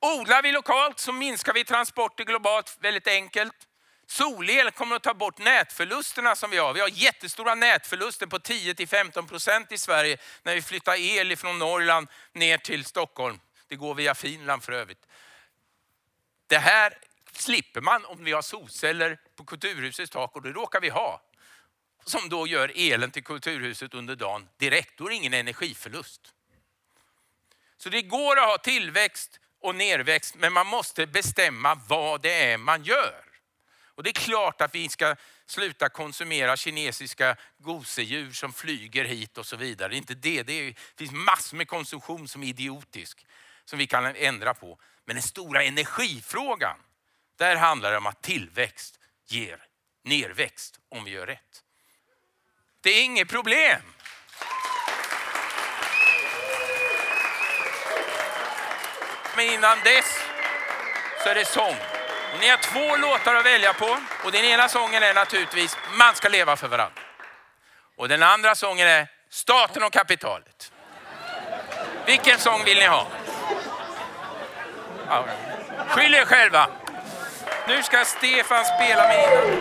Odlar 0.00 0.42
vi 0.42 0.52
lokalt 0.52 0.98
så 0.98 1.12
minskar 1.12 1.52
vi 1.52 1.64
transporter 1.64 2.24
globalt 2.24 2.76
väldigt 2.80 3.08
enkelt. 3.08 3.54
Solel 4.06 4.70
kommer 4.70 4.96
att 4.96 5.02
ta 5.02 5.14
bort 5.14 5.38
nätförlusterna 5.38 6.36
som 6.36 6.50
vi 6.50 6.58
har. 6.58 6.74
Vi 6.74 6.80
har 6.80 6.88
jättestora 6.88 7.54
nätförluster 7.54 8.26
på 8.26 8.38
10-15 8.38 9.28
procent 9.28 9.72
i 9.72 9.78
Sverige 9.78 10.18
när 10.42 10.54
vi 10.54 10.62
flyttar 10.62 10.94
el 10.94 11.36
från 11.36 11.58
Norrland 11.58 12.08
ner 12.32 12.58
till 12.58 12.84
Stockholm. 12.84 13.40
Det 13.68 13.76
går 13.76 13.94
via 13.94 14.14
Finland 14.14 14.64
för 14.64 14.72
övrigt. 14.72 15.06
Det 16.46 16.58
här 16.58 16.98
slipper 17.32 17.80
man 17.80 18.04
om 18.04 18.24
vi 18.24 18.32
har 18.32 18.42
solceller 18.42 19.18
på 19.36 19.44
Kulturhusets 19.44 20.10
tak 20.10 20.36
och 20.36 20.42
det 20.42 20.52
råkar 20.52 20.80
vi 20.80 20.88
ha. 20.88 21.22
Som 22.04 22.28
då 22.28 22.46
gör 22.46 22.72
elen 22.74 23.10
till 23.10 23.24
Kulturhuset 23.24 23.94
under 23.94 24.16
dagen 24.16 24.48
direkt. 24.56 24.98
Då 24.98 25.04
är 25.04 25.08
det 25.08 25.14
ingen 25.14 25.34
energiförlust. 25.34 26.20
Så 27.76 27.88
det 27.88 28.02
går 28.02 28.38
att 28.38 28.48
ha 28.48 28.58
tillväxt 28.58 29.40
och 29.60 29.74
nerväxt 29.74 30.34
men 30.34 30.52
man 30.52 30.66
måste 30.66 31.06
bestämma 31.06 31.74
vad 31.74 32.20
det 32.20 32.42
är 32.42 32.58
man 32.58 32.84
gör. 32.84 33.25
Och 33.96 34.02
det 34.02 34.10
är 34.10 34.12
klart 34.12 34.60
att 34.60 34.74
vi 34.74 34.88
ska 34.88 35.16
sluta 35.46 35.88
konsumera 35.88 36.56
kinesiska 36.56 37.36
gosedjur 37.58 38.32
som 38.32 38.52
flyger 38.52 39.04
hit 39.04 39.38
och 39.38 39.46
så 39.46 39.56
vidare. 39.56 39.88
Det 39.88 39.94
är 39.94 39.98
inte 39.98 40.14
det. 40.14 40.42
Det, 40.42 40.52
är, 40.52 40.64
det 40.64 40.98
finns 40.98 41.12
massor 41.12 41.56
med 41.56 41.68
konsumtion 41.68 42.28
som 42.28 42.42
är 42.42 42.46
idiotisk, 42.46 43.26
som 43.64 43.78
vi 43.78 43.86
kan 43.86 44.06
ändra 44.06 44.54
på. 44.54 44.78
Men 45.04 45.16
den 45.16 45.22
stora 45.22 45.62
energifrågan, 45.62 46.76
där 47.36 47.56
handlar 47.56 47.90
det 47.90 47.98
om 47.98 48.06
att 48.06 48.22
tillväxt 48.22 48.98
ger 49.26 49.66
nerväxt 50.04 50.80
om 50.88 51.04
vi 51.04 51.10
gör 51.10 51.26
rätt. 51.26 51.62
Det 52.80 52.90
är 52.90 53.04
inget 53.04 53.28
problem. 53.28 53.82
Men 59.36 59.46
innan 59.46 59.78
dess 59.84 60.18
så 61.22 61.28
är 61.28 61.34
det 61.34 61.44
sång. 61.44 61.95
Och 62.32 62.40
ni 62.40 62.48
har 62.48 62.56
två 62.56 62.96
låtar 62.96 63.34
att 63.34 63.46
välja 63.46 63.72
på 63.72 63.98
och 64.24 64.32
den 64.32 64.44
ena 64.44 64.68
sången 64.68 65.02
är 65.02 65.14
naturligtvis 65.14 65.76
Man 65.92 66.14
ska 66.14 66.28
leva 66.28 66.56
för 66.56 66.68
varandra. 66.68 67.02
Och 67.96 68.08
den 68.08 68.22
andra 68.22 68.54
sången 68.54 68.88
är 68.88 69.06
Staten 69.30 69.82
och 69.82 69.92
kapitalet. 69.92 70.72
Vilken 72.06 72.38
sång 72.38 72.64
vill 72.64 72.78
ni 72.78 72.86
ha? 72.86 73.06
Skyll 75.88 76.14
er 76.14 76.24
själva. 76.24 76.68
Nu 77.68 77.82
ska 77.82 78.04
Stefan 78.04 78.64
spela 78.64 79.08
med 79.08 79.56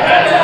Amen. 0.00 0.28